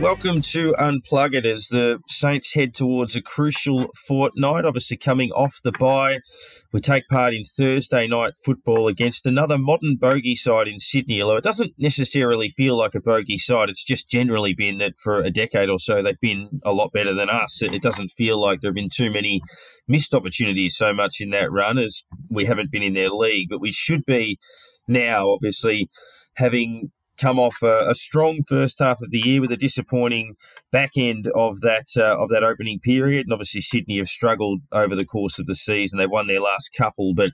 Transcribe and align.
Welcome 0.00 0.40
to 0.40 0.72
Unplug 0.78 1.34
It 1.34 1.44
as 1.44 1.68
the 1.68 2.00
Saints 2.08 2.54
head 2.54 2.72
towards 2.72 3.16
a 3.16 3.20
crucial 3.20 3.88
fortnight. 4.08 4.64
Obviously, 4.64 4.96
coming 4.96 5.30
off 5.32 5.60
the 5.62 5.72
bye, 5.72 6.20
we 6.72 6.80
take 6.80 7.06
part 7.08 7.34
in 7.34 7.44
Thursday 7.44 8.06
night 8.06 8.32
football 8.42 8.88
against 8.88 9.26
another 9.26 9.58
modern 9.58 9.96
bogey 9.96 10.34
side 10.34 10.68
in 10.68 10.78
Sydney. 10.78 11.20
Although 11.20 11.36
it 11.36 11.44
doesn't 11.44 11.74
necessarily 11.76 12.48
feel 12.48 12.78
like 12.78 12.94
a 12.94 13.00
bogey 13.00 13.36
side, 13.36 13.68
it's 13.68 13.84
just 13.84 14.08
generally 14.08 14.54
been 14.54 14.78
that 14.78 14.98
for 14.98 15.18
a 15.18 15.30
decade 15.30 15.68
or 15.68 15.78
so 15.78 16.02
they've 16.02 16.18
been 16.18 16.62
a 16.64 16.72
lot 16.72 16.94
better 16.94 17.14
than 17.14 17.28
us. 17.28 17.60
It 17.62 17.82
doesn't 17.82 18.08
feel 18.08 18.40
like 18.40 18.62
there 18.62 18.70
have 18.70 18.74
been 18.74 18.88
too 18.88 19.10
many 19.10 19.42
missed 19.86 20.14
opportunities 20.14 20.78
so 20.78 20.94
much 20.94 21.20
in 21.20 21.28
that 21.30 21.52
run 21.52 21.76
as 21.76 22.04
we 22.30 22.46
haven't 22.46 22.72
been 22.72 22.82
in 22.82 22.94
their 22.94 23.10
league, 23.10 23.50
but 23.50 23.60
we 23.60 23.70
should 23.70 24.06
be 24.06 24.38
now, 24.88 25.28
obviously, 25.28 25.90
having 26.36 26.90
come 27.20 27.38
off 27.38 27.62
a, 27.62 27.90
a, 27.90 27.94
strong 27.94 28.40
first 28.48 28.78
half 28.78 29.00
of 29.02 29.10
the 29.10 29.18
year 29.18 29.40
with 29.40 29.52
a 29.52 29.56
disappointing 29.56 30.34
back 30.72 30.90
end 30.96 31.28
of 31.34 31.60
that 31.60 31.86
uh, 31.96 32.18
of 32.18 32.30
that 32.30 32.42
opening 32.42 32.78
period. 32.80 33.26
And 33.26 33.32
obviously, 33.32 33.60
Sydney 33.60 33.98
have 33.98 34.06
struggled 34.06 34.60
over 34.72 34.94
the 34.94 35.04
course 35.04 35.38
of 35.38 35.46
the 35.46 35.54
season. 35.54 35.98
They've 35.98 36.10
won 36.10 36.26
their 36.26 36.40
last 36.40 36.70
couple, 36.76 37.14
but 37.14 37.30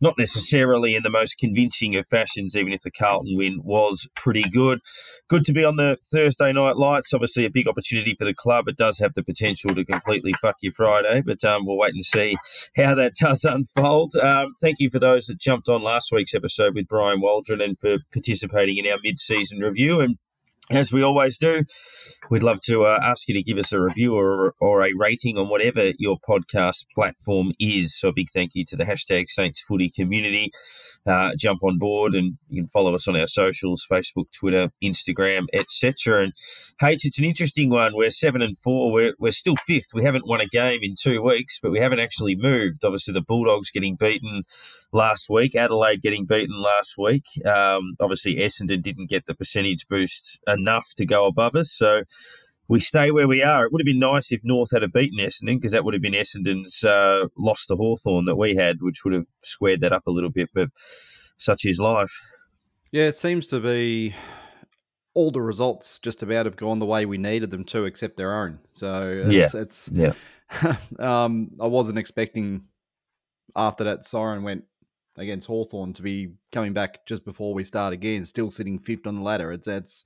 not 0.00 0.14
necessarily 0.18 0.94
in 0.94 1.02
the 1.02 1.10
most 1.10 1.38
convincing 1.38 1.96
of 1.96 2.06
fashions. 2.06 2.56
Even 2.56 2.72
if 2.72 2.82
the 2.82 2.90
Carlton 2.90 3.36
win 3.36 3.60
was 3.62 4.08
pretty 4.14 4.48
good, 4.48 4.80
good 5.28 5.44
to 5.44 5.52
be 5.52 5.64
on 5.64 5.76
the 5.76 5.96
Thursday 6.12 6.52
night 6.52 6.76
lights. 6.76 7.12
Obviously, 7.12 7.44
a 7.44 7.50
big 7.50 7.68
opportunity 7.68 8.14
for 8.18 8.24
the 8.24 8.34
club. 8.34 8.68
It 8.68 8.76
does 8.76 8.98
have 8.98 9.14
the 9.14 9.24
potential 9.24 9.74
to 9.74 9.84
completely 9.84 10.32
fuck 10.34 10.56
your 10.62 10.72
Friday, 10.72 11.22
but 11.24 11.44
um, 11.44 11.66
we'll 11.66 11.78
wait 11.78 11.94
and 11.94 12.04
see 12.04 12.36
how 12.76 12.94
that 12.94 13.14
does 13.20 13.44
unfold. 13.44 14.16
Um, 14.16 14.48
thank 14.60 14.76
you 14.78 14.90
for 14.90 14.98
those 14.98 15.26
that 15.26 15.38
jumped 15.38 15.68
on 15.68 15.82
last 15.82 16.12
week's 16.12 16.34
episode 16.34 16.74
with 16.74 16.88
Brian 16.88 17.20
Waldron 17.20 17.60
and 17.60 17.76
for 17.78 17.98
participating 18.12 18.78
in 18.78 18.90
our 18.90 18.98
mid 19.02 19.18
season 19.26 19.60
review. 19.60 20.00
And 20.00 20.16
as 20.70 20.92
we 20.92 21.02
always 21.02 21.36
do, 21.36 21.62
we'd 22.30 22.42
love 22.42 22.60
to 22.62 22.84
uh, 22.86 22.98
ask 23.02 23.28
you 23.28 23.34
to 23.34 23.42
give 23.42 23.58
us 23.58 23.72
a 23.72 23.80
review 23.80 24.14
or, 24.14 24.54
or 24.60 24.82
a 24.82 24.92
rating 24.96 25.36
on 25.36 25.48
whatever 25.48 25.92
your 25.98 26.16
podcast 26.26 26.86
platform 26.94 27.52
is. 27.60 27.94
So, 27.94 28.08
a 28.08 28.12
big 28.12 28.28
thank 28.32 28.54
you 28.54 28.64
to 28.68 28.76
the 28.76 28.84
hashtag 28.84 29.28
Saints 29.28 29.60
Footy 29.60 29.90
community. 29.90 30.50
Uh, 31.06 31.32
jump 31.38 31.62
on 31.62 31.76
board 31.78 32.14
and 32.14 32.38
you 32.48 32.62
can 32.62 32.66
follow 32.66 32.94
us 32.94 33.06
on 33.06 33.14
our 33.14 33.26
socials 33.26 33.86
Facebook, 33.90 34.24
Twitter, 34.32 34.70
Instagram, 34.82 35.44
etc. 35.52 36.24
And 36.24 36.32
H, 36.82 37.04
it's 37.04 37.18
an 37.18 37.26
interesting 37.26 37.68
one. 37.68 37.92
We're 37.94 38.08
seven 38.08 38.40
and 38.40 38.56
four. 38.56 38.90
We're, 38.90 39.14
we're 39.18 39.32
still 39.32 39.56
fifth. 39.56 39.88
We 39.94 40.02
haven't 40.02 40.26
won 40.26 40.40
a 40.40 40.46
game 40.46 40.80
in 40.82 40.94
two 40.98 41.20
weeks, 41.20 41.60
but 41.62 41.72
we 41.72 41.80
haven't 41.80 42.00
actually 42.00 42.36
moved. 42.36 42.84
Obviously, 42.86 43.12
the 43.12 43.20
Bulldogs 43.20 43.70
getting 43.70 43.96
beaten 43.96 44.44
last 44.92 45.28
week, 45.28 45.54
Adelaide 45.54 46.00
getting 46.00 46.24
beaten 46.24 46.56
last 46.56 46.96
week. 46.96 47.26
Um, 47.44 47.96
obviously, 48.00 48.36
Essendon 48.36 48.80
didn't 48.80 49.10
get 49.10 49.26
the 49.26 49.34
percentage 49.34 49.86
boost 49.88 50.40
enough 50.54 50.88
to 50.96 51.04
go 51.04 51.26
above 51.26 51.54
us. 51.54 51.70
So, 51.72 52.04
we 52.68 52.80
stay 52.80 53.10
where 53.10 53.28
we 53.28 53.42
are. 53.42 53.66
It 53.66 53.72
would 53.72 53.82
have 53.82 53.86
been 53.86 53.98
nice 53.98 54.32
if 54.32 54.40
North 54.42 54.70
had 54.72 54.82
a 54.82 54.88
beaten 54.88 55.18
Essendon 55.18 55.56
because 55.56 55.72
that 55.72 55.84
would 55.84 55.94
have 55.94 56.02
been 56.02 56.14
Essendon's 56.14 56.82
uh, 56.82 57.26
loss 57.36 57.66
to 57.66 57.76
Hawthorn 57.76 58.24
that 58.24 58.36
we 58.36 58.56
had, 58.56 58.78
which 58.80 59.04
would 59.04 59.12
have 59.12 59.26
squared 59.42 59.80
that 59.82 59.92
up 59.92 60.06
a 60.06 60.10
little 60.10 60.30
bit. 60.30 60.48
But 60.54 60.70
such 60.74 61.64
is 61.64 61.78
life. 61.78 62.12
Yeah, 62.90 63.04
it 63.04 63.16
seems 63.16 63.46
to 63.48 63.60
be 63.60 64.14
all 65.14 65.30
the 65.30 65.42
results 65.42 65.98
just 65.98 66.22
about 66.22 66.46
have 66.46 66.56
gone 66.56 66.78
the 66.78 66.86
way 66.86 67.06
we 67.06 67.18
needed 67.18 67.50
them 67.50 67.64
to, 67.64 67.84
except 67.84 68.16
their 68.16 68.34
own. 68.34 68.60
So 68.72 69.24
it's, 69.26 69.54
yeah, 69.54 69.60
it's 69.60 69.90
yeah. 69.92 70.76
um, 70.98 71.50
I 71.60 71.66
wasn't 71.66 71.98
expecting 71.98 72.64
after 73.54 73.84
that 73.84 74.04
siren 74.04 74.42
went 74.42 74.64
against 75.16 75.46
Hawthorn 75.46 75.92
to 75.94 76.02
be 76.02 76.34
coming 76.50 76.72
back 76.72 77.06
just 77.06 77.24
before 77.24 77.54
we 77.54 77.62
start 77.62 77.92
again, 77.92 78.24
still 78.24 78.50
sitting 78.50 78.78
fifth 78.78 79.06
on 79.06 79.16
the 79.16 79.22
ladder. 79.22 79.52
It's 79.52 79.68
it's 79.68 80.04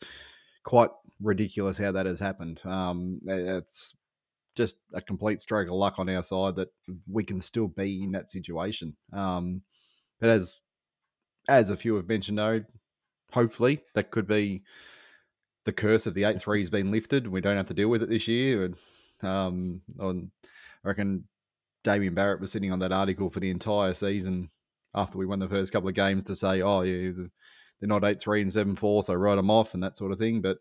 quite 0.65 0.91
ridiculous 1.21 1.79
how 1.79 1.93
that 1.93 2.07
has 2.07 2.21
happened. 2.21 2.61
Um, 2.65 3.21
it's 3.27 3.95
just 4.55 4.77
a 4.93 5.01
complete 5.01 5.41
stroke 5.41 5.69
of 5.69 5.75
luck 5.75 5.99
on 5.99 6.09
our 6.09 6.23
side 6.23 6.57
that 6.57 6.69
we 7.11 7.25
can 7.25 7.41
still 7.41 7.69
be 7.69 8.03
in 8.03 8.13
that 8.13 8.31
situation. 8.31 8.97
Um, 9.13 9.63
but 10.21 10.31
as 10.31 10.61
as 11.49 11.71
a 11.71 11.77
few 11.77 11.95
have 11.95 12.09
mentioned, 12.09 12.39
though, 12.39 12.65
hopefully 13.33 13.83
that 13.95 14.11
could 14.11 14.27
be 14.27 14.63
the 15.65 15.73
curse 15.73 16.07
of 16.07 16.15
the 16.15 16.25
eight 16.25 16.41
three 16.41 16.61
has 16.61 16.71
been 16.71 16.91
lifted. 16.91 17.27
We 17.29 17.41
don't 17.41 17.57
have 17.57 17.67
to 17.67 17.75
deal 17.75 17.89
with 17.89 18.03
it 18.03 18.09
this 18.09 18.29
year. 18.29 18.65
And 18.65 18.77
um, 19.23 19.81
on, 19.99 20.31
I 20.45 20.89
reckon 20.89 21.25
Damien 21.85 22.15
Barrett 22.15 22.41
was 22.41 22.53
sitting 22.53 22.73
on 22.73 22.81
that 22.81 22.93
article 22.93 23.31
for 23.31 23.41
the 23.41 23.51
entire 23.51 23.95
season 23.95 24.51
after 24.95 25.19
we 25.19 25.27
won 25.27 25.39
the 25.39 25.49
first 25.49 25.73
couple 25.73 25.89
of 25.89 25.95
games 25.95 26.25
to 26.25 26.35
say, 26.35 26.63
"Oh, 26.63 26.83
yeah, 26.83 27.13
they're 27.81 27.89
not 27.89 28.05
eight 28.05 28.21
three 28.21 28.43
and 28.43 28.53
seven 28.53 28.77
four, 28.77 29.03
so 29.03 29.15
write 29.15 29.37
them 29.37 29.51
off 29.51 29.75
and 29.75 29.83
that 29.83 29.97
sort 29.97 30.13
of 30.13 30.19
thing." 30.19 30.41
But 30.41 30.59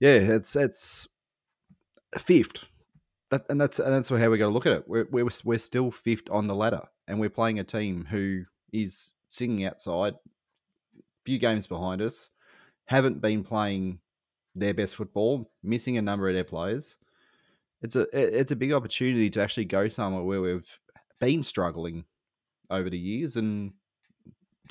yeah, 0.00 0.14
it's 0.14 0.56
it's 0.56 1.08
fifth, 2.18 2.66
that, 3.30 3.44
and 3.48 3.60
that's 3.60 3.78
and 3.78 3.92
that's 3.92 4.08
how 4.08 4.30
we 4.30 4.38
got 4.38 4.46
to 4.46 4.52
look 4.52 4.66
at 4.66 4.72
it. 4.72 4.84
We're, 4.88 5.06
we're 5.10 5.28
we're 5.44 5.58
still 5.58 5.90
fifth 5.90 6.30
on 6.30 6.46
the 6.46 6.54
ladder, 6.54 6.82
and 7.06 7.20
we're 7.20 7.30
playing 7.30 7.58
a 7.58 7.64
team 7.64 8.06
who 8.10 8.44
is 8.72 9.12
singing 9.28 9.64
outside, 9.64 10.14
a 10.14 11.02
few 11.24 11.38
games 11.38 11.66
behind 11.66 12.00
us, 12.02 12.30
haven't 12.86 13.20
been 13.20 13.42
playing 13.44 13.98
their 14.54 14.74
best 14.74 14.94
football, 14.96 15.50
missing 15.62 15.98
a 15.98 16.02
number 16.02 16.28
of 16.28 16.34
their 16.34 16.44
players. 16.44 16.96
It's 17.82 17.96
a 17.96 18.06
it's 18.12 18.52
a 18.52 18.56
big 18.56 18.72
opportunity 18.72 19.28
to 19.30 19.42
actually 19.42 19.66
go 19.66 19.88
somewhere 19.88 20.22
where 20.22 20.40
we've 20.40 20.80
been 21.20 21.42
struggling 21.42 22.04
over 22.70 22.88
the 22.88 22.98
years 22.98 23.36
and 23.36 23.72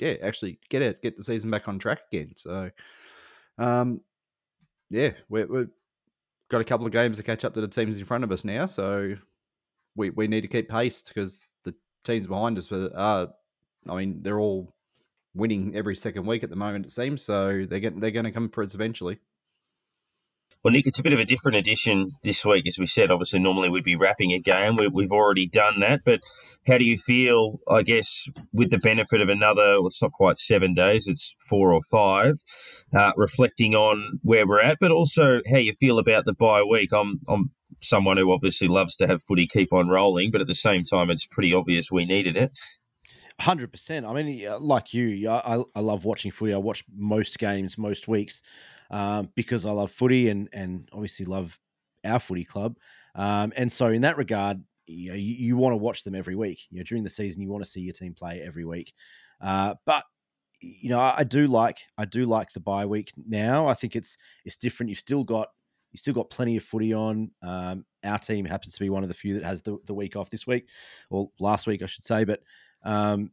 yeah, 0.00 0.14
actually 0.22 0.58
get 0.68 0.82
it, 0.82 1.02
get 1.02 1.16
the 1.16 1.24
season 1.24 1.50
back 1.50 1.68
on 1.68 1.78
track 1.78 2.00
again. 2.12 2.32
So, 2.36 2.70
um, 3.58 4.00
yeah, 4.90 5.10
we're, 5.28 5.46
we've 5.46 5.68
got 6.48 6.60
a 6.60 6.64
couple 6.64 6.86
of 6.86 6.92
games 6.92 7.16
to 7.16 7.22
catch 7.22 7.44
up 7.44 7.54
to 7.54 7.60
the 7.60 7.68
teams 7.68 7.98
in 7.98 8.04
front 8.04 8.24
of 8.24 8.32
us 8.32 8.44
now. 8.44 8.66
So 8.66 9.16
we, 9.96 10.10
we 10.10 10.28
need 10.28 10.42
to 10.42 10.48
keep 10.48 10.68
pace 10.68 11.02
because 11.02 11.46
the 11.64 11.74
teams 12.04 12.26
behind 12.26 12.58
us 12.58 12.70
are, 12.72 13.28
I 13.88 13.94
mean, 13.94 14.22
they're 14.22 14.40
all 14.40 14.74
winning 15.34 15.74
every 15.74 15.96
second 15.96 16.26
week 16.26 16.44
at 16.44 16.50
the 16.50 16.56
moment, 16.56 16.86
it 16.86 16.92
seems. 16.92 17.22
So 17.22 17.64
they're 17.68 17.80
getting, 17.80 18.00
they're 18.00 18.10
going 18.10 18.24
to 18.24 18.30
come 18.30 18.48
for 18.48 18.62
us 18.62 18.74
eventually. 18.74 19.18
Well, 20.64 20.72
Nick, 20.72 20.86
it's 20.86 20.98
a 20.98 21.02
bit 21.02 21.12
of 21.12 21.18
a 21.18 21.26
different 21.26 21.58
edition 21.58 22.12
this 22.22 22.42
week, 22.42 22.66
as 22.66 22.78
we 22.78 22.86
said. 22.86 23.10
Obviously, 23.10 23.38
normally 23.38 23.68
we'd 23.68 23.84
be 23.84 23.96
wrapping 23.96 24.32
a 24.32 24.38
game. 24.38 24.76
We, 24.76 25.02
have 25.02 25.12
already 25.12 25.46
done 25.46 25.80
that. 25.80 26.00
But 26.06 26.20
how 26.66 26.78
do 26.78 26.86
you 26.86 26.96
feel, 26.96 27.60
I 27.68 27.82
guess, 27.82 28.30
with 28.50 28.70
the 28.70 28.78
benefit 28.78 29.20
of 29.20 29.28
another, 29.28 29.78
well, 29.78 29.88
it's 29.88 30.00
not 30.00 30.12
quite 30.12 30.38
seven 30.38 30.72
days, 30.72 31.06
it's 31.06 31.36
four 31.38 31.74
or 31.74 31.82
five, 31.82 32.36
uh, 32.96 33.12
reflecting 33.18 33.74
on 33.74 34.20
where 34.22 34.46
we're 34.46 34.62
at, 34.62 34.78
but 34.80 34.90
also 34.90 35.42
how 35.50 35.58
you 35.58 35.74
feel 35.74 35.98
about 35.98 36.24
the 36.24 36.32
bye 36.32 36.62
week? 36.62 36.94
I'm, 36.94 37.18
I'm 37.28 37.50
someone 37.82 38.16
who 38.16 38.32
obviously 38.32 38.68
loves 38.68 38.96
to 38.96 39.06
have 39.06 39.20
footy 39.20 39.46
keep 39.46 39.70
on 39.70 39.90
rolling, 39.90 40.30
but 40.30 40.40
at 40.40 40.46
the 40.46 40.54
same 40.54 40.82
time, 40.84 41.10
it's 41.10 41.26
pretty 41.26 41.52
obvious 41.52 41.92
we 41.92 42.06
needed 42.06 42.38
it. 42.38 42.58
Hundred 43.40 43.72
percent. 43.72 44.06
I 44.06 44.14
mean, 44.14 44.48
like 44.60 44.94
you, 44.94 45.28
I, 45.28 45.64
I 45.74 45.80
love 45.80 46.04
watching 46.04 46.30
footy. 46.30 46.54
I 46.54 46.58
watch 46.58 46.84
most 46.96 47.38
games 47.38 47.76
most 47.76 48.06
weeks 48.06 48.42
um, 48.94 49.28
because 49.34 49.66
I 49.66 49.72
love 49.72 49.90
footy 49.90 50.28
and 50.28 50.48
and 50.52 50.88
obviously 50.92 51.26
love 51.26 51.58
our 52.04 52.20
footy 52.20 52.44
club. 52.44 52.78
Um, 53.16 53.52
and 53.56 53.70
so 53.70 53.88
in 53.88 54.02
that 54.02 54.16
regard, 54.16 54.62
you 54.86 55.08
know, 55.08 55.14
you, 55.14 55.34
you 55.34 55.56
want 55.56 55.72
to 55.72 55.78
watch 55.78 56.04
them 56.04 56.14
every 56.14 56.36
week. 56.36 56.62
You 56.70 56.78
know, 56.78 56.84
during 56.84 57.02
the 57.02 57.10
season, 57.10 57.42
you 57.42 57.50
want 57.50 57.64
to 57.64 57.70
see 57.70 57.80
your 57.80 57.92
team 57.92 58.14
play 58.14 58.40
every 58.40 58.64
week. 58.64 58.94
Uh, 59.40 59.74
but 59.84 60.04
you 60.60 60.90
know, 60.90 61.00
I, 61.00 61.14
I, 61.18 61.24
do 61.24 61.48
like 61.48 61.78
I 61.98 62.04
do 62.04 62.24
like 62.24 62.52
the 62.52 62.60
bye 62.60 62.86
week 62.86 63.12
now. 63.26 63.66
I 63.66 63.74
think 63.74 63.96
it's 63.96 64.16
it's 64.44 64.56
different. 64.56 64.90
You've 64.90 64.98
still 64.98 65.24
got 65.24 65.48
you 65.90 65.98
still 65.98 66.14
got 66.14 66.30
plenty 66.30 66.56
of 66.56 66.62
footy 66.62 66.94
on. 66.94 67.32
Um, 67.42 67.84
our 68.04 68.18
team 68.18 68.44
happens 68.44 68.74
to 68.74 68.80
be 68.80 68.90
one 68.90 69.02
of 69.02 69.08
the 69.08 69.14
few 69.14 69.34
that 69.34 69.44
has 69.44 69.60
the, 69.62 69.76
the 69.86 69.94
week 69.94 70.14
off 70.14 70.30
this 70.30 70.46
week, 70.46 70.68
or 71.10 71.30
last 71.40 71.66
week, 71.66 71.82
I 71.82 71.86
should 71.86 72.04
say. 72.04 72.22
But 72.22 72.42
um, 72.84 73.32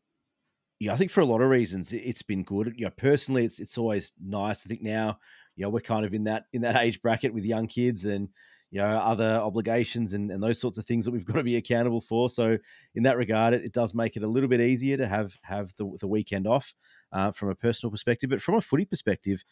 yeah, 0.80 0.94
I 0.94 0.96
think 0.96 1.12
for 1.12 1.22
a 1.22 1.26
lot 1.26 1.42
of 1.42 1.50
reasons 1.50 1.94
it's 1.94 2.24
been 2.24 2.42
good. 2.42 2.74
You 2.76 2.86
know, 2.86 2.92
personally, 2.98 3.46
it's 3.46 3.60
it's 3.60 3.78
always 3.78 4.14
nice. 4.20 4.66
I 4.66 4.68
think 4.68 4.82
now 4.82 5.20
you 5.56 5.64
know 5.64 5.70
we're 5.70 5.82
kind 5.82 6.06
of 6.06 6.14
in 6.14 6.24
that 6.26 6.46
in 6.54 6.62
that 6.62 6.76
age 6.76 7.02
bracket 7.02 7.34
with 7.34 7.46
young 7.46 7.68
kids 7.68 8.06
and 8.06 8.30
you 8.70 8.80
know 8.80 8.88
other 8.88 9.40
obligations 9.44 10.14
and, 10.14 10.32
and 10.32 10.42
those 10.42 10.60
sorts 10.60 10.78
of 10.78 10.86
things 10.86 11.06
that 11.06 11.12
we've 11.12 11.26
got 11.32 11.36
to 11.36 11.44
be 11.44 11.58
accountable 11.58 12.02
for. 12.02 12.30
So 12.30 12.58
in 12.96 13.04
that 13.04 13.18
regard 13.18 13.54
it, 13.54 13.64
it 13.64 13.74
does 13.74 13.94
make 13.94 14.16
it 14.16 14.24
a 14.24 14.28
little 14.28 14.50
bit 14.50 14.62
easier 14.62 14.98
to 14.98 15.08
have 15.08 15.38
have 15.44 15.74
the, 15.78 15.90
the 16.00 16.08
weekend 16.08 16.48
off 16.48 16.74
uh, 17.12 17.32
from 17.32 17.50
a 17.50 17.56
personal 17.56 17.92
perspective. 17.92 18.30
But 18.30 18.42
from 18.42 18.56
a 18.56 18.62
footy 18.62 18.86
perspective 18.86 19.44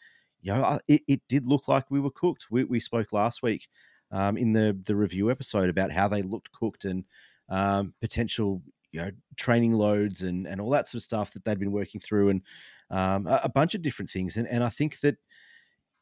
you 0.42 0.52
know 0.52 0.78
it, 0.88 1.02
it 1.06 1.20
did 1.28 1.46
look 1.46 1.68
like 1.68 1.90
we 1.90 2.00
were 2.00 2.10
cooked. 2.10 2.46
We, 2.50 2.64
we 2.64 2.80
spoke 2.80 3.12
last 3.12 3.42
week 3.42 3.68
um, 4.10 4.36
in 4.36 4.52
the 4.52 4.78
the 4.84 4.96
review 4.96 5.30
episode 5.30 5.68
about 5.68 5.92
how 5.92 6.08
they 6.08 6.22
looked 6.22 6.52
cooked 6.52 6.84
and 6.84 7.04
um, 7.48 7.94
potential 8.00 8.62
you 8.92 9.00
know 9.00 9.10
training 9.36 9.72
loads 9.72 10.22
and 10.22 10.46
and 10.46 10.60
all 10.60 10.70
that 10.70 10.88
sort 10.88 11.00
of 11.00 11.04
stuff 11.04 11.32
that 11.32 11.44
they'd 11.44 11.58
been 11.58 11.72
working 11.72 12.00
through 12.00 12.30
and 12.30 12.42
um, 12.90 13.26
a, 13.26 13.40
a 13.44 13.48
bunch 13.48 13.74
of 13.74 13.82
different 13.82 14.10
things. 14.10 14.36
And 14.36 14.48
and 14.48 14.64
I 14.64 14.68
think 14.68 15.00
that 15.00 15.16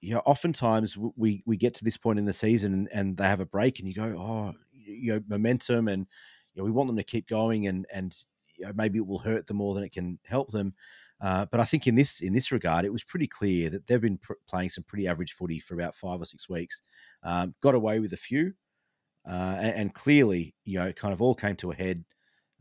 you 0.01 0.15
know, 0.15 0.23
oftentimes 0.27 0.97
we 0.97 1.43
we 1.47 1.57
get 1.57 1.75
to 1.75 1.85
this 1.85 1.97
point 1.97 2.19
in 2.19 2.25
the 2.25 2.33
season 2.33 2.73
and, 2.73 2.89
and 2.93 3.17
they 3.17 3.25
have 3.25 3.41
a 3.41 3.47
break, 3.47 3.79
and 3.79 3.89
you 3.89 3.95
go, 3.95 4.15
oh, 4.17 4.55
you 4.73 5.15
know, 5.15 5.21
momentum, 5.29 5.89
and 5.89 6.07
you 6.55 6.61
know, 6.61 6.65
we 6.65 6.71
want 6.71 6.87
them 6.87 6.97
to 6.97 7.03
keep 7.03 7.29
going, 7.29 7.67
and 7.67 7.87
and 7.93 8.15
you 8.57 8.67
know, 8.67 8.73
maybe 8.75 8.99
it 8.99 9.07
will 9.07 9.19
hurt 9.19 9.47
them 9.47 9.59
more 9.59 9.75
than 9.75 9.85
it 9.85 9.93
can 9.93 10.19
help 10.25 10.51
them. 10.51 10.75
Uh, 11.21 11.47
but 11.51 11.61
I 11.61 11.65
think 11.65 11.87
in 11.87 11.95
this 11.95 12.21
in 12.21 12.33
this 12.33 12.53
regard, 12.53 12.85
it 12.85 12.93
was 12.93 13.05
pretty 13.05 13.27
clear 13.27 13.71
that 13.71 13.87
they've 13.87 14.01
been 14.01 14.19
pr- 14.19 14.35
playing 14.49 14.71
some 14.71 14.85
pretty 14.85 15.09
average 15.09 15.33
footy 15.33 15.59
for 15.59 15.75
about 15.75 15.95
five 15.95 16.21
or 16.21 16.25
six 16.25 16.49
weeks. 16.49 16.83
Um, 17.23 17.55
got 17.61 17.75
away 17.75 17.99
with 17.99 18.13
a 18.13 18.17
few, 18.17 18.53
uh, 19.29 19.57
and, 19.59 19.75
and, 19.75 19.95
clearly, 19.95 20.55
you 20.65 20.79
know, 20.79 20.87
it 20.87 20.97
kind 20.97 21.13
of 21.13 21.21
all 21.21 21.35
came 21.35 21.57
to 21.57 21.73
a 21.73 21.75
head 21.75 22.05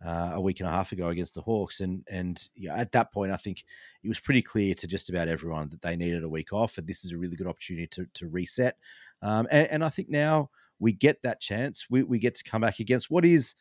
uh, 0.06 0.32
a 0.34 0.42
week 0.42 0.60
and 0.60 0.70
a 0.70 0.72
half 0.72 0.92
ago 0.92 1.10
against 1.10 1.34
the 1.34 1.42
Hawks, 1.42 1.82
and 1.82 2.04
and 2.10 2.48
know, 2.58 2.76
at 2.76 2.92
that 2.92 3.12
point, 3.12 3.32
I 3.32 3.38
think 3.38 3.64
it 4.04 4.08
was 4.08 4.20
pretty 4.20 4.42
clear 4.42 4.74
to 4.76 4.88
just 4.88 5.10
about 5.10 5.28
everyone 5.28 5.70
that 5.70 5.82
they 5.82 5.96
needed 5.96 6.24
a 6.24 6.30
week 6.30 6.54
off, 6.54 6.78
and 6.78 6.88
this 6.88 7.04
is 7.04 7.12
a 7.12 7.18
really 7.18 7.36
good 7.36 7.48
opportunity 7.48 7.88
to 7.88 8.06
to 8.14 8.28
reset. 8.28 8.78
Um, 9.22 9.48
and, 9.52 9.68
and 9.68 9.84
I 9.84 9.90
think 9.90 10.10
now 10.10 10.50
we 10.80 10.92
get 10.92 11.22
that 11.24 11.42
chance. 11.42 11.88
We 11.90 12.04
we 12.04 12.20
get 12.20 12.36
to 12.36 12.44
come 12.44 12.62
back 12.62 12.80
against 12.80 13.10
what 13.10 13.26
is 13.26 13.56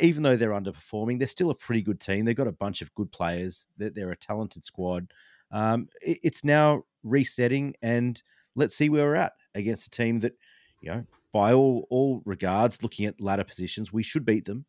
even 0.00 0.22
though 0.22 0.36
they're 0.36 0.50
underperforming, 0.50 1.18
they're 1.18 1.28
still 1.28 1.50
a 1.50 1.54
pretty 1.54 1.82
good 1.82 2.00
team. 2.00 2.24
They've 2.24 2.36
got 2.36 2.46
a 2.46 2.52
bunch 2.52 2.82
of 2.82 2.94
good 2.94 3.10
players. 3.12 3.66
They're, 3.76 3.90
they're 3.90 4.10
a 4.10 4.16
talented 4.16 4.64
squad. 4.64 5.12
Um, 5.50 5.88
it, 6.02 6.18
it's 6.22 6.44
now 6.44 6.84
resetting, 7.02 7.74
and 7.82 8.20
let's 8.54 8.76
see 8.76 8.88
where 8.88 9.04
we're 9.04 9.14
at 9.14 9.32
against 9.54 9.86
a 9.86 9.90
team 9.90 10.20
that, 10.20 10.34
you 10.80 10.90
know, 10.90 11.04
by 11.32 11.52
all 11.52 11.86
all 11.90 12.22
regards, 12.24 12.82
looking 12.82 13.06
at 13.06 13.20
ladder 13.20 13.44
positions, 13.44 13.92
we 13.92 14.02
should 14.02 14.24
beat 14.24 14.44
them. 14.44 14.64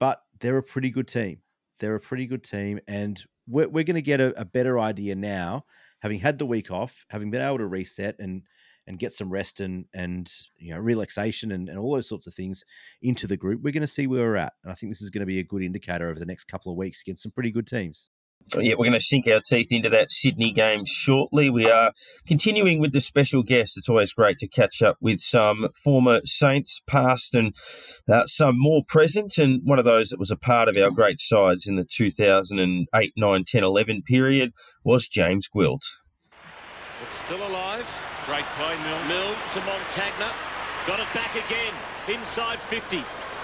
But 0.00 0.20
they're 0.40 0.58
a 0.58 0.62
pretty 0.62 0.90
good 0.90 1.08
team. 1.08 1.38
They're 1.78 1.94
a 1.94 2.00
pretty 2.00 2.26
good 2.26 2.44
team, 2.44 2.80
and 2.86 3.22
we're, 3.46 3.68
we're 3.68 3.84
going 3.84 3.96
to 3.96 4.02
get 4.02 4.20
a, 4.20 4.38
a 4.40 4.44
better 4.44 4.78
idea 4.78 5.14
now, 5.14 5.64
having 6.00 6.20
had 6.20 6.38
the 6.38 6.46
week 6.46 6.70
off, 6.70 7.04
having 7.10 7.30
been 7.30 7.42
able 7.42 7.58
to 7.58 7.66
reset 7.66 8.16
and 8.18 8.42
and 8.86 8.98
get 8.98 9.14
some 9.14 9.30
rest 9.30 9.60
and 9.60 9.86
and 9.94 10.30
you 10.58 10.74
know 10.74 10.78
relaxation 10.78 11.52
and, 11.52 11.68
and 11.68 11.78
all 11.78 11.94
those 11.94 12.08
sorts 12.08 12.26
of 12.26 12.34
things 12.34 12.64
into 13.02 13.26
the 13.26 13.36
group, 13.36 13.62
we're 13.62 13.72
going 13.72 13.80
to 13.80 13.86
see 13.86 14.06
where 14.06 14.22
we're 14.22 14.36
at. 14.36 14.52
And 14.62 14.70
I 14.70 14.74
think 14.74 14.90
this 14.90 15.02
is 15.02 15.10
going 15.10 15.20
to 15.20 15.26
be 15.26 15.40
a 15.40 15.44
good 15.44 15.62
indicator 15.62 16.08
over 16.08 16.18
the 16.18 16.26
next 16.26 16.44
couple 16.44 16.70
of 16.70 16.78
weeks 16.78 17.00
against 17.00 17.22
some 17.22 17.32
pretty 17.32 17.50
good 17.50 17.66
teams. 17.66 18.08
Yeah, 18.56 18.74
we're 18.78 18.84
going 18.84 18.92
to 18.92 19.00
sink 19.00 19.26
our 19.26 19.40
teeth 19.40 19.72
into 19.72 19.88
that 19.90 20.10
Sydney 20.10 20.52
game 20.52 20.84
shortly. 20.84 21.50
We 21.50 21.68
are 21.68 21.92
continuing 22.26 22.78
with 22.78 22.92
the 22.92 23.00
special 23.00 23.42
guest. 23.42 23.76
It's 23.76 23.88
always 23.88 24.12
great 24.12 24.38
to 24.38 24.48
catch 24.48 24.82
up 24.82 24.96
with 25.00 25.20
some 25.20 25.66
former 25.82 26.20
Saints, 26.24 26.80
past 26.86 27.34
and 27.34 27.56
uh, 28.08 28.26
some 28.26 28.56
more 28.58 28.82
present, 28.86 29.38
and 29.38 29.62
one 29.64 29.78
of 29.78 29.84
those 29.84 30.10
that 30.10 30.20
was 30.20 30.30
a 30.30 30.36
part 30.36 30.68
of 30.68 30.76
our 30.76 30.90
great 30.90 31.18
sides 31.20 31.66
in 31.66 31.76
the 31.76 31.84
2008, 31.84 33.12
9, 33.16 33.44
10, 33.44 33.64
11 33.64 34.02
period 34.02 34.52
was 34.84 35.08
James 35.08 35.48
Gwilt. 35.48 35.82
It's 37.02 37.14
still 37.14 37.46
alive. 37.46 37.86
Great 38.26 38.44
play, 38.56 38.76
Milne. 38.82 39.08
Milne 39.08 39.36
to 39.52 39.60
Montagna. 39.60 40.32
Got 40.86 41.00
it 41.00 41.08
back 41.14 41.34
again. 41.34 41.74
Inside 42.08 42.60
50. 42.60 43.02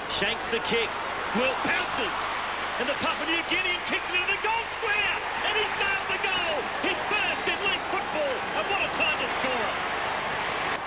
Shanks 0.08 0.48
the 0.48 0.58
kick. 0.60 0.88
Gwilt 1.32 1.54
pounces. 1.64 2.39
And 2.80 2.88
the 2.88 2.96
Papua 3.04 3.28
New 3.28 3.44
Guinean 3.52 3.76
kicks 3.84 4.08
it 4.08 4.16
into 4.16 4.32
the 4.32 4.40
goal 4.40 4.64
square. 4.72 5.16
And 5.44 5.52
he's 5.52 5.74
nailed 5.76 6.08
the 6.16 6.22
goal. 6.24 6.56
His 6.80 6.96
first 7.12 7.44
in 7.44 7.60
league 7.68 7.86
football. 7.92 8.36
And 8.56 8.64
what 8.72 8.80
a 8.80 8.88
time 8.96 9.20
to 9.20 9.28
score. 9.36 9.68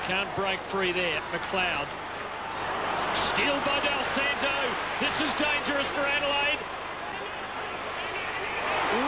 Can't 0.10 0.36
break 0.36 0.60
free 0.74 0.92
there. 0.92 1.22
McLeod. 1.30 1.86
Steal 3.14 3.54
by 3.62 3.78
Dal 3.86 4.04
Santo. 4.10 4.58
This 5.06 5.22
is 5.22 5.30
dangerous 5.38 5.86
for 5.94 6.02
Adelaide. 6.02 6.58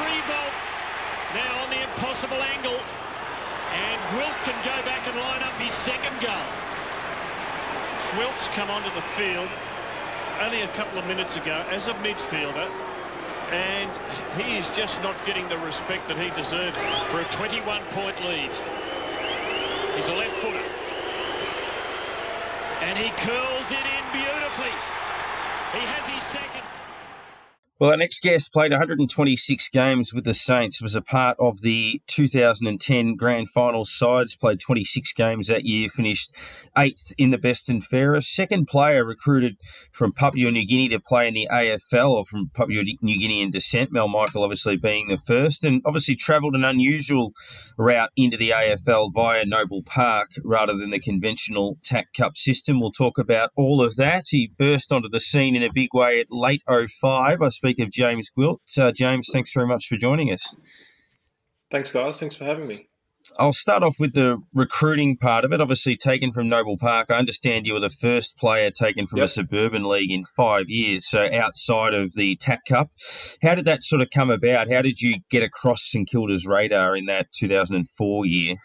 Revolt 0.05 0.55
now 1.33 1.65
on 1.65 1.71
the 1.73 1.81
impossible 1.81 2.37
angle. 2.37 2.77
And 3.73 3.97
Gwilt 4.13 4.37
can 4.45 4.61
go 4.61 4.77
back 4.85 5.07
and 5.09 5.17
line 5.17 5.41
up 5.41 5.57
his 5.57 5.73
second 5.73 6.21
goal. 6.21 6.45
Gwilt's 8.13 8.47
come 8.53 8.69
onto 8.69 8.93
the 8.93 9.01
field 9.17 9.49
only 10.41 10.61
a 10.61 10.67
couple 10.69 10.99
of 10.99 11.05
minutes 11.07 11.37
ago 11.37 11.63
as 11.69 11.87
a 11.87 11.93
midfielder 11.95 12.69
and 13.51 14.01
he 14.41 14.57
is 14.57 14.67
just 14.69 15.01
not 15.01 15.15
getting 15.25 15.47
the 15.49 15.57
respect 15.59 16.07
that 16.07 16.17
he 16.17 16.29
deserves 16.31 16.77
for 17.11 17.21
a 17.21 17.25
21-point 17.25 18.17
lead. 18.25 18.51
He's 19.95 20.07
a 20.07 20.13
left 20.13 20.35
footer. 20.41 20.65
And 22.81 22.97
he 22.97 23.09
curls 23.21 23.69
it 23.71 23.85
in 23.85 24.03
beautifully. 24.11 24.73
He 25.73 25.85
has 25.85 26.07
his 26.07 26.23
second. 26.23 26.64
Well, 27.77 27.91
our 27.91 27.97
next 27.97 28.21
guest 28.23 28.53
played 28.53 28.71
126 28.71 29.67
games 29.67 30.13
with 30.13 30.23
the 30.23 30.33
Saints, 30.33 30.81
was 30.81 30.95
a 30.95 31.01
part 31.01 31.35
of 31.41 31.59
the 31.59 31.99
2010 32.07 33.15
Grand 33.17 33.49
Final 33.49 33.83
sides, 33.83 34.37
played 34.37 34.61
26 34.61 35.11
games 35.11 35.49
that 35.49 35.65
year, 35.65 35.89
finished 35.89 36.33
eighth 36.77 37.11
in 37.17 37.31
the 37.31 37.37
best 37.37 37.67
and 37.67 37.83
fairest. 37.83 38.33
Second 38.33 38.67
player 38.69 39.03
recruited 39.03 39.57
from 39.91 40.13
Papua 40.13 40.51
New 40.51 40.65
Guinea 40.65 40.87
to 40.87 41.01
play 41.01 41.27
in 41.27 41.33
the 41.33 41.49
AFL 41.51 42.11
or 42.11 42.23
from 42.23 42.49
Papua 42.53 42.81
New 43.01 43.19
Guinea 43.19 43.41
in 43.41 43.51
descent, 43.51 43.91
Mal 43.91 44.07
Michael 44.07 44.43
obviously 44.43 44.77
being 44.77 45.09
the 45.09 45.17
first, 45.17 45.65
and 45.65 45.81
obviously 45.85 46.15
travelled 46.15 46.55
an 46.55 46.63
unusual 46.63 47.33
route 47.77 48.11
into 48.15 48.37
the 48.37 48.51
AFL 48.51 49.09
via 49.13 49.43
Noble 49.43 49.83
Park 49.83 50.29
rather 50.45 50.77
than 50.77 50.91
the 50.91 50.99
conventional 50.99 51.77
TAC 51.83 52.13
Cup 52.13 52.37
system. 52.37 52.79
We'll 52.79 52.91
talk 52.91 53.17
about 53.17 53.49
all 53.57 53.81
of 53.81 53.97
that. 53.97 54.27
He 54.29 54.53
burst 54.57 54.93
onto 54.93 55.09
the 55.09 55.19
scene 55.19 55.57
in 55.57 55.63
a 55.63 55.73
big 55.73 55.89
way 55.93 56.21
at 56.21 56.27
late 56.31 56.63
05. 56.69 57.41
I 57.41 57.49
speak 57.65 57.79
of 57.79 57.89
James 57.91 58.29
Gwilt. 58.29 58.59
Uh, 58.77 58.91
James, 58.91 59.27
thanks 59.33 59.51
very 59.51 59.65
much 59.65 59.87
for 59.87 59.95
joining 59.95 60.31
us. 60.31 60.57
Thanks, 61.71 61.91
guys. 61.91 62.19
Thanks 62.19 62.35
for 62.35 62.45
having 62.45 62.67
me. 62.67 62.87
I'll 63.39 63.53
start 63.53 63.81
off 63.81 63.95
with 63.99 64.13
the 64.13 64.39
recruiting 64.53 65.17
part 65.17 65.45
of 65.45 65.51
it. 65.51 65.59
Obviously, 65.59 65.95
taken 65.95 66.31
from 66.31 66.47
Noble 66.47 66.77
Park. 66.77 67.09
I 67.09 67.15
understand 67.15 67.65
you 67.65 67.73
were 67.73 67.79
the 67.79 67.89
first 67.89 68.37
player 68.37 68.69
taken 68.69 69.07
from 69.07 69.17
yep. 69.17 69.25
a 69.25 69.29
suburban 69.29 69.89
league 69.89 70.11
in 70.11 70.23
five 70.23 70.69
years, 70.69 71.07
so 71.07 71.27
outside 71.33 71.95
of 71.95 72.13
the 72.13 72.35
TAC 72.35 72.65
Cup. 72.65 72.91
How 73.41 73.55
did 73.55 73.65
that 73.65 73.81
sort 73.81 74.03
of 74.03 74.09
come 74.13 74.29
about? 74.29 74.71
How 74.71 74.83
did 74.83 75.01
you 75.01 75.21
get 75.31 75.41
across 75.41 75.81
St 75.81 76.07
Kilda's 76.07 76.45
radar 76.45 76.95
in 76.95 77.07
that 77.07 77.31
2004 77.31 78.25
year? 78.27 78.55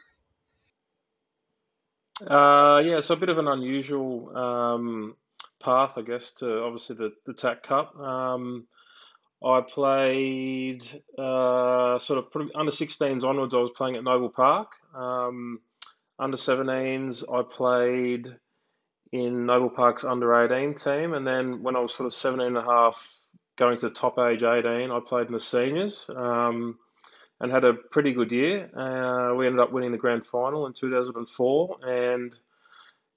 Uh, 2.29 2.83
yeah, 2.85 3.01
so 3.01 3.15
a 3.15 3.17
bit 3.17 3.31
of 3.31 3.39
an 3.39 3.49
unusual 3.49 4.37
um, 4.37 5.17
path, 5.61 5.97
I 5.97 6.03
guess, 6.03 6.33
to 6.35 6.63
obviously 6.63 6.97
the, 6.97 7.13
the 7.27 7.35
TAC 7.35 7.63
Cup. 7.63 7.97
Um, 7.99 8.67
I 9.45 9.63
played 9.63 10.83
uh, 11.19 11.99
sort 11.99 12.19
of 12.19 12.31
pretty, 12.31 12.53
under 12.55 12.71
16s 12.71 13.25
onwards. 13.25 13.55
I 13.55 13.59
was 13.59 13.71
playing 13.75 13.97
at 13.97 14.05
Noble 14.05 14.29
Park. 14.29 14.73
Um, 14.95 15.61
under 16.19 16.37
17s, 16.37 17.25
I 17.33 17.43
played 17.43 18.37
in 19.13 19.47
Noble 19.47 19.71
Park's 19.71 20.05
under 20.05 20.35
18 20.45 20.75
team, 20.75 21.15
and 21.15 21.27
then 21.27 21.63
when 21.63 21.75
I 21.75 21.81
was 21.81 21.95
sort 21.95 22.07
of 22.07 22.13
17 22.13 22.49
and 22.49 22.57
a 22.59 22.63
half, 22.63 23.17
going 23.57 23.79
to 23.79 23.89
the 23.89 23.95
top 23.95 24.19
age 24.19 24.43
18, 24.43 24.91
I 24.91 25.01
played 25.01 25.27
in 25.27 25.33
the 25.33 25.41
seniors 25.41 26.09
um, 26.15 26.79
and 27.41 27.51
had 27.51 27.65
a 27.65 27.75
pretty 27.75 28.13
good 28.13 28.33
year. 28.33 28.71
Uh, 28.75 29.35
we 29.35 29.47
ended 29.47 29.61
up 29.61 29.73
winning 29.73 29.93
the 29.93 29.99
grand 29.99 30.25
final 30.25 30.67
in 30.67 30.75
2004, 30.75 31.77
and 31.83 32.39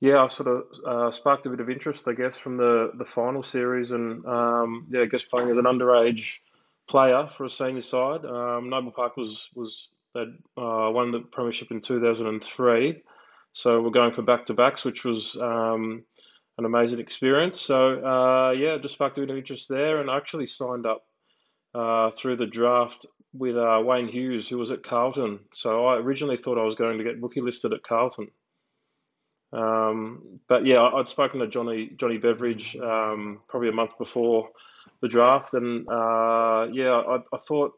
yeah, 0.03 0.21
I 0.21 0.27
sort 0.27 0.49
of 0.49 0.63
uh, 0.85 1.11
sparked 1.11 1.45
a 1.45 1.49
bit 1.49 1.61
of 1.61 1.69
interest, 1.69 2.09
I 2.09 2.13
guess, 2.13 2.35
from 2.35 2.57
the, 2.57 2.91
the 2.93 3.05
final 3.05 3.41
series, 3.41 3.91
and 3.91 4.25
um, 4.25 4.85
yeah, 4.89 5.03
I 5.03 5.05
guess 5.05 5.23
playing 5.23 5.49
as 5.49 5.57
an 5.57 5.63
underage 5.63 6.39
player 6.89 7.25
for 7.27 7.45
a 7.45 7.49
senior 7.49 7.79
side. 7.79 8.25
Um, 8.25 8.69
Noble 8.69 8.91
Park 8.91 9.15
was 9.15 9.49
was 9.55 9.87
that 10.13 10.27
uh, 10.57 10.91
won 10.91 11.11
the 11.11 11.21
premiership 11.21 11.71
in 11.71 11.79
two 11.79 12.01
thousand 12.01 12.27
and 12.27 12.43
three, 12.43 13.01
so 13.53 13.81
we're 13.81 13.91
going 13.91 14.11
for 14.11 14.23
back 14.23 14.47
to 14.47 14.53
backs, 14.53 14.83
which 14.83 15.05
was 15.05 15.37
um, 15.37 16.03
an 16.57 16.65
amazing 16.65 16.99
experience. 16.99 17.61
So 17.61 18.05
uh, 18.05 18.51
yeah, 18.51 18.77
just 18.79 18.95
sparked 18.95 19.17
a 19.19 19.21
bit 19.21 19.29
of 19.29 19.37
interest 19.37 19.69
there, 19.69 20.01
and 20.01 20.11
I 20.11 20.17
actually 20.17 20.47
signed 20.47 20.85
up 20.85 21.05
uh, 21.73 22.11
through 22.11 22.35
the 22.35 22.45
draft 22.45 23.05
with 23.31 23.55
uh, 23.55 23.81
Wayne 23.81 24.09
Hughes, 24.09 24.49
who 24.49 24.57
was 24.57 24.71
at 24.71 24.83
Carlton. 24.83 25.39
So 25.53 25.85
I 25.85 25.95
originally 25.95 26.35
thought 26.35 26.59
I 26.59 26.65
was 26.65 26.75
going 26.75 26.97
to 26.97 27.05
get 27.05 27.21
rookie 27.21 27.39
listed 27.39 27.71
at 27.71 27.83
Carlton. 27.83 28.27
Um, 29.53 30.39
but 30.47 30.65
yeah, 30.65 30.81
I'd 30.81 31.07
spoken 31.07 31.39
to 31.39 31.47
Johnny 31.47 31.91
Johnny 31.97 32.17
Beveridge 32.17 32.75
um, 32.77 33.41
probably 33.47 33.69
a 33.69 33.73
month 33.73 33.97
before 33.97 34.49
the 35.01 35.07
draft, 35.07 35.53
and 35.53 35.87
uh, 35.87 36.67
yeah, 36.71 36.91
I, 36.91 37.19
I, 37.31 37.37
thought 37.37 37.73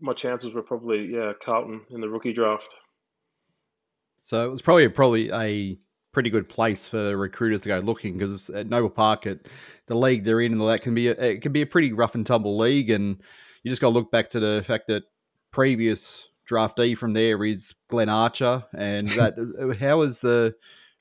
my 0.00 0.14
chances 0.14 0.54
were 0.54 0.62
probably 0.62 1.12
yeah 1.12 1.32
Carlton 1.42 1.82
in 1.90 2.00
the 2.00 2.08
rookie 2.08 2.32
draft. 2.32 2.74
So 4.22 4.44
it 4.44 4.50
was 4.50 4.62
probably 4.62 4.88
probably 4.88 5.30
a 5.30 5.78
pretty 6.12 6.30
good 6.30 6.48
place 6.48 6.88
for 6.88 7.16
recruiters 7.16 7.60
to 7.62 7.68
go 7.68 7.78
looking 7.80 8.16
because 8.16 8.48
at 8.50 8.66
Noble 8.66 8.88
Park, 8.88 9.26
at 9.26 9.40
the 9.86 9.94
league 9.94 10.24
they're 10.24 10.40
in, 10.40 10.52
and 10.52 10.62
all 10.62 10.68
that 10.68 10.82
can 10.82 10.94
be 10.94 11.08
a, 11.08 11.12
it 11.12 11.42
can 11.42 11.52
be 11.52 11.62
a 11.62 11.66
pretty 11.66 11.92
rough 11.92 12.14
and 12.14 12.26
tumble 12.26 12.56
league, 12.56 12.88
and 12.88 13.20
you 13.62 13.70
just 13.70 13.82
got 13.82 13.88
to 13.88 13.94
look 13.94 14.10
back 14.10 14.30
to 14.30 14.40
the 14.40 14.62
fact 14.66 14.88
that 14.88 15.04
previous 15.50 16.26
draftee 16.48 16.96
from 16.96 17.12
there 17.12 17.44
is 17.44 17.74
Glenn 17.88 18.08
Archer, 18.08 18.64
and 18.74 19.06
that 19.10 19.76
how 19.78 20.00
is 20.00 20.20
the 20.20 20.54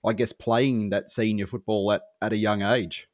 I 0.08 0.14
guess, 0.14 0.32
playing 0.32 0.90
that 0.90 1.10
senior 1.10 1.48
football 1.48 1.92
at, 1.92 2.02
at 2.22 2.34
a 2.34 2.38
young 2.38 2.62
age? 2.62 3.08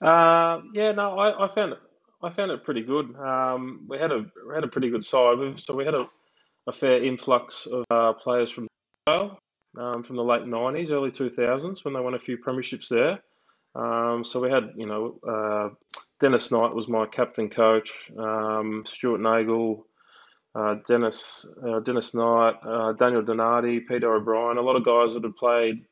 Uh, 0.00 0.60
yeah, 0.74 0.92
no, 0.92 1.18
I, 1.18 1.44
I, 1.44 1.48
found 1.48 1.72
it. 1.72 1.78
I 2.22 2.30
found 2.30 2.50
it 2.50 2.62
pretty 2.62 2.82
good. 2.82 3.14
Um, 3.16 3.86
we 3.88 3.98
had 3.98 4.12
a 4.12 4.26
we 4.46 4.54
had 4.54 4.64
a 4.64 4.68
pretty 4.68 4.90
good 4.90 5.04
side, 5.04 5.58
so 5.60 5.74
we 5.74 5.84
had 5.84 5.94
a, 5.94 6.08
a 6.66 6.72
fair 6.72 7.02
influx 7.02 7.66
of 7.66 7.84
uh, 7.90 8.12
players 8.12 8.50
from 8.50 8.68
um, 9.08 10.02
from 10.02 10.16
the 10.16 10.24
late 10.24 10.42
'90s, 10.42 10.90
early 10.90 11.10
2000s 11.10 11.84
when 11.84 11.94
they 11.94 12.00
won 12.00 12.14
a 12.14 12.18
few 12.18 12.38
premierships 12.38 12.88
there. 12.88 13.20
Um, 13.74 14.24
so 14.24 14.40
we 14.40 14.50
had 14.50 14.72
you 14.76 14.86
know 14.86 15.18
uh, 15.26 15.68
Dennis 16.20 16.50
Knight 16.50 16.74
was 16.74 16.88
my 16.88 17.06
captain 17.06 17.48
coach. 17.48 18.10
Um, 18.18 18.84
Stuart 18.86 19.20
Nagel, 19.20 19.86
Dennis 20.86 21.46
uh, 21.66 21.80
Dennis 21.80 22.14
Knight, 22.14 22.54
uh, 22.62 22.92
Daniel 22.92 23.22
Donati, 23.22 23.80
Peter 23.80 24.14
O'Brien, 24.14 24.58
a 24.58 24.62
lot 24.62 24.76
of 24.76 24.84
guys 24.84 25.14
that 25.14 25.22
had 25.22 25.36
played 25.36 25.84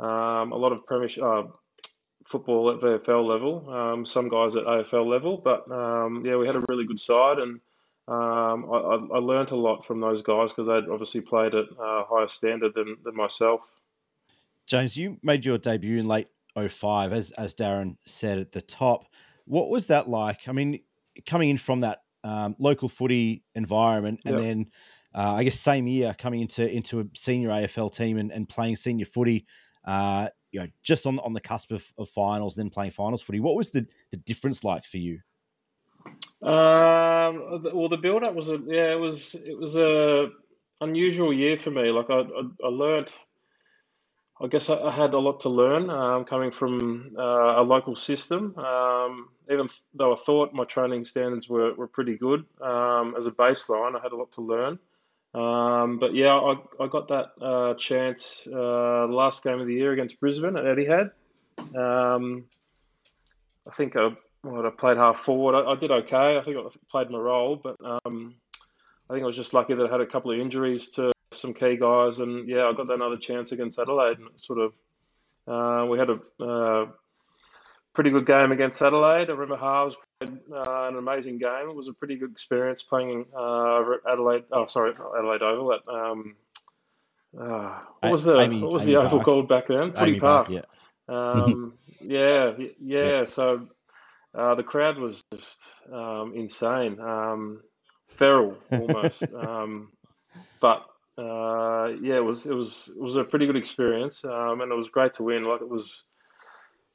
um, 0.00 0.52
a 0.52 0.56
lot 0.56 0.72
of 0.72 0.86
Premiership 0.86 1.22
uh, 1.22 1.44
football 2.26 2.70
at 2.70 2.80
VFL 2.80 3.26
level, 3.26 3.70
um, 3.70 4.04
some 4.04 4.28
guys 4.28 4.56
at 4.56 4.64
AFL 4.64 5.06
level. 5.06 5.40
But 5.42 5.70
um, 5.70 6.24
yeah, 6.24 6.36
we 6.36 6.46
had 6.46 6.56
a 6.56 6.64
really 6.68 6.86
good 6.86 6.98
side, 6.98 7.38
and 7.38 7.60
um, 8.08 8.70
I, 8.70 9.16
I, 9.16 9.18
learned 9.18 9.50
a 9.50 9.56
lot 9.56 9.84
from 9.84 10.00
those 10.00 10.22
guys 10.22 10.52
because 10.52 10.66
they'd 10.66 10.90
obviously 10.90 11.22
played 11.22 11.54
at 11.54 11.64
a 11.78 12.04
higher 12.08 12.28
standard 12.28 12.72
than, 12.74 12.96
than 13.04 13.16
myself. 13.16 13.60
James, 14.66 14.96
you 14.96 15.18
made 15.22 15.44
your 15.44 15.58
debut 15.58 15.98
in 15.98 16.06
late 16.06 16.28
05, 16.56 17.12
as 17.12 17.30
as 17.32 17.54
Darren 17.54 17.96
said 18.06 18.38
at 18.38 18.52
the 18.52 18.62
top. 18.62 19.06
What 19.46 19.70
was 19.70 19.86
that 19.86 20.08
like? 20.08 20.48
I 20.48 20.52
mean, 20.52 20.80
coming 21.24 21.50
in 21.50 21.58
from 21.58 21.80
that 21.80 22.02
um, 22.26 22.56
local 22.58 22.88
footy 22.88 23.44
environment, 23.54 24.20
and 24.24 24.34
yep. 24.34 24.42
then 24.42 24.66
uh, 25.14 25.34
I 25.34 25.44
guess 25.44 25.58
same 25.58 25.86
year 25.86 26.14
coming 26.18 26.40
into 26.40 26.68
into 26.68 27.00
a 27.00 27.04
senior 27.14 27.50
AFL 27.50 27.94
team 27.94 28.18
and, 28.18 28.32
and 28.32 28.48
playing 28.48 28.76
senior 28.76 29.06
footy. 29.06 29.46
Uh, 29.84 30.28
you 30.50 30.60
know, 30.60 30.66
just 30.82 31.06
on 31.06 31.20
on 31.20 31.32
the 31.32 31.40
cusp 31.40 31.70
of, 31.70 31.84
of 31.98 32.08
finals, 32.08 32.56
then 32.56 32.68
playing 32.68 32.90
finals 32.90 33.22
footy. 33.22 33.38
What 33.40 33.54
was 33.54 33.70
the 33.70 33.86
the 34.10 34.16
difference 34.16 34.64
like 34.64 34.84
for 34.84 34.98
you? 34.98 35.20
Um, 36.42 37.62
well, 37.72 37.88
the 37.88 37.98
build 38.00 38.24
up 38.24 38.34
was 38.34 38.50
a 38.50 38.60
yeah, 38.66 38.90
it 38.90 39.00
was 39.00 39.34
it 39.34 39.56
was 39.56 39.76
a 39.76 40.30
unusual 40.80 41.32
year 41.32 41.56
for 41.56 41.70
me. 41.70 41.90
Like 41.90 42.10
I 42.10 42.20
I, 42.20 42.42
I 42.64 42.68
learned. 42.68 43.12
I 44.38 44.48
guess 44.48 44.68
I, 44.68 44.90
had 44.90 45.14
a 45.14 45.18
lot 45.18 45.40
to 45.40 45.48
learn 45.48 45.88
um, 45.88 46.24
coming 46.24 46.50
from 46.50 47.16
uh, 47.18 47.54
a 47.56 47.62
local 47.62 47.96
system. 47.96 48.54
Um, 48.58 49.30
even 49.50 49.68
though 49.94 50.12
I 50.12 50.16
thought 50.16 50.52
my 50.52 50.64
training 50.64 51.06
standards 51.06 51.48
were, 51.48 51.72
were 51.72 51.86
pretty 51.86 52.18
good 52.18 52.44
um, 52.60 53.14
as 53.16 53.26
a 53.26 53.30
baseline, 53.30 53.98
I 53.98 54.02
had 54.02 54.12
a 54.12 54.16
lot 54.16 54.32
to 54.32 54.42
learn. 54.42 54.78
Um, 55.34 55.98
but 55.98 56.14
yeah, 56.14 56.34
I, 56.34 56.58
I 56.78 56.86
got 56.86 57.08
that 57.08 57.32
uh, 57.40 57.74
chance 57.74 58.46
uh, 58.52 59.06
last 59.06 59.42
game 59.42 59.60
of 59.60 59.66
the 59.66 59.74
year 59.74 59.92
against 59.92 60.20
Brisbane 60.20 60.56
at 60.56 60.64
Etihad. 60.64 61.12
Um, 61.74 62.44
I 63.66 63.70
think 63.70 63.96
I, 63.96 64.14
I 64.44 64.70
played 64.76 64.98
half 64.98 65.16
forward. 65.16 65.54
I, 65.54 65.72
I, 65.72 65.76
did 65.76 65.90
okay. 65.90 66.36
I 66.36 66.42
think 66.42 66.58
I 66.58 66.62
played 66.90 67.10
my 67.10 67.18
role, 67.18 67.56
but 67.56 67.76
I 67.82 67.98
think 68.04 69.22
I 69.22 69.26
was 69.26 69.36
just 69.36 69.54
lucky 69.54 69.72
that 69.72 69.86
I 69.86 69.90
had 69.90 70.02
a 70.02 70.06
couple 70.06 70.30
of 70.30 70.38
injuries 70.38 70.90
to 70.90 71.15
some 71.32 71.54
key 71.54 71.76
guys, 71.76 72.18
and 72.18 72.48
yeah, 72.48 72.66
I 72.66 72.72
got 72.72 72.90
another 72.90 73.16
chance 73.16 73.52
against 73.52 73.78
Adelaide, 73.78 74.18
and 74.18 74.28
sort 74.34 74.58
of 74.58 74.72
uh, 75.46 75.86
we 75.86 75.98
had 75.98 76.10
a 76.10 76.44
uh, 76.44 76.86
pretty 77.94 78.10
good 78.10 78.26
game 78.26 78.52
against 78.52 78.80
Adelaide. 78.82 79.28
I 79.28 79.32
remember 79.32 79.56
Harves 79.56 79.96
played 80.20 80.38
uh, 80.52 80.88
an 80.88 80.96
amazing 80.96 81.38
game. 81.38 81.68
It 81.68 81.74
was 81.74 81.88
a 81.88 81.92
pretty 81.92 82.16
good 82.16 82.30
experience 82.30 82.82
playing 82.82 83.26
over 83.34 84.02
uh, 84.06 84.12
Adelaide. 84.12 84.44
Oh, 84.52 84.66
sorry, 84.66 84.92
Adelaide 84.92 85.42
Oval 85.42 85.72
at 85.72 85.88
um, 85.88 86.36
uh, 87.38 87.78
what 88.00 88.12
was 88.12 88.24
the 88.24 88.34
AAMI, 88.34 88.62
what 88.62 88.72
was 88.72 88.84
AAMI 88.84 88.86
the 88.86 88.96
oval 88.96 89.22
called 89.22 89.48
back 89.48 89.66
then? 89.66 89.92
Footy 89.92 90.18
Park. 90.18 90.48
Park. 90.48 90.50
Yeah. 90.50 90.62
Um, 91.08 91.74
yeah, 92.00 92.54
yeah, 92.56 92.68
yeah, 92.80 93.24
So 93.24 93.68
uh, 94.34 94.54
the 94.54 94.62
crowd 94.62 94.98
was 94.98 95.22
just 95.32 95.68
um, 95.92 96.32
insane, 96.34 96.98
um, 97.00 97.62
feral 98.08 98.56
almost. 98.70 99.22
um, 99.34 99.92
but 100.60 100.86
uh, 101.18 101.92
yeah, 102.00 102.16
it 102.16 102.24
was 102.24 102.46
it 102.46 102.54
was 102.54 102.94
it 102.96 103.02
was 103.02 103.16
a 103.16 103.24
pretty 103.24 103.46
good 103.46 103.56
experience, 103.56 104.24
um, 104.24 104.60
and 104.60 104.70
it 104.70 104.74
was 104.74 104.88
great 104.88 105.14
to 105.14 105.22
win. 105.22 105.44
Like 105.44 105.60
it 105.62 105.68
was 105.68 106.08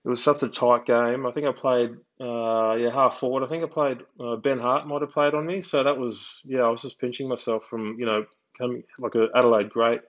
it 0.03 0.09
was 0.09 0.23
such 0.23 0.43
a 0.43 0.49
tight 0.49 0.85
game. 0.85 1.25
I 1.25 1.31
think 1.31 1.45
I 1.47 1.51
played, 1.51 1.91
uh, 2.19 2.73
yeah, 2.75 2.89
half 2.91 3.19
forward. 3.19 3.43
I 3.43 3.47
think 3.47 3.63
I 3.63 3.67
played, 3.67 3.99
uh, 4.19 4.35
Ben 4.35 4.57
Hart 4.57 4.87
might 4.87 5.01
have 5.01 5.11
played 5.11 5.35
on 5.35 5.45
me. 5.45 5.61
So 5.61 5.83
that 5.83 5.95
was, 5.95 6.41
yeah, 6.43 6.61
I 6.61 6.69
was 6.69 6.81
just 6.81 6.99
pinching 6.99 7.27
myself 7.27 7.65
from, 7.65 7.97
you 7.99 8.07
know, 8.07 8.25
coming 8.57 8.83
like 8.97 9.13
a 9.13 9.27
Adelaide 9.35 9.69
great 9.69 10.01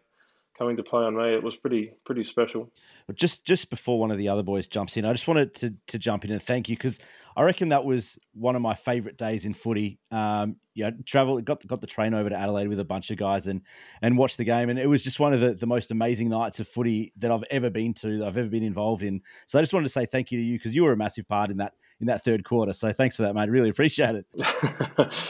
coming 0.56 0.76
to 0.76 0.82
play 0.82 1.02
on 1.02 1.16
me. 1.16 1.34
It 1.34 1.42
was 1.42 1.56
pretty 1.56 1.92
pretty 2.04 2.24
special. 2.24 2.70
Just 3.14 3.44
just 3.44 3.70
before 3.70 3.98
one 3.98 4.10
of 4.10 4.18
the 4.18 4.28
other 4.28 4.42
boys 4.42 4.66
jumps 4.66 4.96
in, 4.96 5.04
I 5.04 5.12
just 5.12 5.28
wanted 5.28 5.54
to 5.54 5.74
to 5.88 5.98
jump 5.98 6.24
in 6.24 6.32
and 6.32 6.42
thank 6.42 6.68
you 6.68 6.76
because 6.76 7.00
I 7.36 7.42
reckon 7.42 7.70
that 7.70 7.84
was 7.84 8.18
one 8.34 8.56
of 8.56 8.62
my 8.62 8.74
favourite 8.74 9.16
days 9.16 9.44
in 9.44 9.54
footy. 9.54 9.98
Um, 10.10 10.56
yeah, 10.74 10.90
travel 11.06 11.40
got 11.40 11.66
got 11.66 11.80
the 11.80 11.86
train 11.86 12.14
over 12.14 12.28
to 12.28 12.36
Adelaide 12.36 12.68
with 12.68 12.80
a 12.80 12.84
bunch 12.84 13.10
of 13.10 13.16
guys 13.16 13.46
and 13.46 13.62
and 14.02 14.16
watched 14.18 14.38
the 14.38 14.44
game, 14.44 14.68
and 14.68 14.78
it 14.78 14.88
was 14.88 15.02
just 15.02 15.20
one 15.20 15.32
of 15.32 15.40
the, 15.40 15.54
the 15.54 15.66
most 15.66 15.90
amazing 15.90 16.28
nights 16.28 16.60
of 16.60 16.68
footy 16.68 17.12
that 17.18 17.30
I've 17.30 17.44
ever 17.50 17.70
been 17.70 17.94
to, 17.94 18.18
that 18.18 18.26
I've 18.26 18.36
ever 18.36 18.48
been 18.48 18.62
involved 18.62 19.02
in. 19.02 19.20
So 19.46 19.58
I 19.58 19.62
just 19.62 19.72
wanted 19.72 19.84
to 19.84 19.92
say 19.92 20.06
thank 20.06 20.30
you 20.30 20.38
to 20.38 20.44
you 20.44 20.58
because 20.58 20.74
you 20.74 20.84
were 20.84 20.92
a 20.92 20.96
massive 20.96 21.26
part 21.28 21.50
in 21.50 21.56
that 21.58 21.72
in 22.00 22.06
that 22.08 22.24
third 22.24 22.44
quarter. 22.44 22.72
So 22.72 22.92
thanks 22.92 23.16
for 23.16 23.22
that, 23.22 23.34
mate. 23.34 23.48
Really 23.48 23.70
appreciate 23.70 24.16
it. 24.16 24.26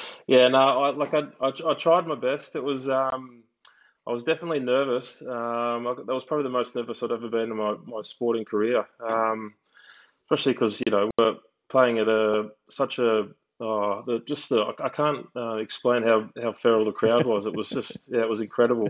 yeah, 0.27 0.49
no, 0.49 0.59
I, 0.59 0.91
like 0.91 1.15
I, 1.15 1.25
I, 1.41 1.53
I 1.67 1.75
tried 1.75 2.07
my 2.07 2.17
best. 2.17 2.57
It 2.57 2.65
was. 2.65 2.89
Um, 2.89 3.45
I 4.07 4.11
was 4.11 4.25
definitely 4.25 4.61
nervous. 4.61 5.23
Um, 5.23 5.87
I, 5.87 5.95
that 6.07 6.13
was 6.13 6.25
probably 6.25 6.45
the 6.45 6.51
most 6.51 6.75
nervous 6.75 7.03
I'd 7.03 7.13
ever 7.13 7.29
been 7.29 7.51
in 7.51 7.57
my, 7.57 7.77
my 7.85 8.03
sporting 8.03 8.45
career, 8.45 8.85
um, 9.09 9.55
especially 10.25 10.53
because 10.53 10.83
you 10.85 10.91
know 10.91 11.11
we're 11.19 11.37
playing 11.69 11.99
at 11.99 12.09
a 12.09 12.51
such 12.69 12.99
a 12.99 13.29
oh, 13.61 14.03
the, 14.07 14.23
just 14.27 14.49
the 14.49 14.75
I 14.83 14.89
can't 14.89 15.27
uh, 15.37 15.57
explain 15.57 16.03
how 16.03 16.31
how 16.41 16.53
feral 16.53 16.85
the 16.85 16.93
crowd 16.93 17.27
was. 17.27 17.47
It 17.47 17.57
was 17.57 17.69
just 17.69 18.13
yeah, 18.13 18.23
it 18.23 18.29
was 18.29 18.41
incredible. 18.41 18.89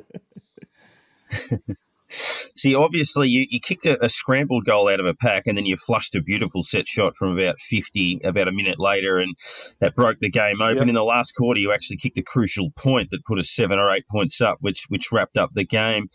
See, 2.54 2.74
obviously, 2.74 3.28
you, 3.28 3.46
you 3.48 3.60
kicked 3.60 3.86
a, 3.86 4.02
a, 4.04 4.08
scrambled 4.08 4.64
goal 4.64 4.88
out 4.88 5.00
of 5.00 5.06
a 5.06 5.14
pack, 5.14 5.46
and 5.46 5.56
then 5.56 5.66
you 5.66 5.76
flushed 5.76 6.14
a 6.14 6.22
beautiful 6.22 6.62
set 6.62 6.86
shot 6.86 7.16
from 7.16 7.36
about 7.36 7.60
50 7.60 8.20
about 8.24 8.48
a 8.48 8.52
minute 8.52 8.78
later, 8.78 9.18
and 9.18 9.36
that 9.80 9.96
broke 9.96 10.18
the 10.20 10.30
game 10.30 10.60
open. 10.60 10.78
Yep. 10.78 10.88
In 10.88 10.94
the 10.94 11.02
last 11.02 11.32
quarter, 11.32 11.60
you 11.60 11.72
actually 11.72 11.96
kicked 11.96 12.18
a 12.18 12.22
crucial 12.22 12.70
point 12.70 13.10
that 13.10 13.24
put 13.24 13.38
us 13.38 13.50
seven 13.50 13.78
or 13.78 13.90
eight 13.90 14.06
points 14.08 14.40
up, 14.40 14.58
which 14.60 14.86
which 14.88 15.10
wrapped 15.12 15.38
up 15.38 15.50
the 15.54 15.64
game. 15.64 16.08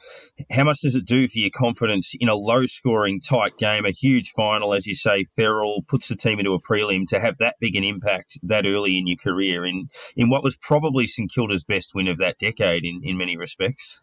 How 0.51 0.63
much 0.63 0.81
does 0.81 0.95
it 0.95 1.05
do 1.05 1.27
for 1.27 1.39
your 1.39 1.49
confidence 1.53 2.15
in 2.19 2.29
a 2.29 2.35
low 2.35 2.65
scoring, 2.65 3.19
tight 3.19 3.57
game, 3.57 3.85
a 3.85 3.91
huge 3.91 4.31
final, 4.31 4.73
as 4.73 4.87
you 4.87 4.95
say, 4.95 5.23
feral, 5.23 5.83
puts 5.87 6.07
the 6.07 6.15
team 6.15 6.39
into 6.39 6.53
a 6.53 6.61
prelim 6.61 7.05
to 7.07 7.19
have 7.19 7.37
that 7.39 7.55
big 7.59 7.75
an 7.75 7.83
impact 7.83 8.39
that 8.43 8.65
early 8.65 8.97
in 8.97 9.07
your 9.07 9.17
career 9.17 9.65
in, 9.65 9.89
in 10.15 10.29
what 10.29 10.43
was 10.43 10.57
probably 10.57 11.07
St 11.07 11.31
Kilda's 11.31 11.63
best 11.63 11.91
win 11.95 12.07
of 12.07 12.17
that 12.17 12.37
decade 12.37 12.83
in, 12.83 13.01
in 13.03 13.17
many 13.17 13.37
respects? 13.37 14.01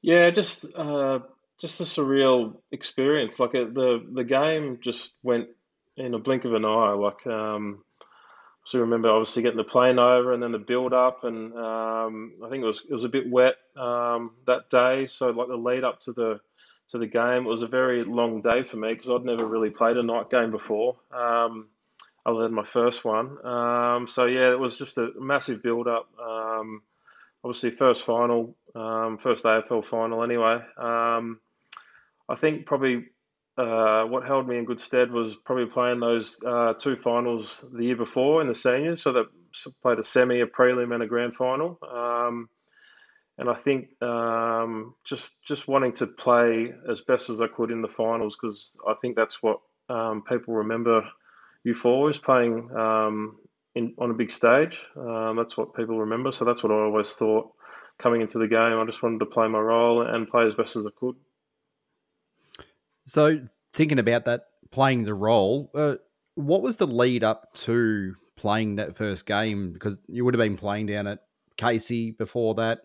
Yeah, 0.00 0.30
just 0.30 0.66
uh, 0.76 1.20
just 1.62 1.80
a 1.80 1.84
surreal 1.84 2.56
experience. 2.72 3.38
Like 3.38 3.54
it, 3.54 3.72
the 3.72 4.04
the 4.12 4.24
game 4.24 4.80
just 4.82 5.16
went 5.22 5.46
in 5.96 6.12
a 6.12 6.18
blink 6.18 6.44
of 6.44 6.54
an 6.54 6.64
eye. 6.64 6.92
Like 6.92 7.24
um, 7.26 7.84
so, 8.64 8.80
remember 8.80 9.08
obviously 9.08 9.42
getting 9.42 9.56
the 9.56 9.64
plane 9.64 9.98
over 9.98 10.32
and 10.32 10.42
then 10.42 10.50
the 10.50 10.58
build 10.58 10.92
up, 10.92 11.24
and 11.24 11.56
um, 11.56 12.34
I 12.44 12.50
think 12.50 12.64
it 12.64 12.66
was 12.66 12.82
it 12.88 12.92
was 12.92 13.04
a 13.04 13.08
bit 13.08 13.30
wet 13.30 13.54
um, 13.76 14.32
that 14.46 14.68
day. 14.70 15.06
So 15.06 15.30
like 15.30 15.48
the 15.48 15.56
lead 15.56 15.84
up 15.84 16.00
to 16.00 16.12
the 16.12 16.40
to 16.88 16.98
the 16.98 17.06
game, 17.06 17.46
it 17.46 17.48
was 17.48 17.62
a 17.62 17.68
very 17.68 18.02
long 18.02 18.40
day 18.40 18.64
for 18.64 18.76
me 18.76 18.92
because 18.92 19.10
I'd 19.10 19.24
never 19.24 19.46
really 19.46 19.70
played 19.70 19.96
a 19.96 20.02
night 20.02 20.30
game 20.30 20.50
before, 20.50 20.96
um, 21.12 21.68
other 22.26 22.42
than 22.42 22.54
my 22.54 22.64
first 22.64 23.04
one. 23.04 23.44
Um, 23.46 24.08
so 24.08 24.26
yeah, 24.26 24.50
it 24.50 24.58
was 24.58 24.76
just 24.76 24.98
a 24.98 25.12
massive 25.16 25.62
build 25.62 25.86
up. 25.86 26.08
Um, 26.20 26.82
obviously, 27.44 27.70
first 27.70 28.04
final, 28.04 28.56
first 28.74 29.44
AFL 29.44 29.84
final 29.84 30.24
anyway. 30.24 30.58
I 32.32 32.34
think 32.34 32.64
probably 32.64 33.04
uh, 33.58 34.04
what 34.04 34.24
held 34.24 34.48
me 34.48 34.56
in 34.56 34.64
good 34.64 34.80
stead 34.80 35.12
was 35.12 35.36
probably 35.36 35.66
playing 35.66 36.00
those 36.00 36.38
uh, 36.44 36.72
two 36.72 36.96
finals 36.96 37.70
the 37.76 37.84
year 37.84 37.96
before 37.96 38.40
in 38.40 38.46
the 38.46 38.54
seniors. 38.54 39.02
So 39.02 39.12
that 39.12 39.26
played 39.82 39.98
a 39.98 40.02
semi, 40.02 40.40
a 40.40 40.46
prelim, 40.46 40.94
and 40.94 41.02
a 41.02 41.06
grand 41.06 41.34
final. 41.34 41.78
Um, 41.82 42.48
and 43.36 43.50
I 43.50 43.54
think 43.54 44.02
um, 44.02 44.94
just 45.04 45.44
just 45.44 45.68
wanting 45.68 45.92
to 45.94 46.06
play 46.06 46.72
as 46.90 47.02
best 47.02 47.28
as 47.28 47.42
I 47.42 47.48
could 47.48 47.70
in 47.70 47.82
the 47.82 47.88
finals 47.88 48.36
because 48.40 48.80
I 48.88 48.94
think 48.94 49.14
that's 49.14 49.42
what 49.42 49.60
um, 49.90 50.22
people 50.22 50.54
remember 50.54 51.02
you 51.64 51.74
for 51.74 52.08
is 52.08 52.18
playing 52.18 52.70
um, 52.74 53.36
in, 53.74 53.94
on 53.98 54.10
a 54.10 54.14
big 54.14 54.30
stage. 54.30 54.80
Um, 54.96 55.36
that's 55.36 55.56
what 55.56 55.74
people 55.74 56.00
remember. 56.00 56.32
So 56.32 56.46
that's 56.46 56.62
what 56.62 56.72
I 56.72 56.76
always 56.76 57.12
thought 57.12 57.52
coming 57.98 58.22
into 58.22 58.38
the 58.38 58.48
game. 58.48 58.78
I 58.78 58.84
just 58.86 59.02
wanted 59.02 59.20
to 59.20 59.26
play 59.26 59.48
my 59.48 59.60
role 59.60 60.00
and 60.00 60.26
play 60.26 60.46
as 60.46 60.54
best 60.54 60.76
as 60.76 60.86
I 60.86 60.90
could. 60.96 61.16
So 63.04 63.40
thinking 63.74 63.98
about 63.98 64.24
that, 64.26 64.42
playing 64.70 65.04
the 65.04 65.14
role, 65.14 65.70
uh, 65.74 65.96
what 66.34 66.62
was 66.62 66.76
the 66.76 66.86
lead 66.86 67.24
up 67.24 67.52
to 67.54 68.14
playing 68.36 68.76
that 68.76 68.96
first 68.96 69.26
game? 69.26 69.72
Because 69.72 69.98
you 70.08 70.24
would 70.24 70.34
have 70.34 70.40
been 70.40 70.56
playing 70.56 70.86
down 70.86 71.06
at 71.06 71.20
Casey 71.56 72.12
before 72.12 72.54
that. 72.54 72.80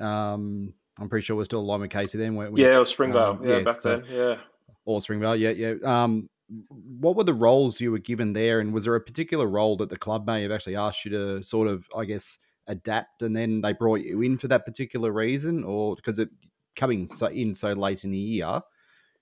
Um, 0.00 0.74
I'm 0.98 1.08
pretty 1.08 1.24
sure 1.24 1.36
we're 1.36 1.44
still 1.44 1.60
aligned 1.60 1.82
with 1.82 1.90
Casey 1.90 2.18
then, 2.18 2.34
weren't 2.36 2.52
we? 2.52 2.62
Yeah, 2.62 2.76
it 2.76 2.78
was 2.78 2.90
Springvale. 2.90 3.38
Um, 3.40 3.44
yeah, 3.44 3.56
yeah, 3.58 3.62
back 3.62 3.76
so, 3.76 3.98
then. 3.98 4.04
Yeah. 4.10 4.36
Or 4.84 5.02
Springvale. 5.02 5.36
Yeah, 5.36 5.50
yeah. 5.50 5.74
Um, 5.84 6.28
what 6.68 7.16
were 7.16 7.24
the 7.24 7.34
roles 7.34 7.80
you 7.80 7.90
were 7.90 7.98
given 7.98 8.32
there, 8.32 8.60
and 8.60 8.72
was 8.72 8.84
there 8.84 8.94
a 8.94 9.00
particular 9.00 9.46
role 9.46 9.76
that 9.78 9.90
the 9.90 9.98
club 9.98 10.26
may 10.26 10.42
have 10.42 10.52
actually 10.52 10.76
asked 10.76 11.04
you 11.04 11.10
to 11.10 11.42
sort 11.42 11.68
of, 11.68 11.86
I 11.94 12.04
guess, 12.04 12.38
adapt, 12.66 13.22
and 13.22 13.36
then 13.36 13.60
they 13.60 13.72
brought 13.72 14.00
you 14.00 14.22
in 14.22 14.38
for 14.38 14.48
that 14.48 14.64
particular 14.64 15.12
reason, 15.12 15.64
or 15.64 15.96
because 15.96 16.18
it 16.18 16.28
coming 16.76 17.08
so 17.08 17.26
in 17.26 17.54
so 17.54 17.72
late 17.72 18.04
in 18.04 18.10
the 18.10 18.18
year? 18.18 18.60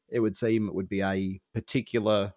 It 0.08 0.20
would 0.20 0.36
seem 0.36 0.68
it 0.68 0.74
would 0.74 0.88
be 0.88 1.02
a 1.02 1.40
particular 1.52 2.34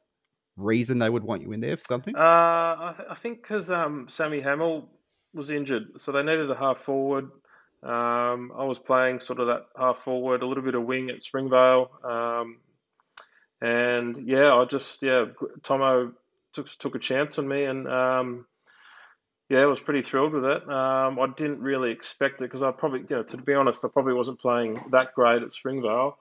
reason 0.55 1.00
they 1.00 1.09
would 1.09 1.24
want 1.24 1.41
you 1.41 1.51
in 1.51 1.62
there 1.62 1.77
for 1.77 1.83
something? 1.83 2.15
Uh, 2.15 2.19
I, 2.19 2.93
th- 2.95 3.07
I 3.12 3.15
think 3.15 3.41
because 3.41 3.71
um, 3.71 4.07
Sammy 4.09 4.41
Hamill 4.41 4.89
was 5.33 5.51
injured, 5.51 6.00
so 6.00 6.12
they 6.12 6.24
needed 6.24 6.50
a 6.50 6.55
half 6.55 6.79
forward. 6.79 7.25
Um, 7.83 8.51
I 8.57 8.63
was 8.63 8.79
playing 8.79 9.19
sort 9.19 9.39
of 9.39 9.47
that 9.47 9.67
half 9.77 10.00
forward, 10.00 10.41
a 10.41 10.47
little 10.47 10.63
bit 10.63 10.75
of 10.75 10.83
wing 10.83 11.09
at 11.09 11.21
Springvale, 11.21 11.91
um, 12.03 12.57
and 13.62 14.17
yeah, 14.17 14.53
I 14.53 14.65
just 14.65 15.01
yeah, 15.03 15.25
Tomo 15.62 16.13
took 16.53 16.67
took 16.67 16.95
a 16.95 17.00
chance 17.00 17.38
on 17.38 17.47
me, 17.47 17.65
and 17.65 17.88
um, 17.88 18.47
yeah, 19.50 19.59
I 19.59 19.65
was 19.65 19.79
pretty 19.79 20.01
thrilled 20.01 20.33
with 20.33 20.45
it. 20.45 20.69
Um, 20.69 21.19
I 21.19 21.27
didn't 21.36 21.62
really 21.62 21.91
expect 21.91 22.41
it 22.41 22.45
because 22.45 22.63
I 22.63 22.71
probably, 22.71 23.01
you 23.01 23.15
know, 23.15 23.24
to 23.24 23.38
be 23.38 23.53
honest, 23.53 23.86
I 23.86 23.89
probably 23.93 24.13
wasn't 24.13 24.39
playing 24.39 24.79
that 24.91 25.13
great 25.13 25.43
at 25.43 25.53
Springvale. 25.53 26.17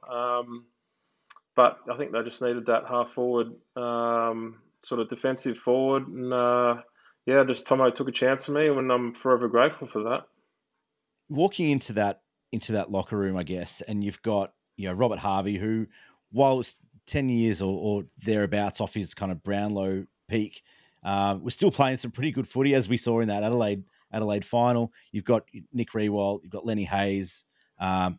But 1.57 1.79
I 1.91 1.97
think 1.97 2.13
they 2.13 2.23
just 2.23 2.43
needed 2.43 2.67
that 2.67 2.85
half 2.87 3.11
forward, 3.11 3.53
um, 3.77 4.59
sort 4.81 5.01
of 5.01 5.09
defensive 5.09 5.59
forward, 5.59 6.07
and 6.07 6.33
uh, 6.33 6.83
yeah, 7.25 7.43
just 7.45 7.67
Tomo 7.67 7.91
took 7.91 8.09
a 8.09 8.13
chance 8.13 8.45
for 8.45 8.53
me, 8.53 8.69
and 8.69 8.93
I'm 8.93 9.15
forever 9.15 9.49
grateful 9.49 9.89
for 9.89 10.03
that. 10.05 10.27
Walking 11.29 11.71
into 11.71 11.95
that 11.95 12.21
into 12.53 12.73
that 12.73 12.91
locker 12.91 13.17
room, 13.17 13.37
I 13.37 13.43
guess, 13.43 13.81
and 13.81 14.05
you've 14.05 14.23
got 14.23 14.53
you 14.77 14.87
know 14.87 14.95
Robert 14.95 15.19
Harvey, 15.19 15.57
who 15.57 15.87
whilst 16.31 16.81
ten 17.07 17.29
years 17.29 17.63
or, 17.63 17.73
or 17.79 18.05
thereabouts 18.19 18.81
off 18.81 18.95
his 18.95 19.15
kind 19.15 19.33
of 19.33 19.43
Brownlow 19.43 20.07
peak, 20.29 20.63
um, 21.03 21.43
we're 21.43 21.51
still 21.51 21.71
playing 21.71 21.97
some 21.97 22.11
pretty 22.11 22.33
good 22.33 22.47
footy 22.47 22.75
as 22.75 22.89
we 22.89 22.97
saw 22.97 23.21
in 23.21 23.29
that 23.29 23.43
Adelaide 23.43 23.83
Adelaide 24.13 24.45
final. 24.45 24.93
You've 25.11 25.25
got 25.25 25.45
Nick 25.73 25.91
Riewoldt, 25.91 26.43
you've 26.43 26.53
got 26.53 26.67
Lenny 26.67 26.85
Hayes, 26.85 27.45
um, 27.81 28.19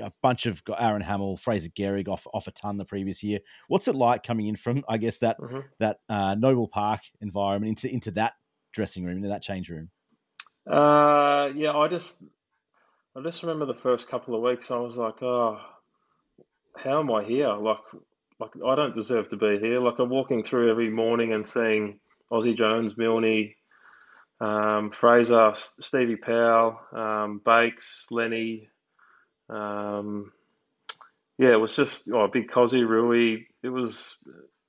a 0.00 0.12
bunch 0.22 0.46
of 0.46 0.62
Aaron 0.78 1.02
Hamill, 1.02 1.36
Fraser 1.36 1.70
Gehrig 1.70 2.08
off 2.08 2.26
off 2.32 2.46
a 2.46 2.50
ton 2.50 2.76
the 2.76 2.84
previous 2.84 3.22
year. 3.22 3.40
What's 3.68 3.88
it 3.88 3.94
like 3.94 4.22
coming 4.22 4.46
in 4.46 4.56
from 4.56 4.84
I 4.88 4.98
guess 4.98 5.18
that 5.18 5.38
mm-hmm. 5.38 5.60
that 5.78 6.00
uh, 6.08 6.34
Noble 6.34 6.68
Park 6.68 7.00
environment 7.20 7.70
into 7.70 7.92
into 7.92 8.10
that 8.12 8.34
dressing 8.72 9.04
room, 9.04 9.18
into 9.18 9.28
that 9.28 9.42
change 9.42 9.68
room? 9.70 9.90
Uh, 10.66 11.50
yeah, 11.54 11.72
I 11.72 11.88
just 11.88 12.24
I 13.16 13.22
just 13.22 13.42
remember 13.42 13.66
the 13.66 13.74
first 13.74 14.08
couple 14.08 14.34
of 14.34 14.42
weeks. 14.42 14.70
I 14.70 14.78
was 14.78 14.96
like, 14.96 15.22
oh, 15.22 15.60
how 16.76 17.00
am 17.00 17.10
I 17.10 17.24
here? 17.24 17.52
Like, 17.54 17.78
like 18.38 18.52
I 18.64 18.74
don't 18.74 18.94
deserve 18.94 19.28
to 19.28 19.36
be 19.36 19.58
here. 19.58 19.80
Like 19.80 19.98
I'm 19.98 20.10
walking 20.10 20.44
through 20.44 20.70
every 20.70 20.90
morning 20.90 21.32
and 21.32 21.46
seeing 21.46 22.00
Aussie 22.30 22.56
Jones, 22.56 22.96
Milne, 22.96 23.54
um, 24.40 24.90
Fraser, 24.90 25.52
Stevie 25.54 26.16
Powell, 26.16 26.80
um, 26.92 27.40
Bakes, 27.44 28.06
Lenny, 28.10 28.68
um, 29.48 30.32
yeah, 31.38 31.50
it 31.50 31.60
was 31.60 31.74
just 31.76 32.10
oh, 32.10 32.28
big 32.28 32.48
Cozzy, 32.48 32.86
Rui. 32.86 33.44
It 33.62 33.68
was, 33.68 34.16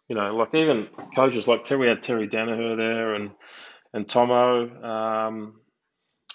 you 0.08 0.16
know, 0.16 0.36
like 0.36 0.54
even 0.54 0.88
coaches 1.16 1.48
like 1.48 1.64
Terry 1.64 1.88
had 1.88 2.04
Terry 2.04 2.28
Danaher 2.28 2.78
there 2.78 3.16
and 3.16 3.32
and 3.94 4.08
Tomo. 4.08 4.84
Um, 4.84 5.60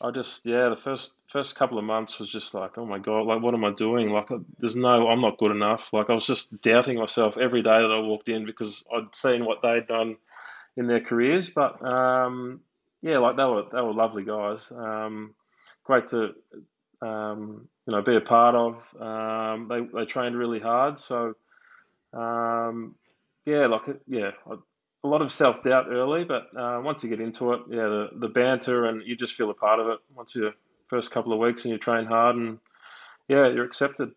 I 0.03 0.11
just 0.11 0.45
yeah, 0.45 0.69
the 0.69 0.77
first 0.77 1.15
first 1.29 1.55
couple 1.57 1.79
of 1.79 1.85
months 1.85 2.19
was 2.19 2.31
just 2.31 2.53
like, 2.53 2.79
oh 2.79 2.85
my 2.87 2.99
god, 2.99 3.27
like 3.27 3.43
what 3.43 3.55
am 3.55 3.65
I 3.65 3.73
doing? 3.73 4.11
Like, 4.11 4.29
there's 4.59 4.77
no, 4.77 5.09
I'm 5.09 5.21
not 5.21 5.39
good 5.39 5.53
enough. 5.53 5.93
Like 5.93 6.11
I 6.11 6.15
was 6.15 6.27
just 6.27 6.61
doubting 6.63 6.99
myself 6.99 7.37
every 7.37 7.63
day 7.63 7.77
that 7.77 7.91
I 7.91 8.01
walked 8.01 8.29
in 8.29 8.45
because 8.45 8.87
I'd 8.93 9.15
seen 9.15 9.45
what 9.45 9.63
they'd 9.63 9.87
done 9.87 10.17
in 10.77 10.89
their 10.89 11.01
careers. 11.01 11.51
But 11.51 11.85
um, 11.85 12.61
yeah, 13.03 13.19
like 13.19 13.37
they 13.37 13.45
were 13.45 13.65
they 13.73 13.81
were 13.81 13.95
lovely 13.95 14.25
guys. 14.25 14.73
Um, 14.73 15.35
great 15.85 16.09
to 16.09 16.35
um, 17.05 17.69
you 17.87 17.97
know, 17.97 18.03
be 18.03 18.17
a 18.17 18.21
part 18.21 18.55
of. 18.55 19.01
Um, 19.01 19.69
they, 19.69 19.99
they 19.99 20.07
trained 20.07 20.37
really 20.37 20.61
hard. 20.61 20.99
So, 20.99 21.35
um, 22.13 22.95
yeah, 23.45 23.67
like, 23.67 23.83
yeah, 24.07 24.31
a 24.47 25.09
lot 25.09 25.23
of 25.23 25.31
self 25.31 25.63
doubt 25.63 25.87
early, 25.91 26.25
but 26.25 26.49
uh, 26.57 26.81
once 26.83 27.05
you 27.05 27.11
get 27.11 27.21
into 27.21 27.53
it, 27.53 27.61
yeah, 27.69 27.89
the, 27.89 28.09
the 28.15 28.29
banter 28.29 28.87
and 28.87 29.03
you 29.07 29.17
just 29.17 29.35
feel 29.35 29.51
a 29.51 29.55
part 29.55 29.81
of 29.81 29.89
it 29.89 29.99
once 30.15 30.35
you 30.35 30.53
first 30.89 31.11
couple 31.11 31.33
of 31.33 31.39
weeks 31.39 31.65
and 31.65 31.73
you 31.73 31.79
train 31.79 32.05
hard 32.07 32.37
and 32.37 32.59
yeah, 33.29 33.49
you're 33.49 33.65
accepted 33.65 34.13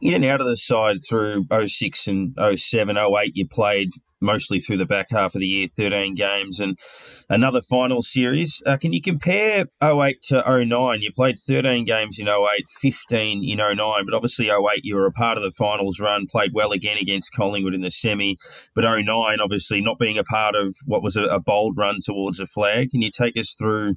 in 0.00 0.14
and 0.14 0.24
out 0.24 0.40
of 0.40 0.46
the 0.46 0.56
side 0.56 0.98
through 1.08 1.46
06 1.66 2.08
and 2.08 2.36
07, 2.56 2.96
08, 2.96 3.32
you 3.34 3.46
played 3.46 3.90
mostly 4.20 4.58
through 4.58 4.76
the 4.76 4.86
back 4.86 5.06
half 5.10 5.34
of 5.34 5.40
the 5.40 5.46
year, 5.46 5.66
13 5.66 6.14
games 6.14 6.60
and 6.60 6.78
another 7.28 7.60
final 7.60 8.02
series. 8.02 8.62
Uh, 8.66 8.76
can 8.76 8.92
you 8.92 9.00
compare 9.00 9.66
08 9.82 10.22
to 10.22 10.64
09? 10.64 11.02
You 11.02 11.10
played 11.12 11.38
13 11.38 11.84
games 11.84 12.18
in 12.18 12.28
08, 12.28 12.68
15 12.68 13.44
in 13.44 13.58
09, 13.58 13.76
but 14.04 14.14
obviously 14.14 14.48
08 14.48 14.80
you 14.82 14.96
were 14.96 15.06
a 15.06 15.12
part 15.12 15.36
of 15.36 15.44
the 15.44 15.50
finals 15.50 16.00
run, 16.00 16.26
played 16.26 16.52
well 16.52 16.72
again 16.72 16.98
against 16.98 17.34
Collingwood 17.34 17.74
in 17.74 17.82
the 17.82 17.90
semi, 17.90 18.36
but 18.74 18.82
09 18.82 19.06
obviously 19.40 19.80
not 19.80 19.98
being 19.98 20.18
a 20.18 20.24
part 20.24 20.56
of 20.56 20.74
what 20.86 21.02
was 21.02 21.16
a, 21.16 21.24
a 21.24 21.40
bold 21.40 21.76
run 21.76 21.98
towards 22.04 22.40
a 22.40 22.46
flag. 22.46 22.90
Can 22.90 23.02
you 23.02 23.10
take 23.10 23.36
us 23.36 23.54
through 23.54 23.94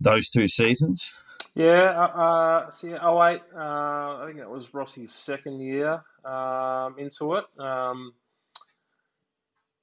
those 0.00 0.28
two 0.28 0.48
seasons? 0.48 1.16
Yeah, 1.58 1.90
uh, 1.90 2.70
so 2.70 2.86
yeah, 2.86 3.30
08, 3.32 3.40
uh, 3.52 3.58
I 3.58 4.22
think 4.28 4.38
it 4.38 4.48
was 4.48 4.72
Rossi's 4.72 5.12
second 5.12 5.58
year 5.58 6.04
um, 6.24 6.94
into 7.00 7.34
it. 7.34 7.46
Um, 7.58 8.12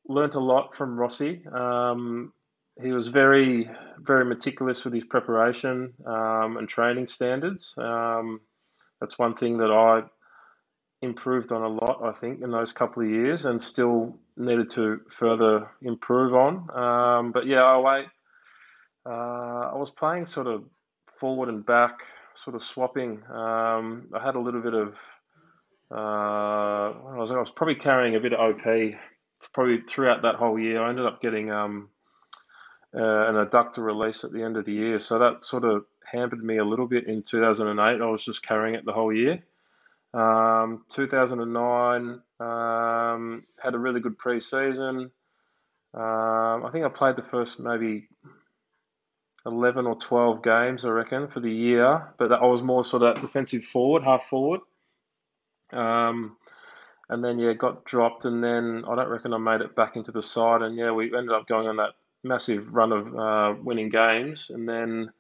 learned 0.08 0.36
a 0.36 0.40
lot 0.40 0.74
from 0.74 0.98
Rossi. 0.98 1.46
Um, 1.52 2.32
he 2.82 2.94
was 2.94 3.10
very, 3.10 3.70
very 4.00 4.24
meticulous 4.24 4.86
with 4.86 4.94
his 4.94 5.04
preparation 5.04 5.94
um, 6.06 6.56
and 6.56 6.70
training 6.70 7.08
standards. 7.08 7.76
Um, 7.78 8.40
that's 9.02 9.20
one 9.20 9.36
thing 9.36 9.58
that 9.58 9.70
I 9.70 10.04
improved 11.02 11.52
on 11.52 11.62
a 11.62 11.68
lot, 11.68 12.00
I 12.06 12.14
think, 12.14 12.42
in 12.42 12.52
those 12.52 12.72
couple 12.72 13.04
of 13.04 13.10
years 13.10 13.46
and 13.46 13.62
still 13.62 14.18
needed 14.38 14.70
to 14.72 15.02
further 15.10 15.70
improve 15.82 16.36
on. 16.36 16.70
Um, 16.74 17.34
but 17.34 17.48
yeah, 17.48 17.78
08, 17.78 18.06
uh, 19.06 19.10
I 19.10 19.76
was 19.76 19.92
playing 19.92 20.28
sort 20.28 20.48
of 20.48 20.64
forward 21.18 21.50
and 21.50 21.66
back, 21.66 22.06
sort 22.36 22.56
of 22.56 22.64
swapping. 22.64 23.24
Um, 23.30 24.08
I 24.14 24.24
had 24.24 24.36
a 24.36 24.40
little 24.40 24.62
bit 24.62 24.74
of, 24.74 24.98
uh, 25.92 25.96
I, 25.96 27.18
was, 27.18 27.32
I 27.32 27.40
was 27.40 27.52
probably 27.52 27.76
carrying 27.76 28.16
a 28.16 28.20
bit 28.20 28.34
of 28.34 28.40
OP 28.40 28.96
probably 29.54 29.82
throughout 29.82 30.24
that 30.24 30.36
whole 30.36 30.60
year. 30.60 30.82
I 30.82 30.90
ended 30.90 31.06
up 31.06 31.22
getting 31.22 31.52
um, 31.52 31.90
uh, 32.94 33.00
an 33.00 33.36
adductor 33.36 33.80
release 33.80 34.24
at 34.24 34.32
the 34.32 34.44
end 34.44 34.58
of 34.58 34.66
the 34.66 34.74
year, 34.74 35.00
so 35.00 35.20
that 35.20 35.44
sort 35.44 35.64
of 35.64 35.86
hampered 36.12 36.44
me 36.44 36.58
a 36.58 36.66
little 36.66 36.88
bit 36.88 37.08
in 37.08 37.24
2008. 37.24 38.02
I 38.02 38.06
was 38.06 38.24
just 38.24 38.44
carrying 38.44 38.76
it 38.76 38.86
the 38.86 38.94
whole 38.94 39.14
year. 39.14 39.44
Um, 40.14 40.86
2009 40.90 42.22
um, 42.40 43.44
had 43.62 43.76
a 43.76 43.80
really 43.80 44.00
good 44.00 44.18
preseason. 44.18 45.12
Um, 45.94 46.66
I 46.66 46.70
think 46.72 46.86
I 46.86 46.90
played 46.90 47.16
the 47.16 47.22
first 47.22 47.60
maybe 47.60 48.08
11 49.46 49.86
or 49.86 49.96
12 49.96 50.42
games, 50.42 50.86
I 50.86 50.90
reckon, 50.90 51.28
for 51.28 51.40
the 51.40 51.52
year. 51.52 52.14
But 52.18 52.32
I 52.32 52.46
was 52.46 52.64
more 52.64 52.84
sort 52.84 53.04
of 53.04 53.22
defensive 53.22 53.64
forward, 53.64 54.04
half 54.04 54.26
forward. 54.26 54.62
Um, 55.72 56.38
and 57.10 57.24
then, 57.24 57.38
yeah, 57.38 57.54
got 57.54 57.86
dropped. 57.86 58.26
And 58.26 58.44
then 58.44 58.84
I 58.88 58.96
don't 58.96 59.10
reckon 59.10 59.34
I 59.34 59.38
made 59.38 59.62
it 59.62 59.76
back 59.76 59.96
into 59.96 60.12
the 60.12 60.24
side. 60.24 60.62
And, 60.62 60.76
yeah, 60.76 60.92
we 60.92 61.16
ended 61.16 61.32
up 61.32 61.48
going 61.48 61.68
on 61.68 61.78
that 61.78 61.94
massive 62.24 62.74
run 62.74 62.92
of 62.92 63.16
uh, 63.16 63.62
winning 63.62 63.90
games. 63.90 64.50
And 64.50 64.68
then 64.68 65.12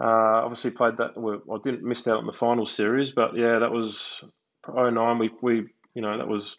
uh, 0.00 0.42
obviously 0.42 0.72
played 0.72 0.96
that. 0.96 1.16
Well, 1.16 1.42
I 1.52 1.58
didn't 1.62 1.84
miss 1.84 2.08
out 2.08 2.18
on 2.18 2.26
the 2.26 2.32
final 2.32 2.66
series. 2.66 3.12
But, 3.12 3.36
yeah, 3.36 3.60
that 3.60 3.70
was 3.70 4.24
09. 4.68 5.18
We, 5.18 5.30
we 5.40 5.54
you 5.94 6.02
know, 6.02 6.18
that 6.18 6.28
was 6.28 6.56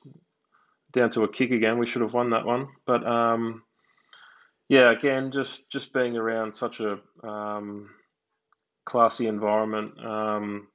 down 0.93 1.09
to 1.11 1.23
a 1.23 1.27
kick 1.27 1.51
again. 1.51 1.79
We 1.79 1.87
should 1.87 2.01
have 2.01 2.13
won 2.13 2.29
that 2.29 2.45
one. 2.45 2.69
But, 2.85 3.05
um, 3.05 3.63
yeah, 4.69 4.91
again, 4.91 5.31
just 5.31 5.71
just 5.71 5.93
being 5.93 6.17
around 6.17 6.55
such 6.55 6.79
a 6.79 6.99
um, 7.27 7.89
classy 8.85 9.27
environment, 9.27 9.93
um, 10.03 10.67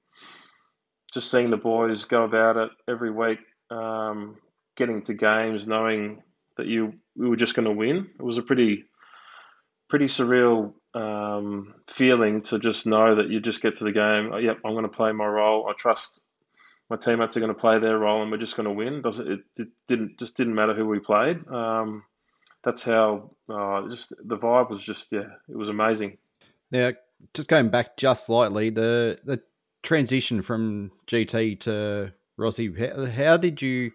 just 1.12 1.30
seeing 1.30 1.50
the 1.50 1.56
boys 1.56 2.04
go 2.04 2.24
about 2.24 2.56
it 2.56 2.70
every 2.88 3.10
week, 3.10 3.40
um, 3.70 4.36
getting 4.76 5.02
to 5.02 5.14
games, 5.14 5.66
knowing 5.66 6.22
that 6.56 6.66
you 6.66 6.94
we 7.16 7.28
were 7.28 7.36
just 7.36 7.54
going 7.54 7.66
to 7.66 7.72
win. 7.72 8.08
It 8.18 8.22
was 8.22 8.38
a 8.38 8.42
pretty 8.42 8.84
pretty 9.88 10.06
surreal 10.06 10.74
um, 10.94 11.74
feeling 11.88 12.42
to 12.42 12.58
just 12.58 12.86
know 12.86 13.14
that 13.14 13.28
you 13.30 13.40
just 13.40 13.62
get 13.62 13.78
to 13.78 13.84
the 13.84 13.92
game. 13.92 14.30
Oh, 14.32 14.38
yep, 14.38 14.58
I'm 14.64 14.72
going 14.72 14.82
to 14.82 14.88
play 14.88 15.12
my 15.12 15.26
role. 15.26 15.66
I 15.68 15.72
trust 15.72 16.24
my 16.90 16.96
teammates 16.96 17.36
are 17.36 17.40
going 17.40 17.54
to 17.54 17.58
play 17.58 17.78
their 17.78 17.98
role, 17.98 18.22
and 18.22 18.30
we're 18.30 18.38
just 18.38 18.56
going 18.56 18.68
to 18.68 18.72
win. 18.72 19.02
Does 19.02 19.18
it, 19.18 19.40
it, 19.56 19.68
didn't 19.86 20.18
just 20.18 20.36
didn't 20.36 20.54
matter 20.54 20.74
who 20.74 20.86
we 20.86 20.98
played. 20.98 21.46
Um, 21.48 22.04
that's 22.64 22.84
how 22.84 23.30
uh, 23.48 23.88
just 23.88 24.14
the 24.24 24.36
vibe 24.36 24.70
was 24.70 24.82
just 24.82 25.12
yeah, 25.12 25.26
it 25.48 25.56
was 25.56 25.68
amazing. 25.68 26.18
Now, 26.70 26.92
just 27.34 27.48
going 27.48 27.70
back 27.70 27.96
just 27.96 28.26
slightly, 28.26 28.70
the 28.70 29.18
the 29.24 29.40
transition 29.82 30.42
from 30.42 30.90
GT 31.06 31.60
to 31.60 32.12
Rossi, 32.36 32.72
how, 32.78 33.06
how 33.06 33.36
did 33.36 33.62
you 33.62 33.92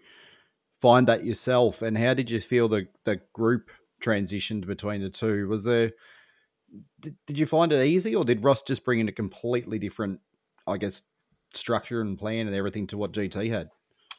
find 0.80 1.06
that 1.08 1.24
yourself, 1.24 1.82
and 1.82 1.96
how 1.96 2.14
did 2.14 2.30
you 2.30 2.40
feel 2.40 2.68
the 2.68 2.88
the 3.04 3.20
group 3.32 3.70
transitioned 4.02 4.66
between 4.66 5.00
the 5.00 5.10
two? 5.10 5.48
Was 5.48 5.64
there 5.64 5.92
did, 7.00 7.16
did 7.26 7.38
you 7.38 7.46
find 7.46 7.72
it 7.72 7.84
easy, 7.86 8.14
or 8.14 8.24
did 8.24 8.44
Ross 8.44 8.62
just 8.62 8.84
bring 8.84 9.00
in 9.00 9.08
a 9.08 9.12
completely 9.12 9.78
different, 9.78 10.20
I 10.66 10.78
guess, 10.78 11.02
structure 11.52 12.00
and 12.00 12.18
plan 12.18 12.46
and 12.46 12.56
everything 12.56 12.86
to 12.88 12.98
what 12.98 13.12
GT 13.12 13.50
had? 13.50 13.68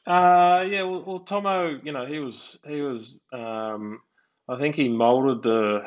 Uh, 0.08 0.64
yeah, 0.68 0.84
well, 0.84 1.04
well, 1.04 1.20
Tomo, 1.20 1.80
you 1.84 1.92
know, 1.92 2.06
he 2.06 2.20
was 2.20 2.60
he 2.68 2.82
was. 2.82 3.22
Um, 3.34 4.00
I 4.48 4.60
think 4.60 4.76
he 4.76 4.90
moulded 4.90 5.42
the 5.42 5.84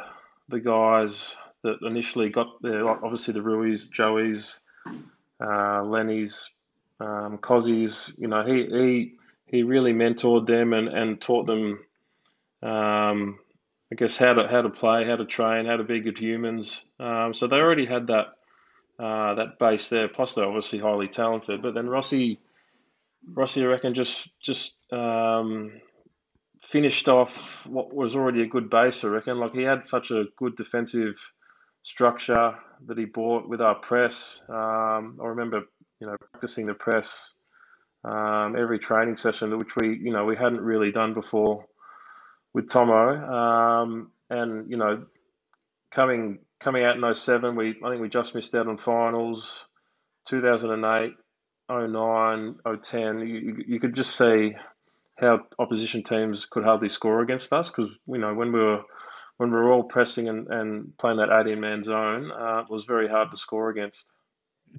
the 0.49 0.61
guys 0.61 1.37
that 1.63 1.83
initially 1.83 2.31
got 2.31 2.61
there, 2.63 2.83
like 2.83 3.03
obviously 3.03 3.35
the 3.35 3.43
Ruiz, 3.43 3.89
Joey's, 3.89 4.61
uh, 5.41 5.83
Lenny's, 5.83 6.55
um. 7.01 7.39
You 8.19 8.29
know, 8.29 8.45
he 8.45 8.67
he 8.67 9.13
he 9.47 9.63
really 9.63 9.93
mentored 9.93 10.47
them 10.47 10.73
and, 10.73 10.89
and 10.89 11.21
taught 11.21 11.47
them, 11.47 11.81
um, 12.63 13.39
I 13.93 13.95
guess, 13.97 14.17
how 14.17 14.35
to 14.35 14.49
how 14.49 14.63
to 14.63 14.71
play, 14.71 15.05
how 15.05 15.17
to 15.17 15.25
train, 15.25 15.67
how 15.67 15.77
to 15.77 15.85
be 15.85 16.01
good 16.01 16.19
humans. 16.19 16.85
Um, 16.99 17.35
so 17.35 17.47
they 17.47 17.57
already 17.57 17.87
had 17.87 18.09
that 18.09 18.27
uh, 18.99 19.35
that 19.35 19.59
base 19.59 19.89
there. 19.89 20.09
Plus, 20.09 20.35
they're 20.35 20.47
obviously 20.47 20.79
highly 20.79 21.09
talented. 21.09 21.63
But 21.63 21.75
then 21.75 21.89
Rossi 21.89 22.41
Rossi, 23.33 23.63
I 23.63 23.67
reckon, 23.67 23.95
just 23.95 24.29
just 24.41 24.75
um, 24.93 25.81
finished 26.69 27.09
off 27.09 27.67
what 27.67 27.95
was 27.95 28.15
already 28.15 28.43
a 28.43 28.47
good 28.47 28.69
base. 28.69 29.03
I 29.03 29.09
reckon, 29.09 29.39
like 29.39 29.55
he 29.55 29.63
had 29.63 29.87
such 29.87 30.11
a 30.11 30.25
good 30.37 30.55
defensive 30.55 31.15
structure 31.83 32.55
that 32.87 32.99
he 32.99 33.07
bought 33.07 33.49
with 33.49 33.63
our 33.63 33.77
press. 33.77 34.43
Um, 34.49 35.19
I 35.23 35.29
remember, 35.29 35.63
you 36.01 36.07
know, 36.07 36.17
practicing 36.19 36.67
the 36.67 36.75
press 36.75 37.33
um, 38.05 38.55
every 38.57 38.79
training 38.79 39.17
session, 39.17 39.57
which 39.59 39.75
we, 39.77 39.97
you 39.97 40.13
know, 40.13 40.27
we 40.27 40.37
hadn't 40.37 40.61
really 40.61 40.93
done 40.93 41.15
before 41.15 41.65
with 42.53 42.69
Tomo. 42.69 43.17
Um, 43.17 44.13
and 44.29 44.71
you 44.71 44.77
know, 44.77 45.07
coming 45.91 46.41
coming 46.61 46.85
out 46.85 46.97
in 46.97 47.15
07, 47.15 47.57
we 47.57 47.77
I 47.83 47.91
think 47.91 48.03
we 48.03 48.11
just 48.11 48.35
missed 48.35 48.55
out 48.55 48.69
on 48.69 48.77
finals. 48.77 49.65
2008 50.27 51.15
09, 51.71 52.55
010, 52.83 53.19
you, 53.21 53.65
you 53.67 53.81
could 53.81 53.95
just 53.95 54.17
see 54.17 54.55
how 55.21 55.41
opposition 55.59 56.03
teams 56.03 56.47
could 56.47 56.65
hardly 56.65 56.89
score 56.89 57.23
against 57.23 57.53
us 57.53 57.71
because 57.71 57.91
you 58.07 58.19
know 58.19 58.35
when 58.35 58.53
we 58.53 58.61
were 58.61 58.83
when 59.39 59.51
we 59.51 59.57
were 59.57 59.73
all 59.73 59.85
pressing 59.85 60.29
and, 60.29 60.49
and 60.49 60.97
playing 60.99 61.19
that 61.19 61.31
18 61.31 61.61
man 61.61 61.83
zone, 61.83 62.31
uh, 62.33 62.61
it 62.61 62.71
was 62.71 62.85
very 62.85 63.09
hard 63.09 63.31
to 63.31 63.37
score 63.37 63.71
against. 63.71 64.13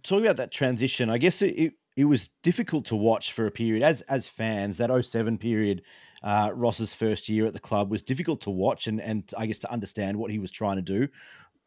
Talking 0.04 0.26
about 0.26 0.38
that 0.38 0.52
transition, 0.52 1.10
I 1.10 1.18
guess 1.18 1.42
it, 1.42 1.58
it, 1.58 1.74
it 1.96 2.06
was 2.06 2.30
difficult 2.44 2.86
to 2.86 2.96
watch 2.96 3.32
for 3.32 3.48
a 3.48 3.52
period 3.52 3.84
as 3.84 4.02
as 4.04 4.28
fans. 4.28 4.78
That 4.78 4.92
07 5.06 5.38
period, 5.38 5.82
uh, 6.24 6.52
Ross's 6.54 6.94
first 6.94 7.28
year 7.30 7.46
at 7.46 7.54
the 7.54 7.60
club 7.60 7.90
was 7.90 8.04
difficult 8.04 8.42
to 8.42 8.50
watch 8.50 8.88
and 8.88 9.02
and 9.02 9.30
I 9.38 9.46
guess 9.46 9.60
to 9.60 9.72
understand 9.72 10.18
what 10.18 10.32
he 10.32 10.40
was 10.40 10.52
trying 10.52 10.76
to 10.78 10.82
do. 10.82 11.08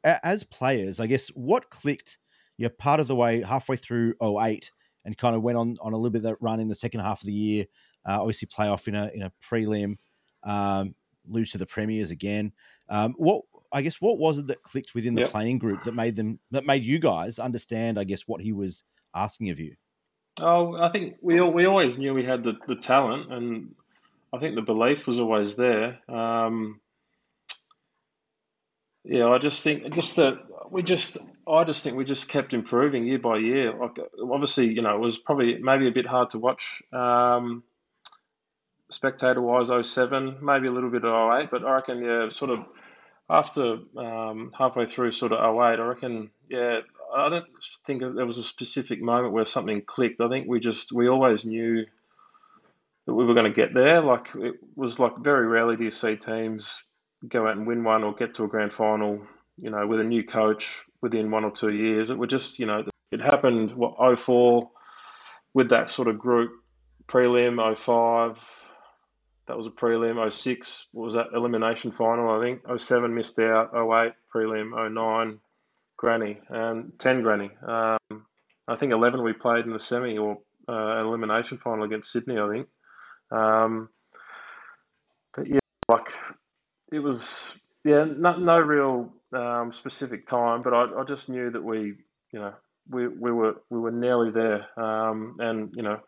As 0.04 0.44
players, 0.44 1.00
I 1.00 1.06
guess 1.06 1.28
what 1.28 1.70
clicked. 1.70 2.18
You're 2.58 2.70
part 2.70 3.00
of 3.00 3.08
the 3.08 3.16
way 3.16 3.42
halfway 3.42 3.76
through 3.76 4.14
08 4.22 4.70
and 5.04 5.16
kind 5.16 5.34
of 5.34 5.42
went 5.42 5.58
on 5.58 5.76
on 5.80 5.92
a 5.92 5.96
little 5.96 6.10
bit 6.10 6.18
of 6.18 6.24
that 6.24 6.36
run 6.40 6.60
in 6.60 6.68
the 6.68 6.74
second 6.74 7.00
half 7.00 7.22
of 7.22 7.26
the 7.26 7.32
year. 7.32 7.64
Uh, 8.06 8.20
obviously, 8.20 8.48
play 8.52 8.68
off 8.68 8.88
in 8.88 8.94
a 8.94 9.10
in 9.14 9.22
a 9.22 9.32
prelim, 9.42 9.96
um, 10.44 10.94
lose 11.26 11.50
to 11.52 11.58
the 11.58 11.66
premiers 11.66 12.10
again. 12.10 12.52
Um, 12.88 13.14
what 13.16 13.42
I 13.72 13.82
guess 13.82 14.00
what 14.00 14.18
was 14.18 14.38
it 14.38 14.48
that 14.48 14.62
clicked 14.62 14.94
within 14.94 15.14
the 15.14 15.22
yep. 15.22 15.30
playing 15.30 15.58
group 15.58 15.82
that 15.84 15.94
made 15.94 16.16
them 16.16 16.38
that 16.50 16.66
made 16.66 16.84
you 16.84 16.98
guys 16.98 17.38
understand? 17.38 17.98
I 17.98 18.04
guess 18.04 18.22
what 18.26 18.40
he 18.40 18.52
was 18.52 18.84
asking 19.14 19.50
of 19.50 19.58
you. 19.60 19.76
Oh, 20.40 20.76
I 20.76 20.88
think 20.88 21.16
we 21.22 21.40
we 21.40 21.66
always 21.66 21.98
knew 21.98 22.14
we 22.14 22.24
had 22.24 22.42
the, 22.42 22.54
the 22.66 22.76
talent, 22.76 23.32
and 23.32 23.74
I 24.32 24.38
think 24.38 24.54
the 24.54 24.62
belief 24.62 25.06
was 25.06 25.20
always 25.20 25.56
there. 25.56 25.98
Um, 26.08 26.80
yeah, 29.04 29.28
I 29.28 29.38
just 29.38 29.62
think 29.62 29.92
just 29.92 30.16
that 30.16 30.38
we 30.70 30.82
just 30.82 31.18
I 31.46 31.64
just 31.64 31.84
think 31.84 31.96
we 31.96 32.04
just 32.04 32.28
kept 32.28 32.54
improving 32.54 33.06
year 33.06 33.18
by 33.18 33.38
year. 33.38 33.74
Like 33.74 33.98
obviously, 34.22 34.72
you 34.72 34.80
know, 34.80 34.94
it 34.94 35.00
was 35.00 35.18
probably 35.18 35.58
maybe 35.58 35.88
a 35.88 35.92
bit 35.92 36.06
hard 36.06 36.30
to 36.30 36.38
watch 36.38 36.82
um, 36.92 37.62
spectator 38.92 39.40
wise 39.40 39.70
07, 39.86 40.38
maybe 40.42 40.68
a 40.68 40.72
little 40.72 40.90
bit 40.90 41.04
of 41.04 41.40
08, 41.40 41.50
but 41.50 41.64
I 41.64 41.74
reckon 41.74 42.04
yeah, 42.04 42.28
sort 42.28 42.50
of 42.50 42.64
after 43.30 43.78
um, 43.96 44.52
halfway 44.56 44.86
through 44.86 45.12
sort 45.12 45.32
of 45.32 45.38
08, 45.38 45.80
I 45.80 45.84
reckon 45.84 46.30
yeah, 46.48 46.80
I 47.14 47.28
don't 47.28 47.46
think 47.86 48.00
there 48.00 48.26
was 48.26 48.38
a 48.38 48.42
specific 48.42 49.00
moment 49.02 49.32
where 49.32 49.44
something 49.44 49.82
clicked. 49.82 50.20
I 50.20 50.28
think 50.28 50.48
we 50.48 50.60
just 50.60 50.92
we 50.92 51.08
always 51.08 51.44
knew 51.44 51.84
that 53.06 53.14
we 53.14 53.24
were 53.24 53.34
going 53.34 53.52
to 53.52 53.56
get 53.56 53.74
there. 53.74 54.00
Like 54.00 54.34
it 54.34 54.54
was 54.76 54.98
like 54.98 55.18
very 55.18 55.46
rarely 55.46 55.76
do 55.76 55.84
you 55.84 55.90
see 55.90 56.16
teams 56.16 56.84
go 57.28 57.46
out 57.46 57.56
and 57.56 57.66
win 57.66 57.84
one 57.84 58.04
or 58.04 58.14
get 58.14 58.34
to 58.34 58.44
a 58.44 58.48
grand 58.48 58.72
final, 58.72 59.20
you 59.58 59.70
know, 59.70 59.86
with 59.86 60.00
a 60.00 60.04
new 60.04 60.24
coach 60.24 60.82
within 61.00 61.30
one 61.30 61.44
or 61.44 61.50
two 61.50 61.72
years. 61.72 62.10
It 62.10 62.18
would 62.18 62.30
just, 62.30 62.58
you 62.58 62.66
know, 62.66 62.84
it 63.10 63.20
happened, 63.20 63.72
what, 63.72 64.18
04 64.18 64.70
with 65.54 65.68
that 65.70 65.90
sort 65.90 66.08
of 66.08 66.18
group, 66.18 66.52
prelim 67.06 67.76
05, 67.76 68.40
that 69.52 69.58
was 69.58 69.66
a 69.66 69.70
prelim, 69.70 70.32
06, 70.32 70.88
what 70.92 71.04
was 71.04 71.12
that, 71.12 71.26
elimination 71.34 71.92
final, 71.92 72.30
I 72.30 72.42
think, 72.42 72.62
07 72.74 73.14
missed 73.14 73.38
out, 73.38 73.74
08, 73.74 74.14
prelim, 74.34 74.90
09, 74.90 75.40
granny, 75.98 76.40
and 76.48 76.98
10 76.98 77.20
granny. 77.20 77.50
Um, 77.60 77.98
I 78.66 78.76
think 78.76 78.94
11 78.94 79.22
we 79.22 79.34
played 79.34 79.66
in 79.66 79.74
the 79.74 79.78
semi 79.78 80.16
or 80.16 80.38
uh, 80.66 81.00
elimination 81.00 81.58
final 81.58 81.84
against 81.84 82.10
Sydney, 82.10 82.38
I 82.38 82.48
think. 82.50 82.68
Um, 83.30 83.90
but 85.36 85.46
yeah, 85.46 85.58
like 85.86 86.08
it 86.90 87.00
was 87.00 87.62
yeah, 87.84 88.06
no, 88.06 88.38
no 88.38 88.58
real 88.58 89.12
um, 89.34 89.70
specific 89.70 90.26
time, 90.26 90.62
but 90.62 90.72
I, 90.72 90.84
I 90.98 91.04
just 91.04 91.28
knew 91.28 91.50
that 91.50 91.62
we, 91.62 91.92
you 92.32 92.40
know, 92.40 92.54
we, 92.88 93.06
we 93.06 93.30
were 93.30 93.56
we 93.68 93.80
were 93.80 93.90
nearly 93.90 94.30
there, 94.30 94.66
um, 94.80 95.36
and 95.40 95.74
you 95.76 95.82
know, 95.82 96.00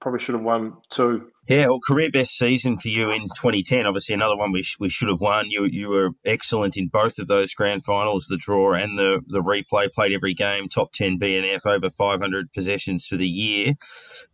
probably 0.00 0.20
should 0.20 0.34
have 0.34 0.44
won 0.44 0.76
two. 0.90 1.30
Yeah, 1.48 1.66
well, 1.66 1.80
career 1.84 2.08
best 2.10 2.38
season 2.38 2.78
for 2.78 2.88
you 2.88 3.10
in 3.10 3.22
2010. 3.22 3.84
Obviously, 3.84 4.14
another 4.14 4.36
one 4.36 4.52
we, 4.52 4.62
sh- 4.62 4.76
we 4.78 4.88
should 4.88 5.08
have 5.08 5.20
won. 5.20 5.50
You 5.50 5.64
you 5.64 5.88
were 5.88 6.10
excellent 6.24 6.76
in 6.76 6.86
both 6.86 7.18
of 7.18 7.26
those 7.26 7.52
grand 7.52 7.82
finals, 7.84 8.26
the 8.26 8.36
draw 8.36 8.74
and 8.74 8.96
the 8.96 9.22
the 9.26 9.42
replay. 9.42 9.92
Played 9.92 10.12
every 10.12 10.34
game, 10.34 10.68
top 10.68 10.92
10 10.92 11.18
BNF, 11.18 11.66
over 11.66 11.90
500 11.90 12.52
possessions 12.52 13.06
for 13.06 13.16
the 13.16 13.26
year. 13.26 13.74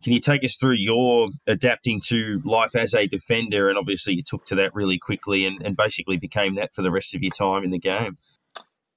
Can 0.03 0.13
you 0.13 0.19
take 0.19 0.43
us 0.43 0.55
through 0.55 0.75
your 0.77 1.29
adapting 1.47 1.99
to 2.07 2.41
life 2.45 2.75
as 2.75 2.93
a 2.93 3.07
defender? 3.07 3.69
And 3.69 3.77
obviously, 3.77 4.13
you 4.13 4.23
took 4.23 4.45
to 4.45 4.55
that 4.55 4.75
really 4.75 4.99
quickly 4.99 5.45
and, 5.45 5.61
and 5.65 5.75
basically 5.75 6.17
became 6.17 6.55
that 6.55 6.75
for 6.75 6.83
the 6.83 6.91
rest 6.91 7.15
of 7.15 7.23
your 7.23 7.31
time 7.31 7.63
in 7.63 7.71
the 7.71 7.79
game. 7.79 8.17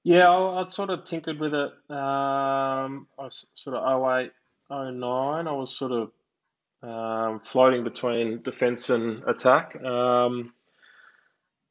Yeah, 0.03 0.29
I, 0.29 0.59
would 0.59 0.69
sort 0.69 0.89
of 0.89 1.05
tinkered 1.05 1.39
with 1.39 1.53
it. 1.53 1.71
Um, 1.89 3.07
I 3.17 3.23
was 3.23 3.45
sort 3.55 3.77
of 3.77 4.21
08, 4.21 4.31
09. 4.69 5.47
I 5.47 5.51
was 5.51 5.75
sort 5.75 5.93
of 5.93 6.11
um, 6.83 7.39
floating 7.39 7.83
between 7.83 8.41
defense 8.41 8.89
and 8.89 9.23
attack. 9.23 9.81
Um, 9.83 10.53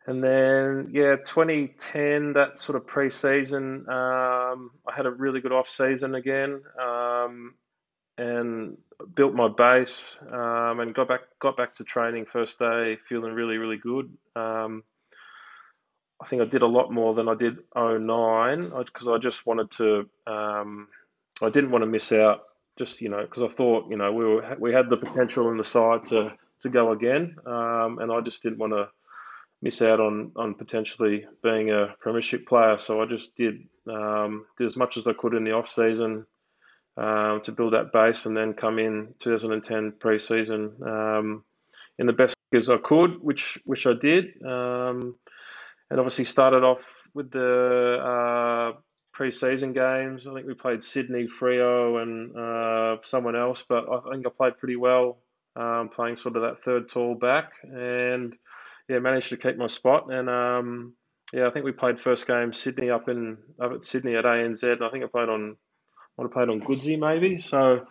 and 0.06 0.24
then, 0.24 0.90
yeah, 0.92 1.16
2010, 1.16 2.32
that 2.32 2.58
sort 2.58 2.76
of 2.76 2.86
pre-season, 2.86 3.88
um, 3.88 4.70
I 4.88 4.94
had 4.96 5.06
a 5.06 5.10
really 5.10 5.40
good 5.40 5.52
off 5.52 5.68
season 5.68 6.14
again, 6.14 6.62
um, 6.80 7.54
and 8.18 8.78
built 9.14 9.34
my 9.34 9.48
base, 9.48 10.18
um, 10.30 10.80
and 10.80 10.94
got 10.94 11.08
back 11.08 11.20
got 11.38 11.56
back 11.56 11.74
to 11.74 11.84
training 11.84 12.26
first 12.26 12.58
day, 12.58 12.98
feeling 13.08 13.32
really 13.32 13.58
really 13.58 13.78
good. 13.78 14.12
Um, 14.36 14.82
I 16.20 16.26
think 16.26 16.42
I 16.42 16.44
did 16.44 16.62
a 16.62 16.66
lot 16.66 16.92
more 16.92 17.14
than 17.14 17.28
I 17.28 17.34
did 17.34 17.58
09 17.74 18.70
because 18.84 19.08
I 19.08 19.18
just 19.18 19.46
wanted 19.46 19.70
to. 19.72 20.08
I 20.26 21.48
didn't 21.50 21.70
want 21.70 21.82
to 21.82 21.86
miss 21.86 22.12
out 22.12 22.42
just 22.82 23.00
you 23.00 23.08
know 23.08 23.22
because 23.22 23.42
I 23.44 23.48
thought 23.48 23.90
you 23.90 23.96
know 23.96 24.12
we 24.12 24.24
were 24.24 24.56
we 24.58 24.72
had 24.72 24.90
the 24.90 24.96
potential 24.96 25.50
in 25.50 25.56
the 25.56 25.64
side 25.64 26.04
to 26.06 26.32
to 26.60 26.68
go 26.68 26.92
again, 26.92 27.36
um, 27.46 27.98
and 28.00 28.10
I 28.10 28.20
just 28.20 28.42
didn't 28.42 28.58
want 28.58 28.72
to 28.72 28.88
miss 29.62 29.80
out 29.82 30.00
on 30.00 30.32
on 30.34 30.54
potentially 30.54 31.24
being 31.42 31.70
a 31.70 31.94
premiership 32.00 32.46
player. 32.46 32.78
So 32.78 33.00
I 33.00 33.06
just 33.06 33.36
did 33.36 33.54
um, 33.88 34.46
did 34.56 34.64
as 34.64 34.76
much 34.76 34.96
as 34.96 35.06
I 35.06 35.12
could 35.12 35.34
in 35.34 35.44
the 35.44 35.52
off 35.52 35.68
season 35.68 36.26
um, 36.96 37.40
to 37.42 37.52
build 37.52 37.74
that 37.74 37.92
base, 37.92 38.26
and 38.26 38.36
then 38.36 38.54
come 38.54 38.78
in 38.80 39.14
2010 39.20 39.92
preseason 39.92 40.82
um, 40.84 41.44
in 41.98 42.06
the 42.06 42.12
best 42.12 42.34
as 42.52 42.68
I 42.68 42.78
could, 42.78 43.22
which 43.22 43.58
which 43.64 43.86
I 43.86 43.94
did, 43.94 44.24
um, 44.44 45.14
and 45.88 46.00
obviously 46.00 46.24
started 46.24 46.64
off 46.64 47.08
with 47.14 47.30
the 47.30 47.98
uh, 48.02 48.78
pre-season 49.12 49.72
games. 49.72 50.26
I 50.26 50.34
think 50.34 50.46
we 50.46 50.54
played 50.54 50.82
Sydney, 50.82 51.26
Freo, 51.26 52.02
and 52.02 52.36
uh, 52.36 53.02
someone 53.02 53.36
else, 53.36 53.62
but 53.62 53.84
I 53.90 54.10
think 54.10 54.26
I 54.26 54.30
played 54.30 54.58
pretty 54.58 54.76
well, 54.76 55.18
um, 55.54 55.88
playing 55.90 56.16
sort 56.16 56.36
of 56.36 56.42
that 56.42 56.62
third 56.64 56.88
tall 56.88 57.14
back, 57.14 57.52
and 57.62 58.36
yeah, 58.88 58.98
managed 58.98 59.28
to 59.28 59.36
keep 59.36 59.56
my 59.56 59.66
spot. 59.66 60.12
And 60.12 60.28
um, 60.28 60.94
yeah, 61.32 61.46
I 61.46 61.50
think 61.50 61.64
we 61.64 61.72
played 61.72 62.00
first 62.00 62.26
game 62.26 62.52
Sydney 62.52 62.90
up 62.90 63.08
in 63.08 63.38
up 63.60 63.72
at 63.72 63.84
Sydney 63.84 64.16
at 64.16 64.24
ANZ. 64.24 64.62
And 64.64 64.84
I 64.84 64.90
think 64.90 65.04
I 65.04 65.06
played 65.06 65.28
on, 65.28 65.56
I 66.18 66.26
played 66.32 66.48
on 66.48 66.60
Goodsy 66.60 66.98
maybe. 66.98 67.38
So. 67.38 67.86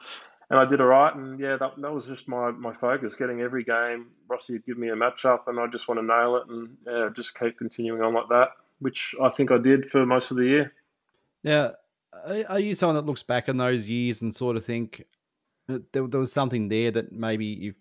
And 0.49 0.59
I 0.59 0.65
did 0.65 0.81
all 0.81 0.87
right, 0.87 1.15
and 1.15 1.39
yeah, 1.39 1.55
that, 1.55 1.75
that 1.77 1.93
was 1.93 2.07
just 2.07 2.27
my, 2.27 2.51
my 2.51 2.73
focus, 2.73 3.15
getting 3.15 3.39
every 3.39 3.63
game. 3.63 4.07
Rossi 4.27 4.51
would 4.51 4.65
give 4.65 4.77
me 4.77 4.89
a 4.89 4.95
matchup, 4.95 5.47
and 5.47 5.57
I 5.57 5.67
just 5.67 5.87
want 5.87 6.01
to 6.01 6.05
nail 6.05 6.35
it, 6.35 6.43
and 6.49 6.75
yeah, 6.85 7.07
just 7.15 7.39
keep 7.39 7.57
continuing 7.57 8.01
on 8.01 8.13
like 8.13 8.27
that, 8.27 8.49
which 8.79 9.15
I 9.23 9.29
think 9.29 9.49
I 9.49 9.57
did 9.57 9.89
for 9.89 10.05
most 10.05 10.29
of 10.29 10.35
the 10.35 10.43
year. 10.43 10.73
Now, 11.43 11.73
are 12.47 12.59
you 12.59 12.75
someone 12.75 12.95
that 12.95 13.05
looks 13.05 13.23
back 13.23 13.49
on 13.49 13.57
those 13.57 13.89
years 13.89 14.21
and 14.21 14.35
sort 14.35 14.57
of 14.57 14.65
think 14.65 15.03
uh, 15.69 15.79
there, 15.91 16.07
there 16.07 16.19
was 16.19 16.33
something 16.33 16.67
there 16.67 16.91
that 16.91 17.11
maybe 17.11 17.67
if 17.67 17.75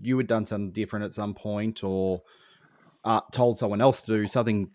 you 0.00 0.16
had 0.18 0.26
done 0.26 0.46
something 0.46 0.72
different 0.72 1.04
at 1.04 1.14
some 1.14 1.34
point, 1.34 1.82
or 1.82 2.22
uh, 3.04 3.20
told 3.32 3.58
someone 3.58 3.80
else 3.80 4.02
to 4.02 4.12
do 4.12 4.28
something 4.28 4.70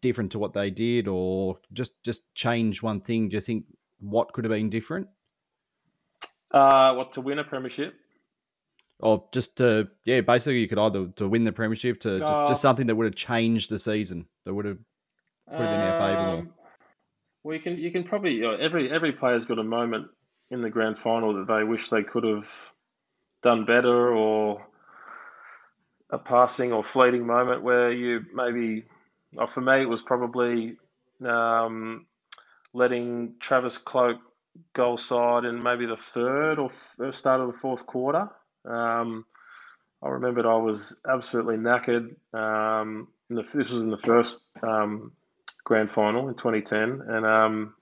different 0.00 0.32
to 0.32 0.38
what 0.38 0.52
they 0.52 0.70
did, 0.70 1.06
or 1.08 1.58
just 1.72 1.92
just 2.02 2.22
change 2.34 2.82
one 2.82 3.00
thing? 3.00 3.28
Do 3.28 3.36
you 3.36 3.40
think 3.40 3.64
what 4.00 4.32
could 4.32 4.44
have 4.44 4.52
been 4.52 4.70
different? 4.70 5.08
Uh, 6.50 6.94
what 6.94 7.12
to 7.12 7.20
win 7.20 7.38
a 7.38 7.44
premiership? 7.44 7.94
Or 9.00 9.24
just 9.32 9.56
to 9.58 9.88
yeah, 10.04 10.22
basically 10.22 10.60
you 10.60 10.68
could 10.68 10.78
either 10.78 11.08
to 11.16 11.28
win 11.28 11.44
the 11.44 11.52
premiership 11.52 12.00
to 12.00 12.20
just, 12.20 12.32
Uh, 12.32 12.46
just 12.46 12.62
something 12.62 12.86
that 12.86 12.94
would 12.94 13.04
have 13.04 13.14
changed 13.14 13.68
the 13.68 13.78
season 13.78 14.26
that 14.44 14.54
would 14.54 14.64
have 14.64 14.78
put 15.48 15.60
it 15.60 15.64
in 15.64 15.80
our 15.80 15.98
favour 15.98 16.22
more. 16.22 16.54
Well, 17.46 17.54
you 17.54 17.62
can 17.62 17.78
you 17.78 17.92
can 17.92 18.02
probably 18.02 18.34
you 18.34 18.40
know, 18.40 18.56
every 18.56 18.90
every 18.90 19.12
player's 19.12 19.46
got 19.46 19.60
a 19.60 19.62
moment 19.62 20.08
in 20.50 20.62
the 20.62 20.68
grand 20.68 20.98
final 20.98 21.34
that 21.34 21.46
they 21.46 21.62
wish 21.62 21.90
they 21.90 22.02
could 22.02 22.24
have 22.24 22.52
done 23.40 23.64
better, 23.64 24.12
or 24.12 24.66
a 26.10 26.18
passing 26.18 26.72
or 26.72 26.82
fleeting 26.82 27.24
moment 27.24 27.62
where 27.62 27.92
you 27.92 28.24
maybe. 28.34 28.82
Or 29.36 29.46
for 29.46 29.60
me, 29.60 29.82
it 29.82 29.88
was 29.88 30.02
probably 30.02 30.76
um, 31.24 32.06
letting 32.72 33.34
Travis 33.38 33.78
Cloke 33.78 34.18
goal 34.72 34.98
side 34.98 35.44
in 35.44 35.62
maybe 35.62 35.86
the 35.86 35.96
third 35.96 36.58
or 36.58 36.70
f- 36.70 37.14
start 37.14 37.40
of 37.40 37.52
the 37.52 37.58
fourth 37.58 37.86
quarter. 37.86 38.28
Um, 38.64 39.24
I 40.02 40.08
remembered 40.08 40.46
I 40.46 40.56
was 40.56 41.00
absolutely 41.08 41.58
knackered. 41.58 42.16
Um, 42.34 43.06
the, 43.30 43.42
this 43.42 43.70
was 43.70 43.84
in 43.84 43.90
the 43.90 43.98
first 43.98 44.40
um, 44.64 45.12
grand 45.66 45.90
final 45.90 46.28
in 46.28 46.34
2010, 46.34 47.02
and 47.08 47.26
um, 47.26 47.74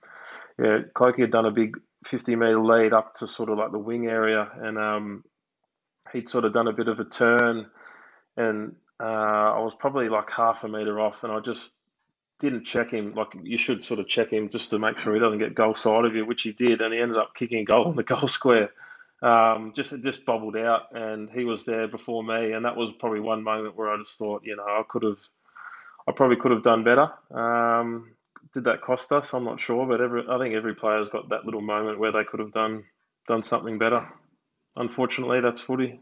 yeah, 0.59 0.79
Clokey 0.93 1.19
had 1.19 1.31
done 1.31 1.45
a 1.45 1.51
big 1.51 1.77
50 2.05 2.35
meter 2.35 2.59
lead 2.59 2.93
up 2.93 3.13
to 3.15 3.27
sort 3.27 3.49
of 3.49 3.57
like 3.57 3.71
the 3.71 3.79
wing 3.79 4.07
area, 4.07 4.49
and 4.59 4.77
um, 4.77 5.23
he'd 6.11 6.27
sort 6.27 6.45
of 6.45 6.51
done 6.51 6.67
a 6.67 6.73
bit 6.73 6.87
of 6.87 6.99
a 6.99 7.05
turn, 7.05 7.67
and 8.35 8.75
uh, 8.99 9.03
I 9.03 9.59
was 9.59 9.75
probably 9.75 10.09
like 10.09 10.29
half 10.31 10.63
a 10.63 10.67
meter 10.67 10.99
off, 10.99 11.23
and 11.23 11.31
I 11.31 11.39
just 11.39 11.77
didn't 12.39 12.65
check 12.65 12.89
him. 12.91 13.11
Like 13.11 13.29
you 13.43 13.57
should 13.57 13.83
sort 13.83 13.99
of 13.99 14.07
check 14.07 14.31
him 14.31 14.49
just 14.49 14.71
to 14.71 14.79
make 14.79 14.97
sure 14.97 15.13
he 15.13 15.19
doesn't 15.19 15.39
get 15.39 15.55
goal 15.55 15.75
side 15.75 16.05
of 16.05 16.15
you, 16.15 16.25
which 16.25 16.41
he 16.41 16.53
did, 16.53 16.81
and 16.81 16.93
he 16.93 16.99
ended 16.99 17.17
up 17.17 17.35
kicking 17.35 17.59
a 17.59 17.65
goal 17.65 17.89
in 17.91 17.95
the 17.95 18.03
goal 18.03 18.27
square. 18.27 18.71
Um, 19.21 19.73
just 19.73 19.93
it 19.93 20.03
just 20.03 20.25
bubbled 20.25 20.57
out, 20.57 20.93
and 20.93 21.29
he 21.29 21.45
was 21.45 21.65
there 21.65 21.87
before 21.87 22.23
me, 22.23 22.51
and 22.51 22.65
that 22.65 22.75
was 22.75 22.91
probably 22.91 23.21
one 23.21 23.43
moment 23.43 23.75
where 23.75 23.89
I 23.89 23.97
just 23.97 24.17
thought, 24.17 24.43
you 24.43 24.55
know, 24.55 24.63
I 24.63 24.83
could 24.87 25.03
have, 25.03 25.19
I 26.07 26.11
probably 26.11 26.37
could 26.37 26.51
have 26.51 26.63
done 26.63 26.83
better. 26.83 27.09
Um, 27.31 28.15
did 28.53 28.65
that 28.65 28.81
cost 28.81 29.11
us? 29.11 29.33
I'm 29.33 29.43
not 29.43 29.59
sure, 29.59 29.85
but 29.85 30.01
every 30.01 30.23
I 30.29 30.37
think 30.37 30.55
every 30.55 30.75
player's 30.75 31.09
got 31.09 31.29
that 31.29 31.45
little 31.45 31.61
moment 31.61 31.99
where 31.99 32.11
they 32.11 32.23
could 32.23 32.39
have 32.39 32.51
done 32.51 32.83
done 33.27 33.43
something 33.43 33.77
better. 33.77 34.07
Unfortunately, 34.75 35.41
that's 35.41 35.61
footy. 35.61 35.99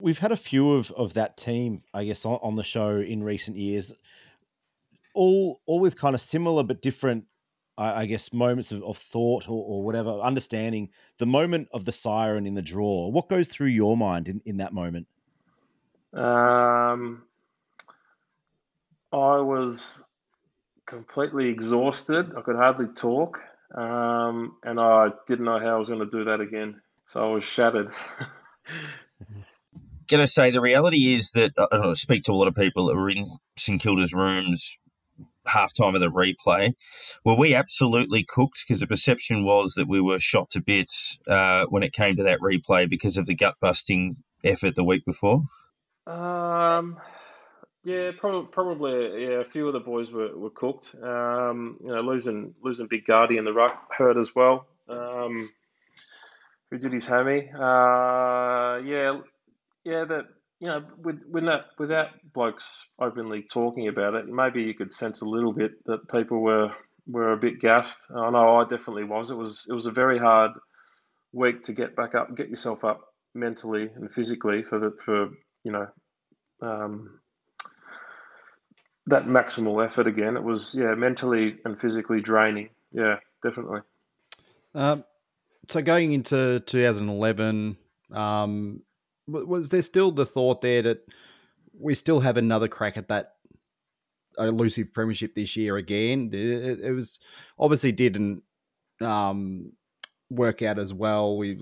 We've 0.00 0.18
had 0.18 0.32
a 0.32 0.36
few 0.36 0.72
of, 0.72 0.90
of 0.92 1.14
that 1.14 1.38
team, 1.38 1.82
I 1.94 2.04
guess, 2.04 2.26
on, 2.26 2.38
on 2.42 2.56
the 2.56 2.62
show 2.62 2.98
in 2.98 3.22
recent 3.22 3.56
years, 3.56 3.94
all 5.14 5.60
all 5.66 5.80
with 5.80 5.98
kind 5.98 6.14
of 6.14 6.20
similar 6.20 6.62
but 6.62 6.82
different, 6.82 7.24
I, 7.78 8.02
I 8.02 8.06
guess, 8.06 8.32
moments 8.32 8.70
of, 8.72 8.82
of 8.84 8.98
thought 8.98 9.48
or, 9.48 9.64
or 9.66 9.82
whatever, 9.82 10.10
understanding 10.20 10.90
the 11.18 11.26
moment 11.26 11.68
of 11.72 11.86
the 11.86 11.92
siren 11.92 12.46
in 12.46 12.54
the 12.54 12.62
draw. 12.62 13.08
What 13.08 13.28
goes 13.28 13.48
through 13.48 13.68
your 13.68 13.96
mind 13.96 14.28
in, 14.28 14.42
in 14.44 14.58
that 14.58 14.74
moment? 14.74 15.06
Um, 16.12 17.22
I 19.16 19.40
was 19.40 20.06
completely 20.86 21.48
exhausted. 21.48 22.32
I 22.36 22.42
could 22.42 22.56
hardly 22.56 22.88
talk, 22.88 23.42
um, 23.74 24.56
and 24.62 24.78
I 24.78 25.08
didn't 25.26 25.46
know 25.46 25.58
how 25.58 25.76
I 25.76 25.78
was 25.78 25.88
going 25.88 26.00
to 26.00 26.06
do 26.06 26.24
that 26.24 26.40
again. 26.40 26.80
So 27.06 27.30
I 27.30 27.34
was 27.34 27.44
shattered. 27.44 27.90
Going 30.08 30.22
to 30.22 30.28
say 30.28 30.52
the 30.52 30.60
reality 30.60 31.14
is 31.14 31.32
that 31.32 31.50
I 31.58 31.66
don't 31.72 31.82
know, 31.82 31.90
I 31.90 31.94
speak 31.94 32.22
to 32.24 32.32
a 32.32 32.34
lot 32.34 32.46
of 32.46 32.54
people 32.54 32.86
that 32.86 32.94
were 32.94 33.10
in 33.10 33.24
St 33.56 33.82
Kilda's 33.82 34.14
rooms 34.14 34.78
halftime 35.48 35.94
of 35.94 36.00
the 36.00 36.08
replay. 36.08 36.74
Well, 37.24 37.38
we 37.38 37.54
absolutely 37.54 38.24
cooked 38.24 38.64
because 38.66 38.80
the 38.80 38.86
perception 38.86 39.44
was 39.44 39.74
that 39.74 39.88
we 39.88 40.00
were 40.00 40.18
shot 40.18 40.50
to 40.50 40.60
bits 40.60 41.18
uh, 41.26 41.64
when 41.70 41.82
it 41.82 41.92
came 41.92 42.14
to 42.16 42.22
that 42.22 42.40
replay 42.40 42.88
because 42.88 43.16
of 43.16 43.26
the 43.26 43.34
gut 43.34 43.56
busting 43.60 44.16
effort 44.44 44.76
the 44.76 44.84
week 44.84 45.04
before. 45.04 45.42
Um, 46.06 46.98
yeah, 47.86 48.10
probably, 48.18 48.48
probably. 48.50 49.26
Yeah, 49.26 49.38
a 49.38 49.44
few 49.44 49.68
of 49.68 49.72
the 49.72 49.78
boys 49.78 50.10
were, 50.10 50.36
were 50.36 50.50
cooked. 50.50 50.92
Um, 51.00 51.78
you 51.80 51.94
know, 51.94 52.02
losing 52.02 52.52
losing 52.60 52.88
Big 52.88 53.04
Gardy 53.04 53.36
in 53.36 53.44
the 53.44 53.52
ruck 53.52 53.94
hurt 53.94 54.16
as 54.16 54.34
well. 54.34 54.66
Um, 54.88 55.48
who 56.68 56.78
did 56.78 56.92
his 56.92 57.06
hammy? 57.06 57.48
Uh, 57.48 58.82
yeah, 58.84 59.20
yeah. 59.84 60.04
That 60.04 60.24
you 60.58 60.66
know, 60.66 60.82
with 61.00 61.22
when 61.30 61.44
that 61.44 61.66
without 61.78 62.08
blokes 62.34 62.88
openly 63.00 63.42
talking 63.42 63.86
about 63.86 64.14
it, 64.14 64.26
maybe 64.26 64.64
you 64.64 64.74
could 64.74 64.92
sense 64.92 65.22
a 65.22 65.28
little 65.28 65.52
bit 65.52 65.84
that 65.84 66.10
people 66.10 66.42
were 66.42 66.72
were 67.06 67.34
a 67.34 67.36
bit 67.36 67.60
gassed. 67.60 68.10
I 68.10 68.30
know 68.30 68.56
I 68.56 68.64
definitely 68.64 69.04
was. 69.04 69.30
It 69.30 69.36
was 69.36 69.64
it 69.70 69.74
was 69.74 69.86
a 69.86 69.92
very 69.92 70.18
hard 70.18 70.50
week 71.32 71.62
to 71.66 71.72
get 71.72 71.94
back 71.94 72.16
up, 72.16 72.34
get 72.36 72.48
yourself 72.48 72.82
up 72.82 73.02
mentally 73.32 73.88
and 73.94 74.12
physically 74.12 74.64
for 74.64 74.80
the 74.80 74.90
for 75.04 75.28
you 75.62 75.70
know 75.70 75.86
um, 76.62 77.20
that 79.06 79.26
maximal 79.26 79.84
effort 79.84 80.06
again. 80.06 80.36
It 80.36 80.42
was 80.42 80.74
yeah, 80.74 80.94
mentally 80.94 81.58
and 81.64 81.78
physically 81.78 82.20
draining. 82.20 82.70
Yeah, 82.92 83.16
definitely. 83.42 83.80
Um, 84.74 85.04
so 85.68 85.82
going 85.82 86.12
into 86.12 86.60
2011, 86.60 87.76
um, 88.12 88.82
was 89.26 89.68
there 89.68 89.82
still 89.82 90.12
the 90.12 90.26
thought 90.26 90.60
there 90.60 90.82
that 90.82 91.00
we 91.78 91.94
still 91.94 92.20
have 92.20 92.36
another 92.36 92.68
crack 92.68 92.96
at 92.96 93.08
that 93.08 93.34
elusive 94.38 94.92
premiership 94.92 95.34
this 95.34 95.56
year 95.56 95.76
again? 95.76 96.30
It, 96.32 96.80
it- 96.80 96.92
was 96.92 97.18
obviously 97.58 97.92
didn't 97.92 98.42
um, 99.00 99.72
work 100.30 100.62
out 100.62 100.78
as 100.78 100.92
well. 100.94 101.36
We 101.36 101.54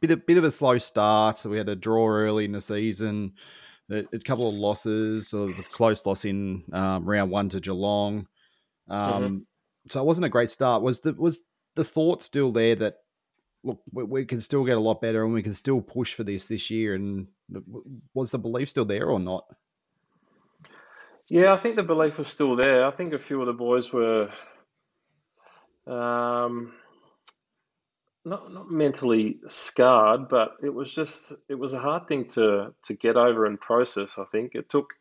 bit 0.00 0.10
a 0.10 0.16
bit 0.16 0.38
of 0.38 0.44
a 0.44 0.50
slow 0.50 0.78
start. 0.78 1.44
We 1.44 1.58
had 1.58 1.68
a 1.68 1.76
draw 1.76 2.06
early 2.08 2.44
in 2.44 2.52
the 2.52 2.60
season, 2.60 3.32
a, 3.90 4.04
a 4.12 4.18
couple 4.18 4.48
of 4.48 4.54
losses. 4.54 5.28
So 5.28 5.44
it 5.44 5.46
was 5.46 5.60
a 5.60 5.64
close 5.64 6.06
loss 6.06 6.24
in 6.24 6.64
um, 6.72 7.04
round 7.04 7.30
one 7.30 7.48
to 7.50 7.60
Geelong. 7.60 8.26
Um, 8.88 9.46
So 9.88 10.00
it 10.00 10.06
wasn't 10.06 10.26
a 10.26 10.30
great 10.30 10.50
start. 10.50 10.82
Was 10.82 11.00
the 11.00 11.12
was 11.12 11.44
the 11.76 11.84
thought 11.84 12.22
still 12.22 12.50
there 12.50 12.74
that 12.74 12.96
look 13.62 13.80
we, 13.92 14.02
we 14.02 14.24
can 14.24 14.40
still 14.40 14.64
get 14.64 14.76
a 14.76 14.80
lot 14.80 15.00
better 15.00 15.24
and 15.24 15.32
we 15.32 15.44
can 15.44 15.54
still 15.54 15.80
push 15.80 16.14
for 16.14 16.24
this 16.24 16.48
this 16.48 16.70
year? 16.70 16.94
And 16.94 17.28
was 18.14 18.32
the 18.32 18.38
belief 18.38 18.68
still 18.68 18.84
there 18.84 19.06
or 19.06 19.20
not? 19.20 19.44
Yeah, 21.28 21.52
I 21.52 21.56
think 21.56 21.76
the 21.76 21.82
belief 21.84 22.18
was 22.18 22.28
still 22.28 22.56
there. 22.56 22.84
I 22.84 22.90
think 22.90 23.12
a 23.12 23.18
few 23.18 23.40
of 23.40 23.46
the 23.46 23.52
boys 23.52 23.92
were 23.92 24.28
um, 25.86 26.72
not 28.26 28.52
not 28.52 28.70
mentally 28.70 29.38
scarred, 29.46 30.28
but 30.28 30.56
it 30.62 30.74
was 30.74 30.92
just 30.92 31.32
it 31.48 31.54
was 31.54 31.72
a 31.72 31.78
hard 31.78 32.08
thing 32.08 32.26
to 32.26 32.74
to 32.82 32.94
get 32.94 33.16
over 33.16 33.46
and 33.46 33.58
process. 33.60 34.18
I 34.18 34.24
think 34.24 34.56
it 34.56 34.68
took 34.68 34.94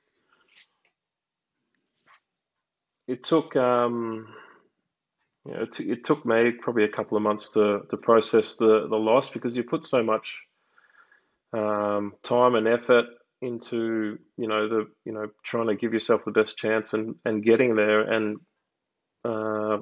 it 3.08 3.24
took 3.24 3.56
um, 3.56 4.28
you 5.44 5.54
know, 5.54 5.64
it, 5.64 5.72
took 5.72 5.86
it 5.88 6.04
took 6.04 6.26
me 6.26 6.52
probably 6.52 6.84
a 6.84 6.90
couple 6.90 7.18
of 7.18 7.24
months 7.24 7.54
to 7.54 7.82
to 7.90 7.98
process 7.98 8.58
the 8.58 8.88
the 8.88 8.96
loss 8.96 9.32
because 9.32 9.58
you 9.58 9.64
put 9.64 9.86
so 9.86 10.04
much 10.04 10.46
um, 11.52 12.14
time 12.22 12.54
and 12.54 12.68
effort 12.68 13.06
into 13.42 14.20
you 14.38 14.48
know 14.48 14.70
the 14.70 14.88
you 15.04 15.12
know 15.12 15.28
trying 15.44 15.68
to 15.68 15.76
give 15.76 15.94
yourself 15.94 16.26
the 16.26 16.32
best 16.32 16.58
chance 16.58 16.94
and 16.94 17.16
and 17.26 17.44
getting 17.44 17.76
there 17.76 18.02
and 18.02 18.38
uh, 19.24 19.80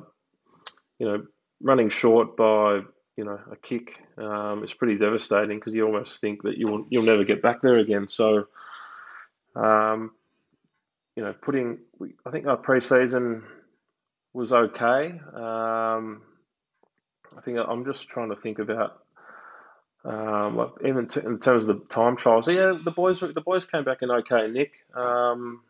you 0.97 1.07
know 1.07 1.25
running 1.61 1.89
short 1.89 2.37
by 2.37 2.81
you 3.15 3.23
know 3.23 3.39
a 3.51 3.55
kick 3.55 4.03
um, 4.17 4.63
is 4.63 4.73
pretty 4.73 4.97
devastating 4.97 5.57
because 5.57 5.75
you 5.75 5.85
almost 5.85 6.19
think 6.21 6.43
that 6.43 6.57
you'll 6.57 6.85
you'll 6.89 7.03
never 7.03 7.23
get 7.23 7.41
back 7.41 7.61
there 7.61 7.77
again. 7.77 8.07
So 8.07 8.47
um, 9.55 10.11
you 11.15 11.23
know 11.23 11.33
putting 11.33 11.79
I 12.25 12.31
think 12.31 12.47
our 12.47 12.57
preseason 12.57 13.43
was 14.33 14.51
okay. 14.51 15.19
Um, 15.33 16.21
I 17.37 17.41
think 17.41 17.57
I'm 17.59 17.85
just 17.85 18.07
trying 18.07 18.29
to 18.29 18.35
think 18.35 18.59
about 18.59 19.03
um, 20.05 20.57
like 20.57 20.69
even 20.85 21.07
t- 21.07 21.21
in 21.23 21.39
terms 21.39 21.65
of 21.65 21.79
the 21.79 21.85
time 21.85 22.17
trials. 22.17 22.47
Yeah, 22.47 22.77
the 22.83 22.91
boys 22.91 23.19
the 23.19 23.41
boys 23.41 23.65
came 23.65 23.83
back 23.83 24.01
in 24.01 24.11
okay, 24.11 24.47
Nick. 24.47 24.85
Um, 24.93 25.61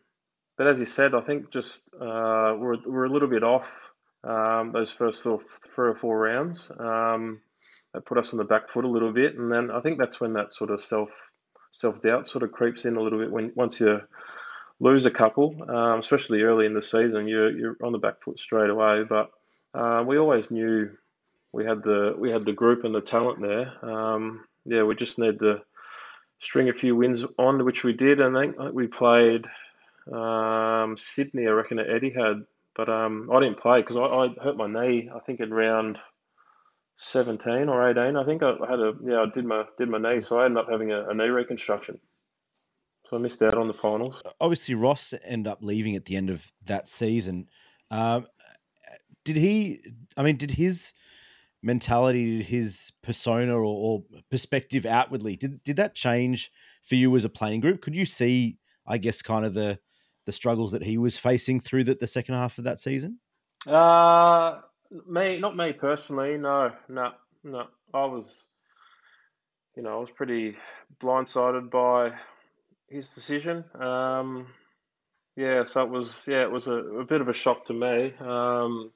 but 0.56 0.66
as 0.66 0.78
you 0.80 0.86
said, 0.86 1.14
I 1.14 1.20
think 1.20 1.50
just 1.50 1.94
uh, 1.94 2.56
we're 2.58 2.76
we're 2.86 3.04
a 3.04 3.10
little 3.10 3.28
bit 3.28 3.44
off 3.44 3.92
um, 4.24 4.72
those 4.72 4.90
first 4.90 5.22
sort 5.22 5.42
of 5.42 5.48
three 5.48 5.90
or 5.90 5.94
four 5.94 6.18
rounds. 6.18 6.70
Um, 6.78 7.40
that 7.92 8.04
put 8.04 8.18
us 8.18 8.32
on 8.32 8.38
the 8.38 8.44
back 8.44 8.68
foot 8.68 8.84
a 8.84 8.88
little 8.88 9.12
bit, 9.12 9.36
and 9.38 9.50
then 9.50 9.70
I 9.70 9.80
think 9.80 9.98
that's 9.98 10.20
when 10.20 10.34
that 10.34 10.52
sort 10.52 10.70
of 10.70 10.80
self 10.80 11.10
self 11.70 12.00
doubt 12.00 12.28
sort 12.28 12.44
of 12.44 12.52
creeps 12.52 12.84
in 12.84 12.96
a 12.96 13.00
little 13.00 13.18
bit 13.18 13.30
when 13.30 13.52
once 13.54 13.80
you 13.80 14.00
lose 14.80 15.06
a 15.06 15.10
couple, 15.10 15.56
um, 15.68 15.98
especially 15.98 16.42
early 16.42 16.66
in 16.66 16.74
the 16.74 16.82
season, 16.82 17.28
you're 17.28 17.50
you're 17.50 17.76
on 17.82 17.92
the 17.92 17.98
back 17.98 18.22
foot 18.22 18.38
straight 18.38 18.70
away. 18.70 19.04
But 19.08 19.30
uh, 19.72 20.04
we 20.06 20.18
always 20.18 20.50
knew 20.50 20.90
we 21.52 21.64
had 21.64 21.82
the 21.82 22.14
we 22.18 22.30
had 22.30 22.44
the 22.44 22.52
group 22.52 22.84
and 22.84 22.94
the 22.94 23.00
talent 23.00 23.40
there. 23.40 23.72
Um, 23.84 24.44
yeah, 24.64 24.82
we 24.82 24.94
just 24.94 25.18
need 25.18 25.40
to 25.40 25.62
string 26.40 26.68
a 26.68 26.74
few 26.74 26.96
wins 26.96 27.24
on, 27.38 27.64
which 27.64 27.84
we 27.84 27.92
did. 27.92 28.20
And 28.20 28.36
I 28.36 28.42
think 28.42 28.56
we 28.72 28.86
played 28.86 29.46
um, 30.12 30.96
Sydney, 30.96 31.46
I 31.46 31.50
reckon, 31.50 31.78
at 31.78 31.86
Etihad. 31.86 32.46
But 32.76 32.88
um, 32.88 33.30
I 33.32 33.40
didn't 33.40 33.58
play 33.58 33.80
because 33.80 33.96
I, 33.96 34.02
I, 34.02 34.28
hurt 34.42 34.56
my 34.56 34.66
knee. 34.66 35.08
I 35.14 35.20
think 35.20 35.40
in 35.40 35.52
round 35.52 35.98
seventeen 36.96 37.68
or 37.68 37.88
eighteen. 37.88 38.16
I 38.16 38.24
think 38.24 38.42
I 38.42 38.54
had 38.68 38.80
a 38.80 38.92
yeah. 39.04 39.22
I 39.22 39.26
did 39.32 39.44
my 39.44 39.64
did 39.78 39.88
my 39.88 39.98
knee, 39.98 40.20
so 40.20 40.40
I 40.40 40.46
ended 40.46 40.58
up 40.58 40.70
having 40.70 40.90
a, 40.90 41.08
a 41.08 41.14
knee 41.14 41.28
reconstruction. 41.28 42.00
So 43.06 43.16
I 43.16 43.20
missed 43.20 43.42
out 43.42 43.56
on 43.56 43.68
the 43.68 43.74
finals. 43.74 44.22
Obviously, 44.40 44.74
Ross 44.74 45.12
ended 45.24 45.50
up 45.50 45.58
leaving 45.60 45.94
at 45.94 46.06
the 46.06 46.16
end 46.16 46.30
of 46.30 46.50
that 46.64 46.88
season. 46.88 47.48
Um, 47.90 48.26
did 49.24 49.36
he? 49.36 49.80
I 50.16 50.22
mean, 50.22 50.36
did 50.36 50.52
his 50.52 50.94
mentality, 51.62 52.42
his 52.42 52.92
persona, 53.02 53.54
or, 53.56 53.64
or, 53.64 54.02
perspective 54.30 54.84
outwardly 54.84 55.34
did 55.36 55.62
did 55.62 55.76
that 55.76 55.94
change 55.94 56.50
for 56.82 56.94
you 56.94 57.14
as 57.16 57.24
a 57.24 57.30
playing 57.30 57.60
group? 57.60 57.80
Could 57.80 57.94
you 57.94 58.04
see, 58.04 58.58
I 58.86 58.98
guess, 58.98 59.22
kind 59.22 59.44
of 59.44 59.54
the 59.54 59.78
the 60.26 60.32
struggles 60.32 60.72
that 60.72 60.82
he 60.82 60.98
was 60.98 61.16
facing 61.16 61.60
through 61.60 61.84
the, 61.84 61.94
the 61.94 62.06
second 62.06 62.34
half 62.34 62.58
of 62.58 62.64
that 62.64 62.80
season? 62.80 63.18
Uh 63.66 64.60
me, 65.06 65.38
not 65.38 65.56
me 65.56 65.72
personally. 65.72 66.38
No, 66.38 66.72
no, 66.88 67.12
no. 67.42 67.66
I 67.92 68.04
was, 68.06 68.46
you 69.76 69.82
know, 69.82 69.96
I 69.96 70.00
was 70.00 70.10
pretty 70.10 70.56
blindsided 71.00 71.70
by 71.70 72.12
his 72.88 73.08
decision. 73.10 73.64
Um, 73.74 74.48
yeah, 75.36 75.64
so 75.64 75.82
it 75.82 75.90
was, 75.90 76.26
yeah, 76.28 76.42
it 76.42 76.50
was 76.50 76.68
a, 76.68 76.76
a 76.76 77.04
bit 77.04 77.20
of 77.20 77.28
a 77.28 77.32
shock 77.32 77.64
to 77.66 77.72
me. 77.74 78.14
Um, 78.20 78.92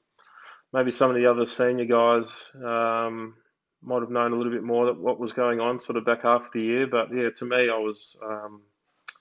maybe 0.73 0.91
some 0.91 1.11
of 1.11 1.17
the 1.17 1.27
other 1.27 1.47
senior 1.47 1.85
guys 1.85 2.53
um, 2.64 3.35
might 3.83 4.01
have 4.01 4.11
known 4.11 4.33
a 4.33 4.37
little 4.37 4.53
bit 4.53 4.62
more 4.62 4.87
that 4.87 4.99
what 4.99 5.19
was 5.19 5.33
going 5.33 5.61
on, 5.61 5.81
sort 5.81 5.97
of 5.97 6.05
back 6.05 6.23
half 6.23 6.47
of 6.47 6.53
the 6.53 6.62
year. 6.62 6.87
But 6.87 7.09
yeah, 7.12 7.31
to 7.37 7.45
me, 7.45 7.69
I 7.69 7.79
was, 7.79 8.17
um, 8.25 8.62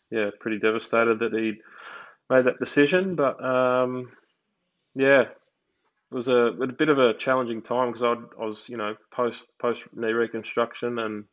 yeah, 0.10 0.30
pretty 0.40 0.60
devastated 0.60 1.20
that 1.20 1.34
he 1.34 1.62
made 2.30 2.46
that 2.46 2.60
decision. 2.60 3.16
But 3.16 3.44
um, 3.44 4.12
yeah, 4.96 5.22
it 5.22 6.16
was 6.16 6.28
a, 6.28 6.46
a, 6.46 6.68
bit 6.68 6.90
of 6.90 7.00
a 7.00 7.14
challenging 7.14 7.62
time 7.62 7.92
because 7.92 8.04
I, 8.04 8.16
was, 8.38 8.70
you 8.70 8.78
know, 8.78 8.96
post 9.12 9.48
post 9.60 9.86
knee 9.94 10.12
reconstruction, 10.12 11.00
and 11.00 11.26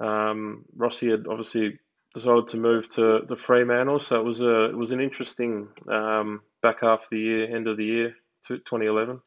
um, 0.00 0.64
Rossi 0.76 1.10
had 1.10 1.26
obviously 1.28 1.78
decided 2.14 2.48
to 2.48 2.56
move 2.56 2.88
to 2.90 3.20
the 3.26 3.36
Fremantle, 3.36 4.00
so 4.00 4.18
it 4.18 4.24
was 4.24 4.42
a 4.42 4.66
it 4.66 4.76
was 4.76 4.92
an 4.92 5.00
interesting 5.00 5.68
um, 5.90 6.40
back 6.62 6.80
half 6.80 7.04
of 7.04 7.08
the 7.10 7.18
year, 7.18 7.54
end 7.54 7.68
of 7.68 7.76
the 7.76 7.84
year, 7.84 8.14
2011. 8.46 9.20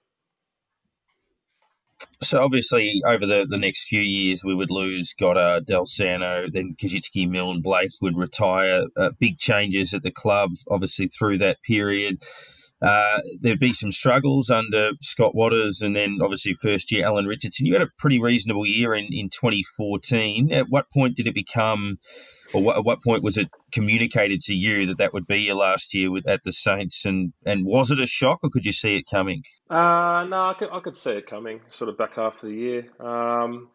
So 2.21 2.43
obviously, 2.43 3.01
over 3.07 3.25
the, 3.25 3.45
the 3.47 3.57
next 3.57 3.87
few 3.87 4.01
years, 4.01 4.43
we 4.43 4.55
would 4.55 4.71
lose 4.71 5.13
Goddard, 5.13 5.65
Dal 5.65 5.85
Santo, 5.85 6.47
then 6.51 6.75
Koschitzke, 6.81 7.29
Milne, 7.29 7.61
Blake 7.61 7.91
would 8.01 8.17
retire. 8.17 8.83
Uh, 8.95 9.11
big 9.19 9.37
changes 9.37 9.93
at 9.93 10.03
the 10.03 10.11
club, 10.11 10.51
obviously 10.69 11.07
through 11.07 11.39
that 11.39 11.61
period. 11.63 12.21
Uh, 12.81 13.19
there'd 13.39 13.59
be 13.59 13.73
some 13.73 13.91
struggles 13.91 14.49
under 14.49 14.91
Scott 15.01 15.35
Watters 15.35 15.81
and 15.81 15.95
then 15.95 16.17
obviously 16.21 16.53
first 16.53 16.91
year 16.91 17.05
Alan 17.05 17.27
Richardson. 17.27 17.67
You 17.67 17.73
had 17.73 17.83
a 17.83 17.91
pretty 17.99 18.19
reasonable 18.19 18.65
year 18.65 18.95
in, 18.95 19.07
in 19.11 19.29
2014. 19.29 20.51
At 20.51 20.67
what 20.69 20.91
point 20.91 21.15
did 21.15 21.27
it 21.27 21.35
become, 21.35 21.97
or 22.53 22.63
what, 22.63 22.77
at 22.77 22.85
what 22.85 23.03
point 23.03 23.23
was 23.23 23.37
it 23.37 23.49
communicated 23.71 24.41
to 24.41 24.55
you 24.55 24.85
that 24.87 24.97
that 24.97 25.13
would 25.13 25.27
be 25.27 25.41
your 25.41 25.55
last 25.55 25.93
year 25.93 26.11
with 26.11 26.27
at 26.27 26.43
the 26.43 26.51
Saints? 26.51 27.05
And, 27.05 27.33
and 27.45 27.65
was 27.65 27.91
it 27.91 27.99
a 27.99 28.05
shock 28.05 28.39
or 28.43 28.49
could 28.49 28.65
you 28.65 28.71
see 28.71 28.95
it 28.97 29.05
coming? 29.09 29.43
Uh, 29.69 30.25
no, 30.29 30.47
I 30.47 30.55
could, 30.57 30.69
I 30.71 30.79
could 30.79 30.95
see 30.95 31.11
it 31.11 31.27
coming 31.27 31.61
sort 31.67 31.89
of 31.89 31.97
back 31.97 32.15
half 32.15 32.43
of 32.43 32.49
the 32.49 32.55
year. 32.55 32.87
Um, 32.99 33.69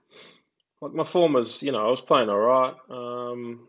like 0.81 0.93
my 0.93 1.05
form 1.05 1.33
was, 1.33 1.63
you 1.63 1.73
know, 1.73 1.87
I 1.87 1.91
was 1.91 2.01
playing 2.01 2.29
all 2.29 2.39
right. 2.39 2.75
Um, 2.91 3.69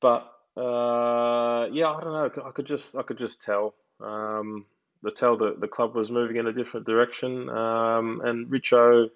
but 0.00 0.32
uh, 0.56 1.68
yeah, 1.72 1.90
I 1.90 2.00
don't 2.00 2.12
know. 2.36 2.44
I 2.44 2.50
could 2.50 2.66
just, 2.66 2.96
I 2.96 3.02
could 3.02 3.18
just 3.18 3.42
tell 3.42 3.74
um, 4.00 4.66
the 5.02 5.10
tell 5.10 5.36
that 5.38 5.60
the 5.60 5.68
club 5.68 5.94
was 5.94 6.10
moving 6.10 6.36
in 6.36 6.46
a 6.46 6.52
different 6.52 6.86
direction. 6.86 7.48
Um, 7.48 8.20
and 8.24 8.48
Richo 8.48 9.10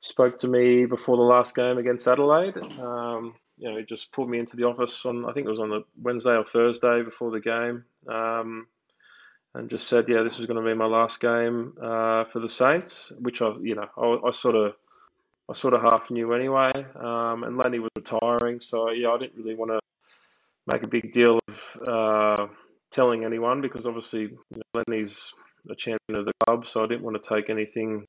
spoke 0.00 0.38
to 0.38 0.48
me 0.48 0.86
before 0.86 1.16
the 1.16 1.22
last 1.22 1.56
game 1.56 1.78
against 1.78 2.06
Adelaide. 2.06 2.56
Um, 2.78 3.34
you 3.58 3.70
know, 3.70 3.76
he 3.76 3.84
just 3.84 4.12
pulled 4.12 4.30
me 4.30 4.38
into 4.38 4.56
the 4.56 4.64
office 4.64 5.04
on 5.06 5.24
I 5.24 5.32
think 5.32 5.46
it 5.46 5.50
was 5.50 5.60
on 5.60 5.70
the 5.70 5.84
Wednesday 6.00 6.36
or 6.36 6.44
Thursday 6.44 7.02
before 7.02 7.30
the 7.30 7.40
game, 7.40 7.84
um, 8.06 8.66
and 9.54 9.70
just 9.70 9.88
said, 9.88 10.08
"Yeah, 10.08 10.22
this 10.22 10.38
is 10.38 10.46
going 10.46 10.62
to 10.62 10.68
be 10.68 10.74
my 10.74 10.86
last 10.86 11.20
game 11.20 11.74
uh, 11.80 12.24
for 12.24 12.40
the 12.40 12.48
Saints," 12.48 13.12
which 13.20 13.42
I, 13.42 13.54
you 13.60 13.74
know, 13.74 13.88
I, 13.96 14.28
I, 14.28 14.30
sort 14.30 14.56
of. 14.56 14.74
I 15.50 15.54
sort 15.54 15.72
of 15.72 15.80
half 15.80 16.10
knew 16.10 16.34
anyway, 16.34 16.72
um, 16.94 17.42
and 17.42 17.56
Lenny 17.56 17.78
was 17.78 17.88
retiring, 17.96 18.60
so 18.60 18.90
yeah, 18.90 19.08
I 19.08 19.18
didn't 19.18 19.42
really 19.42 19.54
want 19.54 19.70
to 19.70 19.80
make 20.66 20.82
a 20.82 20.88
big 20.88 21.10
deal 21.10 21.40
of 21.48 21.78
uh, 21.86 22.46
telling 22.90 23.24
anyone 23.24 23.62
because 23.62 23.86
obviously 23.86 24.24
you 24.24 24.38
know, 24.50 24.82
Lenny's 24.86 25.32
a 25.70 25.74
champion 25.74 26.18
of 26.18 26.26
the 26.26 26.34
club, 26.44 26.66
so 26.66 26.84
I 26.84 26.86
didn't 26.86 27.02
want 27.02 27.22
to 27.22 27.28
take 27.34 27.48
anything 27.48 28.06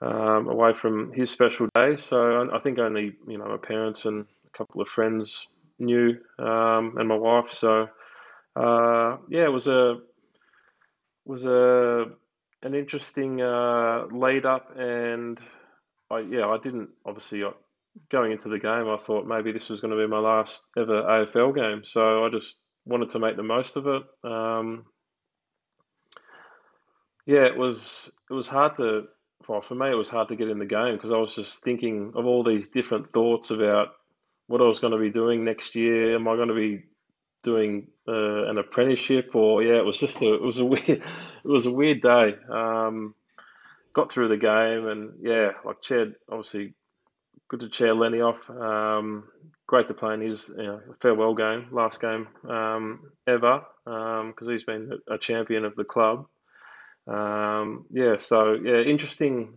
um, 0.00 0.48
away 0.48 0.72
from 0.72 1.12
his 1.12 1.30
special 1.30 1.68
day. 1.74 1.96
So 1.96 2.48
I 2.52 2.58
think 2.58 2.78
only 2.78 3.12
you 3.26 3.38
know 3.38 3.46
my 3.46 3.56
parents 3.56 4.04
and 4.04 4.26
a 4.46 4.50
couple 4.56 4.80
of 4.80 4.88
friends 4.88 5.48
knew, 5.78 6.18
um, 6.38 6.96
and 6.98 7.08
my 7.08 7.16
wife. 7.16 7.50
So 7.50 7.88
uh, 8.56 9.16
yeah, 9.28 9.44
it 9.44 9.52
was 9.52 9.66
a 9.68 9.98
was 11.24 11.46
a 11.46 12.06
an 12.62 12.74
interesting 12.74 13.40
uh, 13.40 14.06
lead 14.10 14.46
up, 14.46 14.76
and 14.76 15.40
I 16.10 16.20
yeah 16.20 16.46
I 16.46 16.58
didn't 16.58 16.90
obviously. 17.04 17.44
Uh, 17.44 17.50
going 18.10 18.32
into 18.32 18.48
the 18.48 18.58
game, 18.58 18.88
I 18.88 18.96
thought 18.96 19.26
maybe 19.26 19.50
this 19.50 19.70
was 19.70 19.80
going 19.80 19.90
to 19.90 20.00
be 20.00 20.06
my 20.06 20.18
last 20.18 20.70
ever 20.76 21.02
AFL 21.02 21.54
game. 21.54 21.84
So 21.84 22.24
I 22.24 22.28
just 22.28 22.60
wanted 22.84 23.08
to 23.10 23.18
make 23.18 23.36
the 23.36 23.42
most 23.42 23.76
of 23.76 23.86
it. 23.86 24.02
Um, 24.24 24.84
yeah, 27.26 27.44
it 27.44 27.56
was 27.56 28.16
it 28.30 28.34
was 28.34 28.48
hard 28.48 28.76
to 28.76 29.08
well, 29.48 29.62
for 29.62 29.74
me 29.74 29.90
it 29.90 29.96
was 29.96 30.10
hard 30.10 30.28
to 30.28 30.36
get 30.36 30.50
in 30.50 30.58
the 30.58 30.66
game 30.66 30.94
because 30.94 31.12
I 31.12 31.16
was 31.16 31.34
just 31.34 31.64
thinking 31.64 32.12
of 32.14 32.26
all 32.26 32.44
these 32.44 32.68
different 32.68 33.10
thoughts 33.10 33.50
about 33.50 33.88
what 34.46 34.60
I 34.60 34.64
was 34.64 34.80
going 34.80 34.92
to 34.92 34.98
be 34.98 35.10
doing 35.10 35.44
next 35.44 35.74
year. 35.74 36.14
Am 36.14 36.28
I 36.28 36.36
going 36.36 36.48
to 36.48 36.54
be 36.54 36.84
doing 37.42 37.88
uh, 38.06 38.44
an 38.44 38.58
apprenticeship 38.58 39.34
or 39.34 39.62
yeah? 39.62 39.76
It 39.76 39.84
was 39.84 39.98
just 39.98 40.22
a 40.22 40.34
it 40.34 40.42
was 40.42 40.58
a 40.58 40.64
weird 40.66 40.88
it 40.88 41.02
was 41.44 41.66
a 41.66 41.72
weird 41.72 42.00
day. 42.00 42.36
Um, 42.50 43.14
got 43.94 44.12
through 44.12 44.28
the 44.28 44.36
game 44.36 44.86
and 44.86 45.14
yeah, 45.20 45.52
like 45.64 45.80
Chad 45.80 46.14
obviously 46.28 46.74
good 47.48 47.60
to 47.60 47.68
chair 47.68 47.94
Lenny 47.94 48.20
off. 48.20 48.48
Um, 48.50 49.24
great 49.66 49.88
to 49.88 49.94
play 49.94 50.14
in 50.14 50.20
his 50.20 50.54
you 50.56 50.64
know, 50.64 50.80
farewell 51.00 51.34
game, 51.34 51.68
last 51.72 52.00
game 52.00 52.28
um, 52.48 53.10
ever, 53.26 53.62
because 53.84 54.48
um, 54.48 54.50
he's 54.50 54.64
been 54.64 54.98
a 55.08 55.18
champion 55.18 55.64
of 55.64 55.74
the 55.74 55.84
club. 55.84 56.26
Um, 57.08 57.86
yeah, 57.90 58.16
so 58.16 58.54
yeah, 58.54 58.80
interesting, 58.80 59.54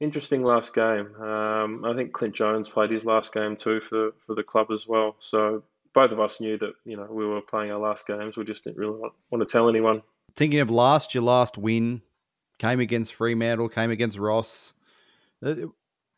interesting 0.00 0.42
last 0.42 0.74
game. 0.74 1.14
Um, 1.16 1.84
I 1.84 1.94
think 1.94 2.12
Clint 2.12 2.34
Jones 2.34 2.68
played 2.68 2.90
his 2.90 3.04
last 3.04 3.32
game 3.32 3.56
too 3.56 3.80
for 3.80 4.12
for 4.26 4.34
the 4.34 4.42
club 4.42 4.68
as 4.72 4.86
well. 4.88 5.16
So 5.18 5.62
both 5.92 6.12
of 6.12 6.20
us 6.20 6.40
knew 6.40 6.56
that 6.58 6.72
you 6.84 6.96
know 6.96 7.06
we 7.10 7.26
were 7.26 7.42
playing 7.42 7.70
our 7.70 7.78
last 7.78 8.06
games. 8.06 8.36
We 8.36 8.44
just 8.44 8.64
didn't 8.64 8.78
really 8.78 8.98
want, 8.98 9.12
want 9.30 9.46
to 9.46 9.52
tell 9.52 9.68
anyone. 9.68 10.02
Thinking 10.34 10.60
of 10.60 10.70
last, 10.70 11.14
your 11.14 11.24
last 11.24 11.58
win 11.58 12.00
came 12.58 12.80
against 12.80 13.12
Fremantle, 13.12 13.68
came 13.68 13.90
against 13.90 14.18
Ross. 14.18 14.72
It, 15.42 15.68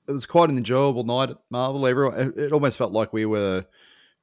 it 0.06 0.12
was 0.12 0.26
quite 0.26 0.50
an 0.50 0.58
enjoyable 0.58 1.02
night 1.02 1.30
at 1.30 1.38
Marvel. 1.50 1.86
Everyone, 1.86 2.34
it 2.36 2.52
almost 2.52 2.78
felt 2.78 2.92
like 2.92 3.12
we 3.12 3.26
were. 3.26 3.64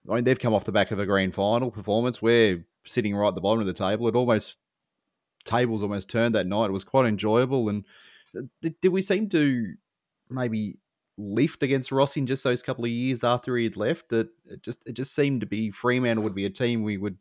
I 0.09 0.15
mean, 0.15 0.23
they've 0.23 0.39
come 0.39 0.53
off 0.53 0.65
the 0.65 0.71
back 0.71 0.91
of 0.91 0.99
a 0.99 1.05
grand 1.05 1.35
final 1.35 1.69
performance. 1.69 2.21
We're 2.21 2.65
sitting 2.85 3.15
right 3.15 3.27
at 3.27 3.35
the 3.35 3.41
bottom 3.41 3.59
of 3.59 3.67
the 3.67 3.73
table. 3.73 4.07
It 4.07 4.15
almost 4.15 4.57
tables 5.43 5.83
almost 5.83 6.09
turned 6.09 6.35
that 6.35 6.47
night. 6.47 6.65
It 6.65 6.73
was 6.73 6.83
quite 6.83 7.07
enjoyable. 7.07 7.69
And 7.69 7.85
uh, 8.37 8.43
did, 8.61 8.75
did 8.81 8.89
we 8.89 9.01
seem 9.01 9.29
to 9.29 9.73
maybe 10.29 10.77
lift 11.17 11.61
against 11.61 11.91
Rossi 11.91 12.21
in 12.21 12.27
just 12.27 12.43
those 12.43 12.63
couple 12.63 12.85
of 12.85 12.91
years 12.91 13.23
after 13.23 13.55
he 13.57 13.63
had 13.65 13.77
left? 13.77 14.09
That 14.09 14.29
it 14.45 14.63
just 14.63 14.79
it 14.85 14.93
just 14.93 15.13
seemed 15.13 15.41
to 15.41 15.47
be 15.47 15.71
Fremantle 15.71 16.23
would 16.23 16.35
be 16.35 16.45
a 16.45 16.49
team 16.49 16.83
we 16.83 16.97
would, 16.97 17.17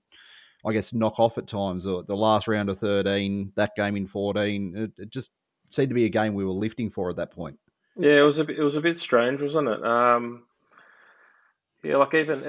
I 0.64 0.72
guess, 0.72 0.92
knock 0.92 1.18
off 1.18 1.38
at 1.38 1.46
times. 1.46 1.86
Or 1.86 2.02
the 2.02 2.16
last 2.16 2.48
round 2.48 2.68
of 2.68 2.78
thirteen, 2.78 3.52
that 3.56 3.76
game 3.76 3.96
in 3.96 4.06
fourteen, 4.06 4.74
it, 4.76 5.02
it 5.02 5.10
just 5.10 5.32
seemed 5.68 5.90
to 5.90 5.94
be 5.94 6.04
a 6.04 6.10
game 6.10 6.34
we 6.34 6.44
were 6.44 6.50
lifting 6.50 6.90
for 6.90 7.10
at 7.10 7.16
that 7.16 7.32
point. 7.32 7.58
Yeah, 7.96 8.18
it 8.18 8.24
was 8.24 8.38
a 8.38 8.44
bit, 8.44 8.58
it 8.58 8.62
was 8.62 8.76
a 8.76 8.80
bit 8.80 8.98
strange, 8.98 9.40
wasn't 9.40 9.68
it? 9.68 9.84
Um, 9.84 10.44
yeah, 11.82 11.96
like 11.96 12.12
even 12.12 12.44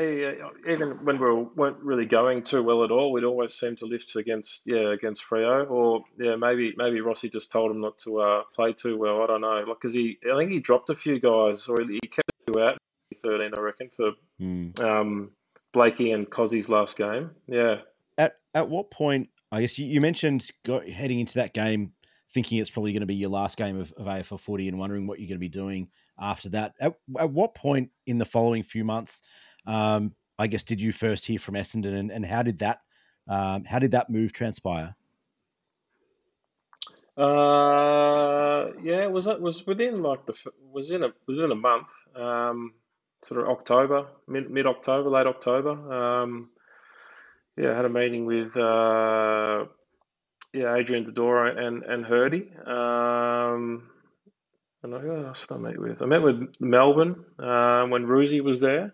even 0.68 0.90
when 1.06 1.18
we 1.18 1.44
weren't 1.56 1.78
really 1.80 2.06
going 2.06 2.44
too 2.44 2.64
well 2.64 2.84
at 2.84 2.92
all, 2.92 3.14
we'd 3.14 3.24
always 3.24 3.54
seem 3.54 3.78
to 3.78 3.86
lift 3.86 4.16
against 4.18 4.68
yeah 4.68 4.92
against 4.92 5.24
Freo, 5.24 5.70
or 5.70 6.04
yeah 6.18 6.36
maybe 6.36 6.74
maybe 6.76 7.00
Rossi 7.00 7.30
just 7.30 7.50
told 7.50 7.72
him 7.72 7.80
not 7.80 7.98
to 8.00 8.20
uh, 8.20 8.44
play 8.54 8.74
too 8.74 8.98
well. 8.98 9.22
I 9.22 9.28
don't 9.28 9.42
know, 9.42 9.64
like 9.68 9.80
because 9.80 9.94
he 9.94 10.20
I 10.30 10.38
think 10.38 10.52
he 10.52 10.60
dropped 10.60 10.90
a 10.90 10.96
few 10.96 11.20
guys, 11.20 11.68
or 11.68 11.82
he 11.82 12.00
kept 12.02 12.30
two 12.46 12.62
out 12.62 12.78
thirteen, 13.22 13.54
I 13.54 13.60
reckon, 13.60 13.90
for 13.96 14.12
mm. 14.42 14.78
um, 14.82 15.32
Blakey 15.72 16.12
and 16.12 16.30
Cozzie's 16.30 16.68
last 16.68 16.98
game. 16.98 17.32
Yeah. 17.48 17.78
At 18.18 18.36
at 18.54 18.70
what 18.70 18.92
point? 18.92 19.30
I 19.54 19.62
guess 19.62 19.80
you, 19.80 19.86
you 19.86 20.02
mentioned 20.02 20.50
heading 20.66 21.20
into 21.20 21.36
that 21.36 21.54
game 21.54 21.94
thinking 22.30 22.60
it's 22.60 22.70
probably 22.70 22.94
going 22.94 23.02
to 23.02 23.08
be 23.08 23.16
your 23.16 23.30
last 23.30 23.58
game 23.58 23.80
of, 23.80 23.92
of 23.98 24.06
AFL 24.06 24.40
footy 24.40 24.68
and 24.70 24.80
wondering 24.80 25.08
what 25.08 25.20
you're 25.20 25.28
going 25.28 25.36
to 25.36 25.40
be 25.40 25.50
doing 25.50 25.90
after 26.20 26.50
that. 26.50 26.74
At, 26.80 26.94
at 27.20 27.30
what 27.30 27.56
point 27.56 27.90
in 28.06 28.18
the 28.18 28.26
following 28.26 28.64
few 28.64 28.84
months, 28.84 29.22
um, 29.66 30.14
I 30.40 30.48
guess, 30.48 30.64
did 30.64 30.82
you 30.82 30.92
first 30.92 31.26
hear 31.26 31.40
from 31.40 31.56
Essendon, 31.56 31.96
and, 31.96 32.12
and 32.12 32.26
how 32.26 32.44
did 32.44 32.60
that 32.60 32.80
um, 33.28 33.64
how 33.64 33.80
did 33.80 33.92
that 33.92 34.10
move 34.10 34.34
transpire? 34.34 34.96
Uh, 37.18 38.72
yeah, 38.82 39.04
it 39.04 39.12
was 39.12 39.28
it 39.28 39.42
was 39.42 39.66
within 39.68 40.02
like 40.02 40.26
the 40.26 40.34
was 40.72 40.92
in 40.92 41.04
a 41.04 41.14
within 41.28 41.52
a 41.52 41.56
month, 41.56 41.90
um, 42.16 42.74
sort 43.22 43.42
of 43.42 43.50
October, 43.50 44.08
mid 44.28 44.50
mid 44.50 44.66
October, 44.66 45.10
late 45.10 45.28
October. 45.28 45.72
Um, 45.94 46.50
yeah, 47.58 47.72
I 47.72 47.76
had 47.76 47.86
a 47.86 47.90
meeting 47.90 48.26
with 48.26 48.56
uh, 48.58 49.66
yeah 50.54 50.76
Adrian 50.76 51.06
Dodoro 51.06 51.58
and 51.58 51.84
and 51.84 52.06
Hirdy. 52.06 52.68
Um, 52.68 53.90
and 54.84 54.94
who 54.94 55.26
else 55.26 55.46
did 55.46 55.56
I 55.56 55.58
meet 55.58 55.80
with? 55.80 56.02
I 56.02 56.06
met 56.06 56.22
with 56.22 56.56
Melbourne 56.60 57.24
uh, 57.38 57.86
when 57.86 58.06
Roosy 58.06 58.42
was 58.42 58.60
there. 58.60 58.94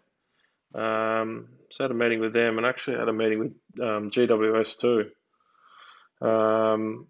Um, 0.75 1.47
so 1.69 1.83
I 1.83 1.85
had 1.85 1.91
a 1.91 1.95
meeting 1.95 2.19
with 2.19 2.33
them, 2.33 2.57
and 2.57 2.65
actually 2.65 2.97
had 2.97 3.09
a 3.09 3.13
meeting 3.13 3.39
with 3.39 3.53
um, 3.81 4.11
GWS 4.11 4.79
too. 4.79 6.25
Um, 6.25 7.07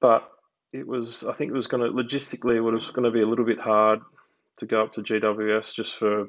but 0.00 0.30
it 0.72 0.86
was, 0.86 1.24
I 1.24 1.32
think 1.32 1.50
it 1.50 1.54
was 1.54 1.66
going 1.66 1.82
to 1.82 1.90
logistically, 1.90 2.56
it 2.56 2.60
was 2.60 2.90
going 2.90 3.04
to 3.04 3.10
be 3.10 3.22
a 3.22 3.26
little 3.26 3.44
bit 3.44 3.60
hard 3.60 4.00
to 4.56 4.66
go 4.66 4.82
up 4.82 4.92
to 4.92 5.02
GWS 5.02 5.74
just 5.74 5.96
for. 5.96 6.28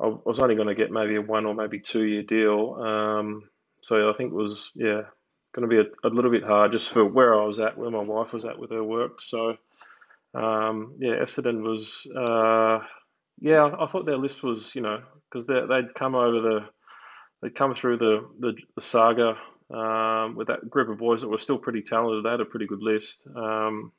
I 0.00 0.12
was 0.24 0.40
only 0.40 0.56
going 0.56 0.66
to 0.68 0.74
get 0.74 0.90
maybe 0.90 1.14
a 1.14 1.22
one 1.22 1.46
or 1.46 1.54
maybe 1.54 1.78
two 1.78 2.04
year 2.04 2.22
deal. 2.22 2.74
Um, 2.74 3.48
so 3.80 4.10
I 4.10 4.12
think 4.14 4.32
it 4.32 4.36
was, 4.36 4.72
yeah, 4.74 5.02
going 5.52 5.68
to 5.68 5.68
be 5.68 5.78
a, 5.78 6.08
a, 6.08 6.10
little 6.10 6.32
bit 6.32 6.42
hard 6.42 6.72
just 6.72 6.90
for 6.90 7.04
where 7.04 7.40
I 7.40 7.44
was 7.44 7.60
at, 7.60 7.78
where 7.78 7.90
my 7.90 8.02
wife 8.02 8.32
was 8.32 8.44
at 8.44 8.58
with 8.58 8.70
her 8.70 8.82
work. 8.82 9.20
So, 9.20 9.56
um, 10.34 10.96
yeah, 10.98 11.14
Essendon 11.16 11.62
was, 11.62 12.06
uh, 12.16 12.80
yeah, 13.40 13.64
I, 13.64 13.84
I, 13.84 13.86
thought 13.86 14.04
their 14.04 14.16
list 14.16 14.42
was, 14.42 14.74
you 14.74 14.82
know, 14.82 15.02
because 15.30 15.46
they'd 15.46 15.94
come 15.94 16.14
over 16.14 16.40
the, 16.40 16.68
they'd 17.40 17.54
come 17.54 17.74
through 17.74 17.98
the, 17.98 18.28
the, 18.40 18.54
the 18.74 18.80
saga 18.80 19.36
um, 19.70 20.34
with 20.34 20.48
that 20.48 20.68
group 20.68 20.88
of 20.88 20.98
boys 20.98 21.20
that 21.20 21.28
were 21.28 21.38
still 21.38 21.58
pretty 21.58 21.82
talented. 21.82 22.24
They 22.24 22.30
had 22.30 22.40
a 22.40 22.46
pretty 22.46 22.66
good 22.66 22.82
list. 22.82 23.26
Um, 23.34 23.92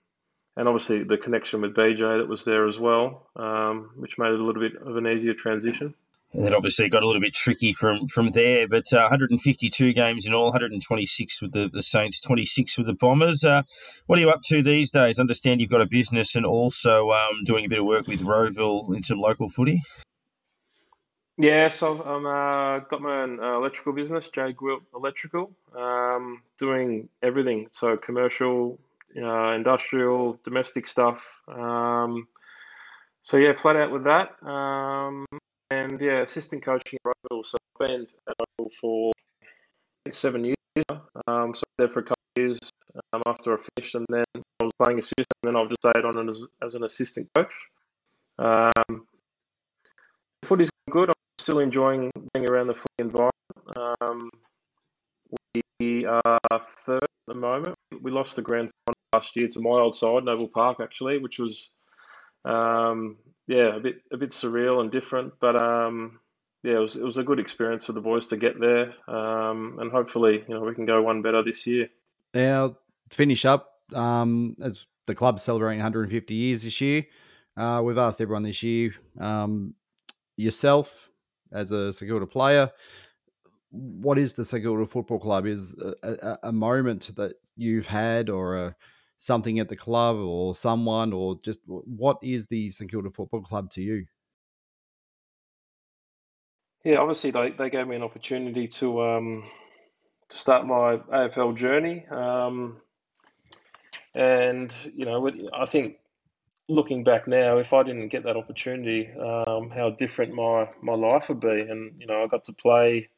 and 0.58 0.68
obviously 0.68 1.04
the 1.04 1.18
connection 1.18 1.62
with 1.62 1.76
BJ 1.76 2.18
that 2.18 2.30
was 2.30 2.46
there 2.46 2.66
as 2.66 2.80
well, 2.80 3.30
um, 3.36 3.92
which 3.98 4.18
made 4.18 4.32
it 4.32 4.40
a 4.40 4.44
little 4.44 4.62
bit 4.62 4.76
of 4.82 4.96
an 4.98 5.08
easier 5.08 5.34
transition 5.34 5.94
that 6.38 6.54
obviously 6.54 6.90
got 6.90 7.04
a 7.04 7.08
little 7.08 7.22
bit 7.22 7.34
tricky 7.34 7.74
from 7.74 8.08
from 8.08 8.32
there. 8.32 8.68
But 8.68 8.92
uh, 8.94 9.08
152 9.10 9.94
games 9.94 10.26
in 10.26 10.34
all, 10.34 10.46
126 10.46 11.42
with 11.42 11.52
the, 11.52 11.70
the 11.72 11.82
Saints, 11.82 12.22
26 12.22 12.78
with 12.78 12.88
the 12.88 12.94
Bombers. 12.94 13.44
Uh, 13.44 13.64
what 14.08 14.20
are 14.20 14.22
you 14.22 14.30
up 14.30 14.42
to 14.44 14.62
these 14.62 14.92
days? 14.92 15.20
understand 15.20 15.60
you've 15.62 15.70
got 15.70 15.82
a 15.82 15.88
business 15.88 16.36
and 16.36 16.46
also 16.46 17.12
um, 17.12 17.44
doing 17.46 17.66
a 17.66 17.70
bit 17.70 17.80
of 17.80 17.86
work 17.86 18.08
with 18.08 18.22
Rowville 18.22 18.96
in 18.96 19.04
some 19.04 19.18
local 19.18 19.50
footy. 19.50 19.82
Yeah, 21.38 21.68
so 21.68 22.02
I'm 22.02 22.26
uh, 22.26 22.80
got 22.88 23.02
my 23.02 23.24
own 23.24 23.40
uh, 23.44 23.58
electrical 23.58 23.92
business, 23.92 24.30
J 24.30 24.54
Gwilt 24.54 24.84
Electrical, 24.96 25.52
um, 25.76 26.42
doing 26.58 27.10
everything. 27.22 27.68
So 27.72 27.98
commercial, 27.98 28.80
uh, 29.22 29.52
industrial, 29.52 30.40
domestic 30.44 30.88
stuff. 30.88 31.42
Um, 31.48 32.28
so 33.22 33.36
yeah, 33.36 33.52
flat 33.52 33.76
out 33.76 33.92
with 33.92 34.06
that. 34.06 34.32
And 35.72 36.00
yeah, 36.00 36.20
assistant 36.20 36.64
coaching 36.64 37.00
at. 37.04 37.44
So 37.44 37.58
I've 37.80 37.88
been 37.88 38.08
at 38.30 38.74
for 38.80 39.12
seven 40.12 40.44
years. 40.44 40.56
Um, 41.28 41.56
so 41.56 41.64
there 41.78 41.90
for 41.90 42.00
a 42.00 42.04
couple 42.04 42.22
of 42.36 42.42
years 42.42 42.60
um, 43.14 43.24
after 43.26 43.54
I 43.54 43.58
finished, 43.76 43.96
and 43.96 44.06
then 44.10 44.26
I 44.36 44.64
was 44.64 44.74
playing 44.82 45.00
assistant. 45.00 45.28
And 45.44 45.56
then 45.56 45.62
I've 45.62 45.70
just 45.70 45.82
stayed 45.82 46.06
on 46.06 46.30
as, 46.30 46.44
as 46.62 46.76
an 46.76 46.84
assistant 46.84 47.30
coach. 47.36 47.54
Um, 48.38 49.08
footy's 50.44 50.70
good. 50.90 51.10
I'm 51.10 51.16
still 51.40 51.60
enjoying 51.60 52.12
being 52.34 52.50
around 52.50 52.68
the 52.68 52.76
footy 52.76 52.94
environment. 53.00 53.32
Um, 54.02 54.30
we 55.80 56.06
are 56.06 56.40
third 56.62 57.04
at 57.04 57.10
the 57.28 57.34
moment. 57.34 57.76
We 58.02 58.12
lost 58.12 58.36
the 58.36 58.42
grand 58.42 58.72
final 58.86 58.96
last 59.14 59.36
year 59.36 59.48
to 59.48 59.60
my 59.60 59.72
old 59.72 59.96
side, 59.96 60.24
Noble 60.26 60.48
Park, 60.48 60.78
actually, 60.82 61.18
which 61.18 61.40
was 61.40 61.76
um, 62.44 63.18
yeah, 63.48 63.76
a 63.76 63.80
bit 63.80 64.02
a 64.12 64.18
bit 64.18 64.30
surreal 64.30 64.82
and 64.82 64.92
different, 64.92 65.34
but 65.40 65.56
um, 65.56 66.20
yeah, 66.64 66.76
it 66.76 66.80
was 66.80 66.96
it 66.96 67.04
was 67.04 67.18
a 67.18 67.24
good 67.24 67.40
experience 67.40 67.86
for 67.86 67.94
the 67.94 68.02
boys 68.02 68.28
to 68.28 68.38
get 68.38 68.60
there, 68.60 68.94
um, 69.08 69.78
and 69.80 69.92
hopefully, 69.92 70.44
you 70.48 70.54
know, 70.54 70.62
we 70.62 70.76
can 70.76 70.86
go 70.86 71.02
one 71.02 71.22
better 71.22 71.44
this 71.44 71.68
year. 71.68 71.90
Now, 72.34 72.76
to 73.10 73.16
finish 73.16 73.46
up, 73.46 73.72
um, 73.94 74.56
as 74.62 74.86
the 75.06 75.16
club's 75.16 75.44
celebrating 75.44 75.80
150 75.80 76.34
years 76.34 76.64
this 76.64 76.82
year, 76.82 77.06
uh, 77.56 77.82
we've 77.84 77.98
asked 77.98 78.20
everyone 78.20 78.44
this 78.44 78.64
year, 78.64 78.94
um, 79.20 79.76
yourself 80.38 81.10
as 81.52 81.72
a 81.72 81.94
Kilda 81.94 82.26
player, 82.26 82.72
what 83.72 84.18
is 84.18 84.34
the 84.34 84.46
Kilda 84.46 84.86
Football 84.86 85.20
Club? 85.20 85.46
Is 85.46 85.76
a, 86.04 86.12
a, 86.12 86.38
a 86.44 86.52
moment 86.52 87.12
that 87.16 87.34
you've 87.56 87.88
had 87.88 88.30
or 88.30 88.58
a 88.58 88.76
something 89.18 89.60
at 89.60 89.70
the 89.70 89.76
club 89.76 90.18
or 90.18 90.56
someone 90.56 91.14
or 91.14 91.40
just 91.44 91.60
what 91.66 92.18
is 92.22 92.48
the 92.48 92.70
St 92.72 92.90
Kilda 92.90 93.10
Football 93.10 93.42
Club 93.42 93.70
to 93.72 93.82
you? 93.82 94.06
Yeah, 96.84 96.98
obviously 96.98 97.32
they, 97.32 97.50
they 97.50 97.70
gave 97.70 97.88
me 97.88 97.96
an 97.96 98.04
opportunity 98.04 98.68
to 98.68 99.02
um, 99.02 99.44
to 100.30 100.38
start 100.38 100.68
my 100.68 100.98
AFL 100.98 101.56
journey, 101.56 102.06
um, 102.12 102.78
and 104.14 104.74
you 104.96 105.06
know 105.06 105.28
I 105.52 105.66
think 105.66 105.96
looking 106.68 107.04
back 107.04 107.28
now, 107.28 107.58
if 107.58 107.74
I 107.74 107.82
didn't 107.84 108.10
get 108.10 108.24
that 108.24 108.38
opportunity, 108.38 109.10
um, 109.12 109.72
how 109.72 109.92
different 109.98 110.36
my 110.36 110.70
my 110.82 110.94
life 110.94 111.30
would 111.30 111.40
be, 111.40 111.62
and 111.62 112.00
you 112.00 112.06
know 112.06 112.24
I 112.24 112.28
got 112.28 112.46
to 112.46 112.54
play 112.54 113.10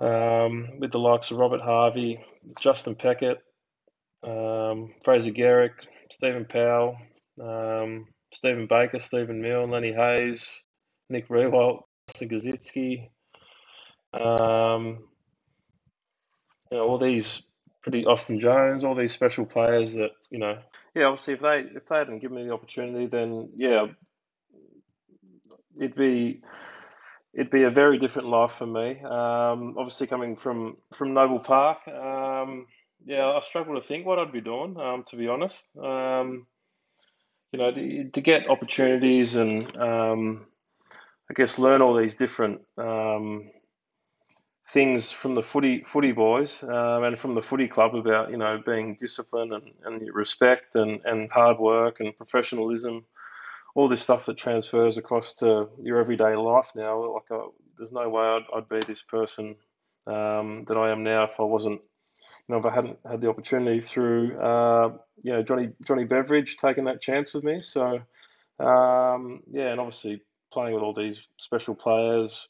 um, 0.00 0.78
with 0.78 0.92
the 0.92 1.00
likes 1.00 1.32
of 1.32 1.38
Robert 1.38 1.60
Harvey, 1.60 2.24
Justin 2.60 2.94
Peckett, 2.94 3.38
um, 4.22 4.94
Fraser 5.04 5.30
Gehrig, 5.30 5.72
Stephen 6.10 6.44
Powell, 6.44 6.96
um, 7.40 8.06
Stephen 8.32 8.66
Baker, 8.66 9.00
Stephen 9.00 9.40
Milne, 9.40 9.70
Lenny 9.70 9.92
Hayes, 9.92 10.60
Nick 11.08 11.28
Riewoldt, 11.28 11.82
Koschitzke. 12.14 13.08
Um, 14.12 15.04
you 16.70 16.78
know, 16.78 16.84
all 16.84 16.98
these 16.98 17.48
pretty 17.82 18.04
Austin 18.04 18.40
Jones, 18.40 18.84
all 18.84 18.94
these 18.94 19.12
special 19.12 19.46
players 19.46 19.94
that, 19.94 20.10
you 20.30 20.38
know, 20.38 20.58
yeah, 20.94 21.04
obviously 21.04 21.34
if 21.34 21.40
they 21.40 21.60
if 21.76 21.86
they 21.86 21.96
hadn't 21.96 22.18
given 22.18 22.38
me 22.38 22.44
the 22.44 22.52
opportunity 22.52 23.06
then 23.06 23.50
yeah 23.54 23.86
it'd 25.78 25.94
be 25.94 26.42
it'd 27.34 27.50
be 27.50 27.62
a 27.62 27.70
very 27.70 27.98
different 27.98 28.28
life 28.28 28.52
for 28.52 28.66
me. 28.66 29.00
Um, 29.00 29.76
obviously 29.78 30.06
coming 30.06 30.36
from 30.36 30.76
from 30.92 31.14
Noble 31.14 31.38
Park, 31.38 31.86
um, 31.88 32.66
yeah, 33.08 33.26
I 33.26 33.40
struggle 33.40 33.74
to 33.74 33.80
think 33.80 34.04
what 34.04 34.18
I'd 34.18 34.32
be 34.32 34.42
doing, 34.42 34.76
um, 34.78 35.02
to 35.08 35.16
be 35.16 35.28
honest. 35.28 35.74
Um, 35.78 36.46
you 37.52 37.58
know, 37.58 37.72
to, 37.72 38.10
to, 38.10 38.20
get 38.20 38.50
opportunities 38.50 39.34
and 39.34 39.74
um, 39.78 40.44
I 41.30 41.34
guess 41.34 41.58
learn 41.58 41.80
all 41.80 41.96
these 41.96 42.16
different 42.16 42.60
um, 42.76 43.50
things 44.74 45.10
from 45.10 45.34
the 45.34 45.42
footy 45.42 45.84
footy 45.84 46.12
boys 46.12 46.62
um, 46.64 47.04
and 47.04 47.18
from 47.18 47.34
the 47.34 47.40
footy 47.40 47.66
club 47.66 47.94
about 47.94 48.30
you 48.30 48.36
know 48.36 48.60
being 48.66 48.94
disciplined 49.00 49.54
and, 49.54 49.72
and 49.86 50.06
respect 50.12 50.76
and, 50.76 51.00
and 51.06 51.32
hard 51.32 51.58
work 51.58 52.00
and 52.00 52.14
professionalism, 52.18 53.06
all 53.74 53.88
this 53.88 54.02
stuff 54.02 54.26
that 54.26 54.36
transfers 54.36 54.98
across 54.98 55.32
to 55.36 55.66
your 55.82 55.98
everyday 55.98 56.36
life 56.36 56.72
now. 56.76 57.14
Like, 57.14 57.22
I, 57.30 57.36
uh, 57.36 57.46
there's 57.78 57.92
no 57.92 58.06
way 58.10 58.22
I'd, 58.22 58.44
I'd 58.54 58.68
be 58.68 58.80
this 58.80 59.00
person 59.00 59.56
um, 60.06 60.66
that 60.68 60.76
I 60.76 60.90
am 60.90 61.04
now 61.04 61.24
if 61.24 61.40
I 61.40 61.44
wasn't 61.44 61.80
you 62.48 62.54
know, 62.54 62.60
if 62.60 62.66
I 62.66 62.74
hadn't 62.74 62.98
had 63.08 63.20
the 63.20 63.28
opportunity 63.28 63.80
through, 63.80 64.38
uh, 64.38 64.92
you 65.22 65.32
know, 65.32 65.42
Johnny 65.42 65.70
Johnny 65.84 66.04
Beveridge 66.04 66.56
taking 66.56 66.84
that 66.84 67.02
chance 67.02 67.34
with 67.34 67.44
me. 67.44 67.60
So, 67.60 68.00
um, 68.58 69.42
yeah, 69.50 69.70
and 69.70 69.80
obviously 69.80 70.22
playing 70.50 70.74
with 70.74 70.82
all 70.82 70.94
these 70.94 71.20
special 71.36 71.74
players, 71.74 72.48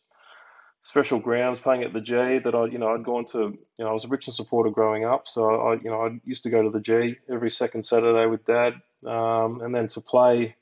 special 0.83 1.19
grounds, 1.19 1.59
playing 1.59 1.83
at 1.83 1.93
the 1.93 2.01
G 2.01 2.39
that 2.39 2.55
I, 2.55 2.67
you 2.67 2.79
know, 2.79 2.95
I'd 2.95 3.05
gone 3.05 3.25
to, 3.33 3.39
you 3.39 3.59
know, 3.85 3.89
I 3.89 3.93
was 3.93 4.05
a 4.05 4.09
Richmond 4.09 4.37
supporter 4.37 4.71
growing 4.71 5.05
up, 5.05 5.27
so 5.27 5.49
I, 5.49 5.75
you 5.75 5.91
know, 5.91 6.07
I 6.07 6.21
used 6.25 6.45
to 6.45 6.51
go 6.51 6.63
to 6.63 6.71
the 6.71 6.81
G 6.81 7.17
every 7.29 7.51
second 7.51 7.85
Saturday 7.85 8.27
with 8.27 8.45
Dad, 8.45 8.75
um, 9.05 9.63
and 9.63 9.75
then 9.75 9.89
to 9.89 10.01
play 10.01 10.55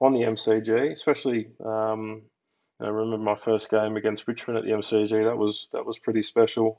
on 0.00 0.12
the 0.12 0.20
MCG, 0.20 0.92
especially. 0.92 1.50
Um, 1.64 2.22
I 2.78 2.88
remember 2.88 3.16
my 3.16 3.36
first 3.36 3.70
game 3.70 3.96
against 3.96 4.28
Richmond 4.28 4.58
at 4.58 4.64
the 4.64 4.72
MCG. 4.72 5.24
That 5.24 5.38
was 5.38 5.70
that 5.72 5.86
was 5.86 5.98
pretty 5.98 6.22
special 6.22 6.78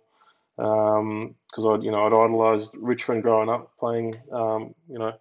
because 0.57 1.65
um, 1.65 1.67
I, 1.67 1.75
you 1.83 1.91
know, 1.91 2.05
I'd 2.05 2.13
idolised 2.13 2.75
Richmond 2.75 3.23
growing 3.23 3.49
up, 3.49 3.71
playing, 3.79 4.15
um, 4.31 4.73
you 4.89 4.97
know, 4.97 5.13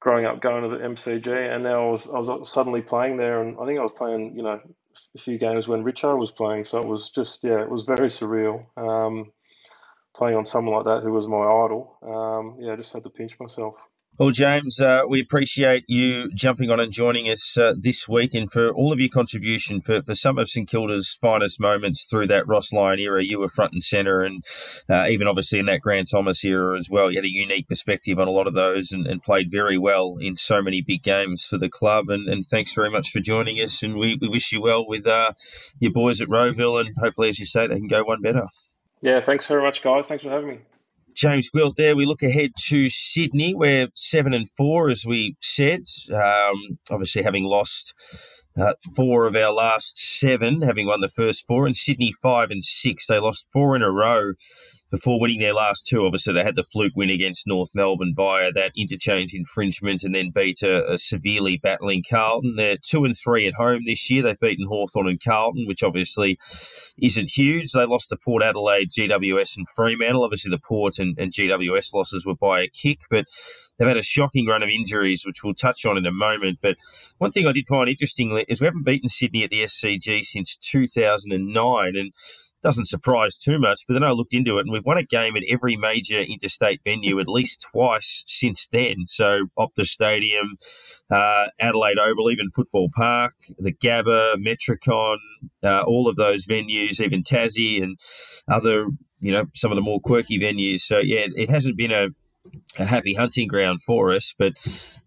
growing 0.00 0.24
up 0.24 0.40
going 0.40 0.62
to 0.62 0.68
the 0.68 0.84
MCG, 0.84 1.28
and 1.28 1.64
now 1.64 1.88
I 1.88 1.90
was 1.90 2.06
I 2.06 2.34
was 2.34 2.50
suddenly 2.50 2.82
playing 2.82 3.16
there, 3.16 3.42
and 3.42 3.58
I 3.60 3.66
think 3.66 3.78
I 3.78 3.82
was 3.82 3.92
playing, 3.92 4.36
you 4.36 4.42
know, 4.42 4.60
a 5.14 5.18
few 5.18 5.38
games 5.38 5.66
when 5.66 5.84
Richo 5.84 6.16
was 6.16 6.30
playing, 6.30 6.64
so 6.64 6.78
it 6.80 6.86
was 6.86 7.10
just 7.10 7.42
yeah, 7.42 7.60
it 7.60 7.70
was 7.70 7.84
very 7.84 8.08
surreal. 8.08 8.66
Um, 8.76 9.32
playing 10.14 10.36
on 10.36 10.44
someone 10.44 10.76
like 10.76 10.84
that 10.84 11.02
who 11.02 11.12
was 11.12 11.26
my 11.26 11.38
idol, 11.38 11.98
um, 12.02 12.56
yeah, 12.60 12.72
I 12.72 12.76
just 12.76 12.92
had 12.92 13.02
to 13.02 13.10
pinch 13.10 13.38
myself. 13.40 13.74
Well, 14.16 14.30
James, 14.30 14.80
uh, 14.80 15.02
we 15.08 15.20
appreciate 15.20 15.82
you 15.88 16.30
jumping 16.32 16.70
on 16.70 16.78
and 16.78 16.92
joining 16.92 17.28
us 17.28 17.58
uh, 17.58 17.74
this 17.76 18.08
week 18.08 18.32
and 18.32 18.48
for 18.48 18.68
all 18.68 18.92
of 18.92 19.00
your 19.00 19.08
contribution 19.08 19.80
for, 19.80 20.04
for 20.04 20.14
some 20.14 20.38
of 20.38 20.48
St 20.48 20.68
Kilda's 20.68 21.18
finest 21.20 21.60
moments 21.60 22.04
through 22.04 22.28
that 22.28 22.46
Ross 22.46 22.72
Lyon 22.72 23.00
era. 23.00 23.24
You 23.24 23.40
were 23.40 23.48
front 23.48 23.72
and 23.72 23.82
centre, 23.82 24.22
and 24.22 24.44
uh, 24.88 25.08
even 25.08 25.26
obviously 25.26 25.58
in 25.58 25.66
that 25.66 25.80
Grant 25.80 26.10
Thomas 26.12 26.44
era 26.44 26.78
as 26.78 26.88
well. 26.88 27.10
You 27.10 27.18
had 27.18 27.24
a 27.24 27.28
unique 27.28 27.66
perspective 27.66 28.20
on 28.20 28.28
a 28.28 28.30
lot 28.30 28.46
of 28.46 28.54
those 28.54 28.92
and, 28.92 29.04
and 29.04 29.20
played 29.20 29.50
very 29.50 29.76
well 29.76 30.14
in 30.20 30.36
so 30.36 30.62
many 30.62 30.80
big 30.80 31.02
games 31.02 31.44
for 31.44 31.58
the 31.58 31.68
club. 31.68 32.08
And, 32.08 32.28
and 32.28 32.44
thanks 32.44 32.72
very 32.72 32.90
much 32.90 33.10
for 33.10 33.18
joining 33.18 33.56
us. 33.56 33.82
And 33.82 33.96
we, 33.96 34.16
we 34.20 34.28
wish 34.28 34.52
you 34.52 34.62
well 34.62 34.86
with 34.86 35.08
uh, 35.08 35.32
your 35.80 35.92
boys 35.92 36.22
at 36.22 36.28
Rowville, 36.28 36.78
and 36.78 36.90
hopefully, 37.00 37.30
as 37.30 37.40
you 37.40 37.46
say, 37.46 37.66
they 37.66 37.78
can 37.78 37.88
go 37.88 38.04
one 38.04 38.22
better. 38.22 38.46
Yeah, 39.00 39.20
thanks 39.20 39.48
very 39.48 39.62
much, 39.62 39.82
guys. 39.82 40.06
Thanks 40.06 40.22
for 40.22 40.30
having 40.30 40.48
me. 40.50 40.58
James 41.14 41.50
Gwilt 41.50 41.76
there. 41.76 41.96
We 41.96 42.06
look 42.06 42.22
ahead 42.22 42.52
to 42.68 42.88
Sydney. 42.88 43.54
We're 43.54 43.88
seven 43.94 44.34
and 44.34 44.48
four, 44.48 44.90
as 44.90 45.04
we 45.06 45.36
said. 45.40 45.84
Um, 46.12 46.78
obviously, 46.90 47.22
having 47.22 47.44
lost 47.44 47.94
uh, 48.60 48.74
four 48.94 49.26
of 49.26 49.34
our 49.36 49.52
last 49.52 49.96
seven, 49.96 50.62
having 50.62 50.86
won 50.86 51.00
the 51.00 51.08
first 51.08 51.46
four, 51.46 51.66
and 51.66 51.76
Sydney 51.76 52.12
five 52.12 52.50
and 52.50 52.64
six. 52.64 53.06
They 53.06 53.18
lost 53.18 53.48
four 53.52 53.74
in 53.76 53.82
a 53.82 53.90
row 53.90 54.32
before 54.94 55.18
winning 55.20 55.40
their 55.40 55.52
last 55.52 55.88
two. 55.88 56.06
Obviously, 56.06 56.32
they 56.32 56.44
had 56.44 56.54
the 56.54 56.62
fluke 56.62 56.92
win 56.94 57.10
against 57.10 57.48
North 57.48 57.70
Melbourne 57.74 58.12
via 58.14 58.52
that 58.52 58.70
interchange 58.76 59.34
infringement 59.34 60.04
and 60.04 60.14
then 60.14 60.30
beat 60.32 60.62
a, 60.62 60.92
a, 60.92 60.98
severely 60.98 61.56
battling 61.60 62.04
Carlton. 62.08 62.54
They're 62.56 62.76
two 62.76 63.04
and 63.04 63.12
three 63.16 63.48
at 63.48 63.54
home 63.54 63.82
this 63.86 64.08
year. 64.08 64.22
They've 64.22 64.38
beaten 64.38 64.68
Hawthorn 64.68 65.08
and 65.08 65.20
Carlton, 65.20 65.64
which 65.66 65.82
obviously 65.82 66.38
isn't 67.02 67.30
huge. 67.36 67.72
They 67.72 67.84
lost 67.84 68.10
to 68.10 68.16
Port 68.24 68.44
Adelaide, 68.44 68.90
GWS, 68.90 69.56
and 69.56 69.68
Fremantle. 69.68 70.22
Obviously, 70.22 70.50
the 70.50 70.62
Port 70.64 71.00
and, 71.00 71.18
and 71.18 71.32
GWS 71.32 71.92
losses 71.92 72.24
were 72.24 72.36
by 72.36 72.60
a 72.60 72.68
kick, 72.68 73.00
but 73.10 73.24
they've 73.76 73.88
had 73.88 73.96
a 73.96 74.02
shocking 74.02 74.46
run 74.46 74.62
of 74.62 74.68
injuries, 74.68 75.24
which 75.26 75.42
we'll 75.42 75.54
touch 75.54 75.84
on 75.84 75.98
in 75.98 76.06
a 76.06 76.12
moment. 76.12 76.58
But 76.62 76.76
one 77.18 77.32
thing 77.32 77.48
I 77.48 77.52
did 77.52 77.66
find 77.66 77.88
interesting 77.88 78.44
is 78.46 78.60
we 78.60 78.66
haven't 78.66 78.86
beaten 78.86 79.08
Sydney 79.08 79.42
at 79.42 79.50
the 79.50 79.64
SCG 79.64 80.22
since 80.22 80.56
2009. 80.56 81.96
And 81.96 82.12
doesn't 82.64 82.86
surprise 82.86 83.38
too 83.38 83.60
much. 83.60 83.82
But 83.86 83.94
then 83.94 84.02
I 84.02 84.10
looked 84.10 84.34
into 84.34 84.58
it, 84.58 84.62
and 84.62 84.72
we've 84.72 84.86
won 84.86 84.98
a 84.98 85.04
game 85.04 85.36
at 85.36 85.44
every 85.48 85.76
major 85.76 86.18
interstate 86.18 86.80
venue 86.82 87.20
at 87.20 87.28
least 87.28 87.66
twice 87.70 88.24
since 88.26 88.68
then. 88.68 89.06
So 89.06 89.46
Optus 89.56 89.88
Stadium, 89.88 90.56
uh, 91.10 91.46
Adelaide 91.60 91.98
Oval, 91.98 92.30
even 92.30 92.50
Football 92.50 92.88
Park, 92.92 93.34
the 93.58 93.72
Gabba, 93.72 94.36
Metricon, 94.36 95.18
uh, 95.62 95.82
all 95.82 96.08
of 96.08 96.16
those 96.16 96.46
venues, 96.46 97.00
even 97.00 97.22
Tassie 97.22 97.82
and 97.82 97.98
other, 98.48 98.88
you 99.20 99.30
know, 99.30 99.44
some 99.54 99.70
of 99.70 99.76
the 99.76 99.82
more 99.82 100.00
quirky 100.00 100.40
venues. 100.40 100.80
So 100.80 100.98
yeah, 100.98 101.26
it 101.36 101.50
hasn't 101.50 101.76
been 101.76 101.92
a 101.92 102.08
a 102.78 102.84
happy 102.84 103.14
hunting 103.14 103.46
ground 103.46 103.80
for 103.82 104.12
us. 104.12 104.34
But 104.38 104.54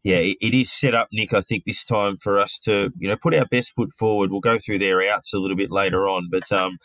yeah, 0.04 0.18
it, 0.18 0.38
it 0.42 0.54
is 0.54 0.72
set 0.72 0.96
up, 0.96 1.10
Nick. 1.12 1.34
I 1.34 1.42
think 1.42 1.66
this 1.66 1.86
time 1.86 2.18
for 2.18 2.38
us 2.38 2.60
to 2.62 2.92
you 2.98 3.08
know 3.08 3.18
put 3.22 3.36
our 3.36 3.46
best 3.46 3.76
foot 3.76 3.92
forward. 3.92 4.32
We'll 4.32 4.40
go 4.40 4.58
through 4.58 4.80
their 4.80 5.02
outs 5.12 5.34
a 5.34 5.40
little 5.40 5.58
bit 5.58 5.72
later 5.72 6.08
on, 6.08 6.30
but 6.32 6.52
um, 6.52 6.78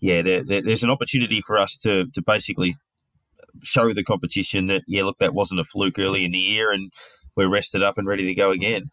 yeah, 0.00 0.22
there, 0.22 0.44
there, 0.44 0.62
there's 0.62 0.82
an 0.82 0.90
opportunity 0.90 1.40
for 1.40 1.58
us 1.58 1.78
to 1.82 2.06
to 2.12 2.22
basically 2.22 2.74
show 3.62 3.92
the 3.92 4.04
competition 4.04 4.66
that 4.68 4.82
yeah, 4.86 5.04
look, 5.04 5.18
that 5.18 5.34
wasn't 5.34 5.60
a 5.60 5.64
fluke 5.64 5.98
early 5.98 6.24
in 6.24 6.32
the 6.32 6.38
year, 6.38 6.70
and 6.72 6.92
we're 7.36 7.48
rested 7.48 7.82
up 7.82 7.98
and 7.98 8.06
ready 8.06 8.24
to 8.26 8.34
go 8.34 8.50
again. 8.50 8.84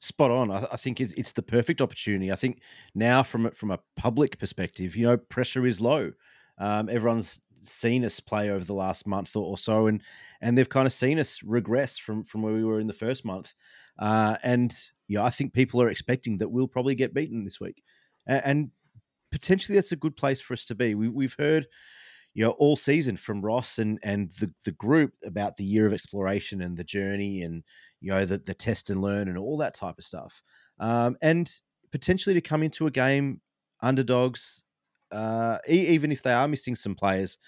Spot 0.00 0.30
on. 0.30 0.50
I, 0.50 0.66
I 0.72 0.76
think 0.76 1.00
it's 1.00 1.32
the 1.32 1.42
perfect 1.42 1.80
opportunity. 1.80 2.32
I 2.32 2.36
think 2.36 2.60
now, 2.94 3.22
from 3.22 3.50
from 3.50 3.70
a 3.70 3.80
public 3.96 4.38
perspective, 4.38 4.96
you 4.96 5.06
know, 5.06 5.16
pressure 5.16 5.66
is 5.66 5.80
low. 5.80 6.12
Um, 6.58 6.88
everyone's 6.90 7.40
seen 7.62 8.04
us 8.04 8.20
play 8.20 8.50
over 8.50 8.64
the 8.64 8.74
last 8.74 9.06
month 9.06 9.36
or, 9.36 9.58
so, 9.58 9.86
and 9.86 10.02
and 10.40 10.56
they've 10.56 10.68
kind 10.68 10.86
of 10.86 10.92
seen 10.92 11.18
us 11.18 11.42
regress 11.42 11.98
from 11.98 12.24
from 12.24 12.42
where 12.42 12.54
we 12.54 12.64
were 12.64 12.80
in 12.80 12.86
the 12.86 12.92
first 12.92 13.24
month. 13.24 13.54
Uh, 13.98 14.36
and 14.42 14.74
yeah, 15.08 15.22
I 15.22 15.30
think 15.30 15.52
people 15.52 15.82
are 15.82 15.88
expecting 15.88 16.38
that 16.38 16.48
we'll 16.48 16.68
probably 16.68 16.94
get 16.94 17.14
beaten 17.14 17.44
this 17.44 17.60
week, 17.60 17.82
and, 18.26 18.42
and 18.44 18.70
potentially 19.30 19.76
that's 19.76 19.92
a 19.92 19.96
good 19.96 20.16
place 20.16 20.40
for 20.40 20.54
us 20.54 20.64
to 20.66 20.74
be. 20.74 20.94
We, 20.94 21.08
we've 21.08 21.36
heard 21.38 21.66
you 22.34 22.44
know 22.44 22.52
all 22.52 22.76
season 22.76 23.16
from 23.16 23.42
Ross 23.42 23.78
and 23.78 23.98
and 24.02 24.30
the 24.40 24.52
the 24.64 24.72
group 24.72 25.12
about 25.24 25.56
the 25.56 25.64
year 25.64 25.86
of 25.86 25.92
exploration 25.92 26.62
and 26.62 26.76
the 26.76 26.84
journey 26.84 27.42
and 27.42 27.62
you 28.00 28.12
know 28.12 28.24
the 28.24 28.38
the 28.38 28.54
test 28.54 28.90
and 28.90 29.02
learn 29.02 29.28
and 29.28 29.38
all 29.38 29.56
that 29.58 29.74
type 29.74 29.98
of 29.98 30.04
stuff. 30.04 30.42
Um, 30.78 31.16
and 31.20 31.50
potentially 31.92 32.34
to 32.34 32.40
come 32.40 32.62
into 32.62 32.86
a 32.86 32.90
game 32.90 33.40
underdogs 33.82 34.62
uh, 35.12 35.58
even 35.68 36.12
if 36.12 36.22
they 36.22 36.32
are 36.32 36.48
missing 36.48 36.74
some 36.74 36.94
players, 36.94 37.38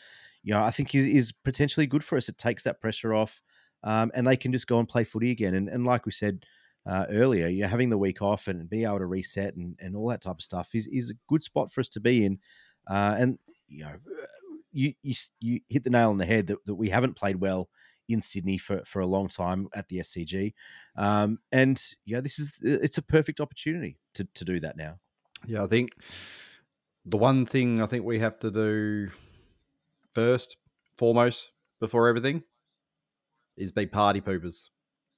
you 0.43 0.53
know, 0.53 0.63
I 0.63 0.71
think 0.71 0.95
is, 0.95 1.07
is 1.07 1.33
potentially 1.33 1.87
good 1.87 2.05
for 2.05 2.17
us. 2.17 2.29
It 2.29 2.39
takes 2.39 2.63
that 2.65 2.81
pressure 2.81 3.15
off, 3.15 3.43
um, 3.85 4.11
and 4.15 4.27
they 4.27 4.37
can 4.37 4.53
just 4.53 4.67
go 4.67 4.79
and 4.79 4.89
play 4.89 5.05
footy 5.05 5.31
again. 5.31 5.55
And, 5.55 5.69
and 5.69 5.87
like 5.87 6.07
we 6.07 6.13
said 6.13 6.45
uh, 6.87 7.07
earlier, 7.11 7.49
you 7.49 7.63
know, 7.63 7.69
having 7.69 7.91
the 7.91 7.99
week 7.99 8.23
off 8.23 8.49
and 8.49 8.69
be 8.69 8.85
able 8.85 8.99
to 8.99 9.07
reset 9.07 9.55
and, 9.55 9.77
and 9.81 9.97
all 9.97 10.09
that 10.09 10.23
type 10.23 10.37
of 10.37 10.43
stuff 10.43 10.75
is 10.75 10.87
is 10.89 11.11
a 11.11 11.15
good 11.29 11.43
spot 11.43 11.73
for 11.73 11.81
us 11.81 11.89
to 11.91 12.01
be 12.01 12.25
in. 12.25 12.39
Uh, 12.89 13.17
and 13.19 13.39
you 13.69 13.85
know, 13.85 13.95
you, 14.73 14.93
you 15.03 15.15
you 15.41 15.61
hit 15.69 15.85
the 15.85 15.91
nail 15.91 16.11
on 16.11 16.19
the 16.19 16.27
head 16.27 16.49
that, 16.49 16.65
that 16.67 16.75
we 16.75 16.89
haven't 16.89 17.17
played 17.17 17.37
well 17.37 17.69
in 18.09 18.21
Sydney 18.21 18.59
for, 18.59 18.83
for 18.85 19.01
a 19.01 19.07
long 19.07 19.29
time 19.29 19.69
at 19.75 19.87
the 19.89 19.99
SCG, 19.99 20.53
um, 20.97 21.39
and 21.53 21.81
yeah, 22.05 22.21
this 22.21 22.39
is 22.39 22.59
it's 22.63 22.99
a 22.99 23.03
perfect 23.03 23.41
opportunity 23.41 23.99
to 24.15 24.27
to 24.35 24.45
do 24.45 24.59
that 24.61 24.77
now. 24.77 24.99
Yeah, 25.47 25.63
I 25.65 25.67
think 25.69 25.91
the 27.05 27.17
one 27.17 27.47
thing 27.47 27.83
I 27.83 27.87
think 27.87 28.05
we 28.05 28.21
have 28.21 28.39
to 28.41 28.51
do 28.51 29.11
first, 30.13 30.57
foremost, 30.97 31.51
before 31.81 32.09
everything, 32.09 32.43
is 33.57 33.73
be 33.73 33.87
party 33.87 34.21
poopers. 34.21 34.69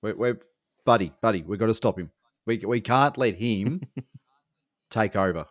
We're, 0.02 0.16
we're 0.16 0.40
buddy, 0.84 1.12
buddy. 1.20 1.42
We've 1.42 1.58
got 1.58 1.66
to 1.66 1.74
stop 1.74 1.98
him. 1.98 2.10
We 2.46 2.58
we 2.58 2.80
can't 2.80 3.16
let 3.16 3.36
him 3.36 3.82
take 4.90 5.16
over. 5.16 5.46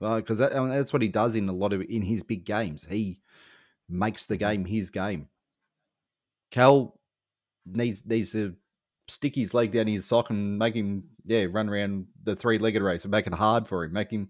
Uh, 0.00 0.16
because 0.16 0.38
that, 0.38 0.54
I 0.54 0.60
mean, 0.60 0.70
that's 0.70 0.92
what 0.92 1.02
he 1.02 1.08
does 1.08 1.34
in 1.34 1.48
a 1.48 1.52
lot 1.52 1.72
of 1.72 1.82
in 1.82 2.02
his 2.02 2.22
big 2.22 2.44
games. 2.44 2.86
He 2.88 3.20
makes 3.88 4.26
the 4.26 4.36
game 4.36 4.64
his 4.64 4.90
game. 4.90 5.28
Cal 6.50 6.98
needs 7.66 8.04
needs 8.06 8.32
to 8.32 8.54
stick 9.08 9.34
his 9.34 9.54
leg 9.54 9.72
down 9.72 9.86
his 9.86 10.06
sock 10.06 10.30
and 10.30 10.58
make 10.58 10.74
him 10.74 11.02
yeah 11.24 11.46
run 11.50 11.68
around 11.68 12.06
the 12.24 12.36
three 12.36 12.58
legged 12.58 12.82
race 12.82 13.04
and 13.04 13.10
make 13.10 13.26
it 13.26 13.34
hard 13.34 13.66
for 13.66 13.84
him. 13.84 13.92
Make 13.92 14.10
him 14.10 14.28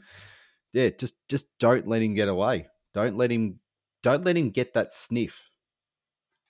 yeah, 0.79 0.91
just 0.91 1.17
just 1.29 1.59
don't 1.59 1.89
let 1.89 2.03
him 2.03 2.15
get 2.15 2.29
away. 2.29 2.69
Don't 2.95 3.17
let 3.17 3.33
him 3.33 3.59
don't 4.03 4.25
let 4.25 4.37
him 4.37 4.51
get 4.51 4.75
that 4.75 4.95
sniff. 4.95 5.51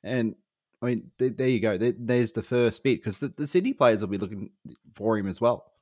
And 0.03 0.35
I 0.83 0.87
mean, 0.87 1.11
th- 1.19 1.37
there 1.37 1.49
you 1.49 1.61
go. 1.61 1.79
There, 1.79 1.95
there's 1.99 2.33
the 2.33 2.43
first 2.43 2.85
bit 2.85 2.99
because 2.99 3.19
the, 3.21 3.33
the 3.37 3.47
Sydney 3.47 3.73
players 3.73 4.01
will 4.01 4.09
be 4.09 4.19
looking 4.19 4.51
for 4.93 5.17
him 5.17 5.27
as 5.27 5.41
well. 5.41 5.73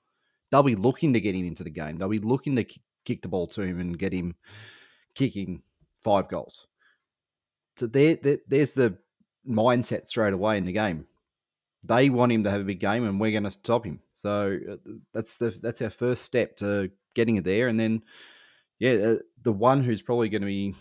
They'll 0.50 0.62
be 0.62 0.76
looking 0.76 1.12
to 1.12 1.20
get 1.20 1.34
him 1.34 1.44
into 1.44 1.64
the 1.64 1.70
game. 1.70 1.98
They'll 1.98 2.08
be 2.08 2.20
looking 2.20 2.54
to 2.56 2.64
k- 2.64 2.80
kick 3.04 3.22
the 3.22 3.28
ball 3.28 3.48
to 3.48 3.62
him 3.62 3.80
and 3.80 3.98
get 3.98 4.12
him 4.12 4.36
kicking 5.14 5.62
five 6.02 6.28
goals. 6.28 6.68
So 7.76 7.88
there, 7.88 8.16
there, 8.16 8.38
there's 8.46 8.74
the 8.74 8.96
mindset 9.46 10.06
straight 10.06 10.32
away 10.32 10.56
in 10.56 10.64
the 10.64 10.72
game. 10.72 11.06
They 11.84 12.10
want 12.10 12.32
him 12.32 12.44
to 12.44 12.50
have 12.50 12.60
a 12.60 12.64
big 12.64 12.80
game, 12.80 13.06
and 13.06 13.20
we're 13.20 13.32
going 13.32 13.44
to 13.44 13.50
stop 13.50 13.84
him. 13.84 14.00
So 14.14 14.58
uh, 14.70 14.76
that's 15.12 15.36
the 15.36 15.50
that's 15.50 15.82
our 15.82 15.90
first 15.90 16.24
step 16.24 16.56
to 16.56 16.90
getting 17.14 17.36
it 17.36 17.44
there. 17.44 17.68
And 17.68 17.78
then, 17.78 18.02
yeah, 18.78 18.92
uh, 18.92 19.16
the 19.42 19.52
one 19.52 19.82
who's 19.82 20.02
probably 20.02 20.28
going 20.28 20.42
to 20.42 20.46
be 20.46 20.74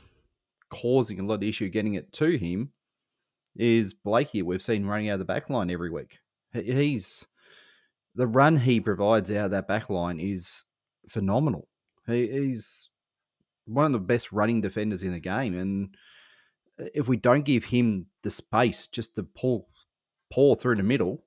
causing 0.69 1.19
a 1.19 1.23
lot 1.23 1.35
of 1.35 1.43
issue 1.43 1.69
getting 1.69 1.93
it 1.93 2.11
to 2.13 2.37
him 2.37 2.71
is 3.55 3.93
Blakey. 3.93 4.41
We've 4.41 4.61
seen 4.61 4.85
running 4.85 5.09
out 5.09 5.13
of 5.13 5.19
the 5.19 5.25
back 5.25 5.49
line 5.49 5.69
every 5.69 5.89
week. 5.89 6.19
He's 6.53 7.25
the 8.15 8.27
run 8.27 8.57
he 8.57 8.79
provides 8.79 9.29
out 9.31 9.45
of 9.45 9.51
that 9.51 9.67
back 9.67 9.89
line 9.89 10.19
is 10.19 10.63
phenomenal. 11.09 11.67
He, 12.07 12.27
he's 12.27 12.89
one 13.65 13.87
of 13.87 13.91
the 13.93 13.99
best 13.99 14.31
running 14.31 14.61
defenders 14.61 15.03
in 15.03 15.11
the 15.11 15.19
game, 15.19 15.57
and 15.57 15.95
uh, 16.79 16.85
if 16.93 17.07
we 17.07 17.17
don't 17.17 17.43
give 17.43 17.65
him 17.65 18.07
the 18.23 18.29
space 18.29 18.87
just 18.87 19.15
to 19.15 19.23
pull 19.23 19.67
pour 20.31 20.55
through 20.55 20.75
the 20.77 20.83
middle, 20.83 21.24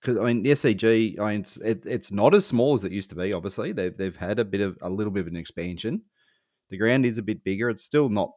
because 0.00 0.18
I 0.18 0.24
mean 0.24 0.42
the 0.42 0.50
SCG, 0.50 1.18
I 1.18 1.30
mean 1.30 1.40
it's 1.40 1.56
it, 1.58 1.84
it's 1.86 2.10
not 2.10 2.34
as 2.34 2.46
small 2.46 2.74
as 2.74 2.84
it 2.84 2.92
used 2.92 3.10
to 3.10 3.16
be. 3.16 3.32
Obviously, 3.32 3.72
they've 3.72 3.96
they've 3.96 4.16
had 4.16 4.38
a 4.38 4.44
bit 4.44 4.60
of 4.60 4.78
a 4.82 4.88
little 4.88 5.12
bit 5.12 5.20
of 5.20 5.26
an 5.26 5.36
expansion. 5.36 6.02
The 6.70 6.78
ground 6.78 7.04
is 7.04 7.18
a 7.18 7.22
bit 7.22 7.44
bigger. 7.44 7.68
It's 7.68 7.82
still 7.82 8.08
not 8.08 8.32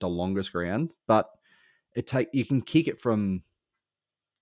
the 0.00 0.08
longest 0.08 0.52
ground, 0.52 0.92
but 1.06 1.30
it 1.94 2.06
take 2.06 2.28
you 2.32 2.44
can 2.44 2.62
kick 2.62 2.88
it 2.88 2.98
from 2.98 3.42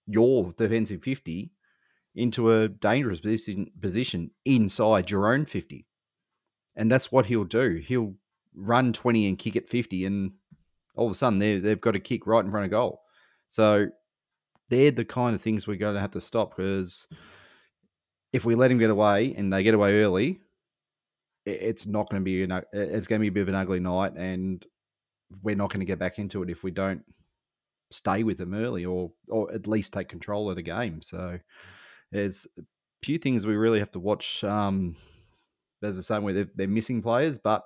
your 0.07 0.53
defensive 0.57 1.03
fifty 1.03 1.51
into 2.15 2.53
a 2.53 2.69
dangerous 2.69 3.21
position 3.21 3.71
position 3.81 4.31
inside 4.45 5.11
your 5.11 5.33
own 5.33 5.45
fifty, 5.45 5.87
and 6.77 6.91
that's 6.91 7.13
what 7.13 7.27
he'll 7.27 7.45
do. 7.45 7.83
He'll 7.85 8.15
run 8.55 8.93
twenty 8.93 9.29
and 9.29 9.39
kick 9.39 9.57
it 9.57 9.69
fifty, 9.69 10.05
and 10.05 10.33
all 10.95 11.07
of 11.07 11.13
a 11.13 11.15
sudden 11.15 11.39
they 11.39 11.59
they've 11.59 11.81
got 11.81 11.97
a 11.97 12.01
kick 12.01 12.27
right 12.27 12.45
in 12.45 12.51
front 12.51 12.65
of 12.65 12.71
goal. 12.71 13.03
So 13.49 13.89
they're 14.71 14.91
the 14.91 15.05
kind 15.05 15.35
of 15.35 15.41
things 15.41 15.67
we're 15.67 15.77
going 15.77 15.95
to 15.95 16.01
have 16.01 16.13
to 16.13 16.21
stop 16.21 16.57
because 16.57 17.07
if 18.33 18.45
we 18.45 18.55
let 18.55 18.71
him 18.71 18.79
get 18.79 18.91
away 18.91 19.35
and 19.37 19.53
they 19.53 19.63
get 19.63 19.75
away 19.75 20.01
early, 20.03 20.41
it's 21.47 21.87
not 21.87 22.11
going 22.11 22.21
to 22.21 22.25
be 22.25 22.43
an, 22.43 22.63
it's 22.73 23.07
going 23.07 23.21
to 23.21 23.23
be 23.23 23.29
a 23.29 23.33
bit 23.33 23.43
of 23.43 23.49
an 23.49 23.55
ugly 23.55 23.81
night. 23.81 24.13
And 24.15 24.65
we're 25.43 25.57
not 25.57 25.71
going 25.71 25.81
to 25.81 25.87
get 25.87 25.99
back 25.99 26.19
into 26.19 26.43
it 26.43 26.51
if 26.51 26.63
we 26.63 26.71
don't 26.71 27.03
stay 27.91 28.23
with 28.23 28.37
them 28.37 28.53
early 28.53 28.85
or 28.85 29.11
or 29.29 29.51
at 29.53 29.67
least 29.67 29.95
take 29.95 30.09
control 30.09 30.51
of 30.51 30.57
the 30.57 30.63
game. 30.63 31.01
So 31.03 31.39
there's 32.13 32.47
a 32.59 32.63
few 33.03 33.19
things 33.19 33.47
we 33.47 33.57
really 33.57 33.79
have 33.79 33.91
to 33.93 33.99
watch. 33.99 34.45
Um, 34.45 34.97
there's 35.81 35.97
the 35.97 36.03
same 36.03 36.23
way 36.23 36.33
they're, 36.33 36.51
they're 36.55 36.69
missing 36.69 37.01
players, 37.03 37.39
but 37.39 37.65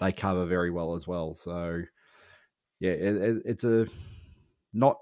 they 0.00 0.10
cover 0.12 0.46
very 0.46 0.70
well 0.70 0.94
as 0.94 1.06
well. 1.06 1.34
So 1.34 1.82
yeah, 2.80 2.92
it, 2.92 3.16
it, 3.16 3.42
it's 3.44 3.64
a 3.64 3.86
not 4.72 4.98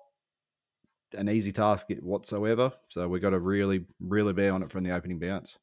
an 1.12 1.28
easy 1.28 1.52
task 1.52 1.86
whatsoever. 2.00 2.72
So 2.88 3.08
we've 3.08 3.22
got 3.22 3.30
to 3.30 3.38
really, 3.38 3.84
really 4.00 4.32
be 4.32 4.48
on 4.48 4.62
it 4.62 4.70
from 4.70 4.84
the 4.84 4.90
opening 4.90 5.18
bounce. 5.18 5.56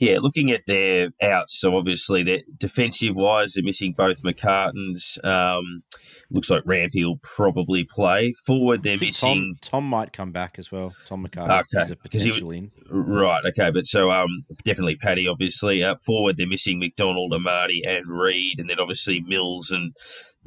Yeah, 0.00 0.18
looking 0.20 0.52
at 0.52 0.60
their 0.68 1.08
outs, 1.20 1.58
so 1.58 1.76
obviously 1.76 2.22
they're 2.22 2.42
defensive 2.56 3.16
wise, 3.16 3.54
they're 3.54 3.64
missing 3.64 3.94
both 3.96 4.22
McCartins. 4.22 5.24
Um, 5.24 5.82
looks 6.30 6.50
like 6.50 6.62
Rampy 6.64 7.04
will 7.04 7.18
probably 7.20 7.82
play. 7.82 8.32
Forward, 8.46 8.84
they're 8.84 8.96
missing. 8.96 9.56
Tom, 9.60 9.80
Tom, 9.80 9.84
might 9.88 10.12
come 10.12 10.30
back 10.30 10.56
as 10.56 10.70
well. 10.70 10.94
Tom 11.08 11.26
McCartin 11.26 11.62
okay. 11.74 11.80
is 11.80 11.90
a 11.90 11.96
potential 11.96 12.52
in. 12.52 12.70
Right, 12.88 13.42
okay, 13.46 13.72
but 13.72 13.88
so 13.88 14.12
um, 14.12 14.44
definitely 14.64 14.94
Paddy, 14.94 15.26
obviously. 15.26 15.82
Uh, 15.82 15.96
forward, 16.06 16.36
they're 16.36 16.46
missing 16.46 16.78
McDonald, 16.78 17.32
Amartey, 17.32 17.80
and 17.84 18.06
Reid, 18.06 18.60
and 18.60 18.70
then 18.70 18.78
obviously 18.78 19.20
Mills 19.20 19.72
and 19.72 19.94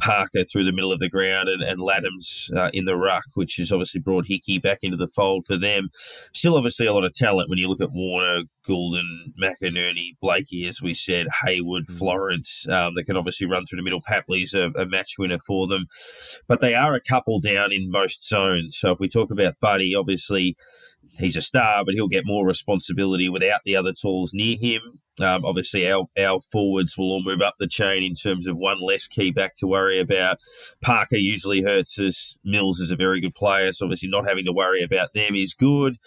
Parker 0.01 0.43
through 0.43 0.65
the 0.65 0.71
middle 0.71 0.91
of 0.91 0.99
the 0.99 1.09
ground 1.09 1.47
and, 1.47 1.61
and 1.61 1.79
Ladhams 1.79 2.53
uh, 2.55 2.69
in 2.73 2.85
the 2.85 2.97
ruck, 2.97 3.25
which 3.35 3.55
has 3.57 3.71
obviously 3.71 4.01
brought 4.01 4.27
Hickey 4.27 4.57
back 4.57 4.79
into 4.81 4.97
the 4.97 5.07
fold 5.07 5.45
for 5.45 5.57
them. 5.57 5.89
Still, 6.33 6.57
obviously, 6.57 6.87
a 6.87 6.93
lot 6.93 7.05
of 7.05 7.13
talent 7.13 7.49
when 7.49 7.59
you 7.59 7.67
look 7.67 7.81
at 7.81 7.91
Warner, 7.91 8.43
Gulden, 8.67 9.33
McInerney, 9.41 10.17
Blakey, 10.21 10.67
as 10.67 10.81
we 10.81 10.93
said, 10.93 11.27
Hayward, 11.43 11.85
mm. 11.85 11.97
Florence, 11.97 12.67
um, 12.69 12.95
that 12.95 13.05
can 13.05 13.17
obviously 13.17 13.47
run 13.47 13.65
through 13.65 13.77
the 13.77 13.83
middle. 13.83 14.01
Papley's 14.01 14.53
a, 14.53 14.71
a 14.71 14.85
match 14.85 15.15
winner 15.17 15.39
for 15.39 15.67
them. 15.67 15.85
But 16.47 16.61
they 16.61 16.73
are 16.73 16.95
a 16.95 17.01
couple 17.01 17.39
down 17.39 17.71
in 17.71 17.91
most 17.91 18.27
zones. 18.27 18.77
So 18.77 18.91
if 18.91 18.99
we 18.99 19.07
talk 19.07 19.31
about 19.31 19.59
Buddy, 19.61 19.95
obviously 19.95 20.55
he's 21.19 21.37
a 21.37 21.41
star, 21.41 21.83
but 21.85 21.93
he'll 21.93 22.07
get 22.07 22.25
more 22.25 22.45
responsibility 22.45 23.29
without 23.29 23.61
the 23.65 23.75
other 23.75 23.93
tools 23.93 24.33
near 24.33 24.57
him. 24.59 25.00
Um, 25.19 25.43
obviously, 25.43 25.91
our, 25.91 26.05
our 26.17 26.39
forwards 26.39 26.97
will 26.97 27.11
all 27.11 27.23
move 27.23 27.41
up 27.41 27.55
the 27.59 27.67
chain 27.67 28.03
in 28.03 28.13
terms 28.13 28.47
of 28.47 28.57
one 28.57 28.79
less 28.81 29.07
key 29.07 29.31
back 29.31 29.53
to 29.55 29.67
worry 29.67 29.99
about. 29.99 30.37
Parker 30.81 31.17
usually 31.17 31.61
hurts 31.61 31.99
us. 31.99 32.39
Mills 32.43 32.79
is 32.79 32.91
a 32.91 32.95
very 32.95 33.19
good 33.19 33.35
player, 33.35 33.71
so 33.71 33.85
obviously 33.85 34.09
not 34.09 34.27
having 34.27 34.45
to 34.45 34.53
worry 34.53 34.81
about 34.81 35.13
them 35.13 35.35
is 35.35 35.53
good. 35.53 35.97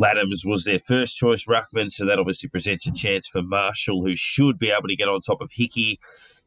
Ladhams 0.00 0.46
was 0.46 0.64
their 0.64 0.78
first 0.78 1.16
choice 1.16 1.46
ruckman, 1.46 1.90
so 1.90 2.06
that 2.06 2.18
obviously 2.18 2.48
presents 2.48 2.86
a 2.86 2.92
chance 2.92 3.26
for 3.26 3.42
Marshall, 3.42 4.02
who 4.02 4.14
should 4.14 4.58
be 4.58 4.70
able 4.70 4.88
to 4.88 4.96
get 4.96 5.08
on 5.08 5.20
top 5.20 5.40
of 5.40 5.50
Hickey 5.52 5.98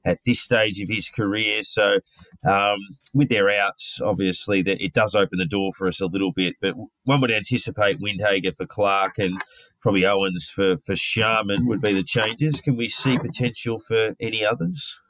at 0.06 0.20
this 0.26 0.40
stage 0.40 0.80
of 0.82 0.90
his 0.90 1.10
career. 1.10 1.64
So, 1.64 2.00
um, 2.48 2.78
with 3.14 3.30
their 3.30 3.50
outs, 3.50 4.00
obviously, 4.02 4.62
that 4.64 4.84
it 4.84 4.94
does 4.94 5.16
open 5.16 5.40
the 5.40 5.46
door 5.46 5.72
for 5.72 5.88
us 5.88 6.00
a 6.00 6.08
little 6.08 6.32
bit. 6.32 6.56
But 6.62 6.76
one 7.04 7.22
would 7.22 7.32
anticipate 7.32 8.00
Windhager 8.00 8.56
for 8.56 8.66
Clark 8.66 9.18
and 9.18 9.42
probably 9.82 10.06
Owens 10.06 10.50
for 10.50 10.78
for 10.78 10.96
Sharman 10.96 11.68
would 11.68 11.82
be 11.82 11.94
the 11.94 12.04
changes. 12.04 12.62
Can 12.62 12.76
we 12.76 12.88
see 12.88 13.18
potential 13.18 13.80
for 13.80 14.16
any 14.20 14.46
others? 14.46 15.02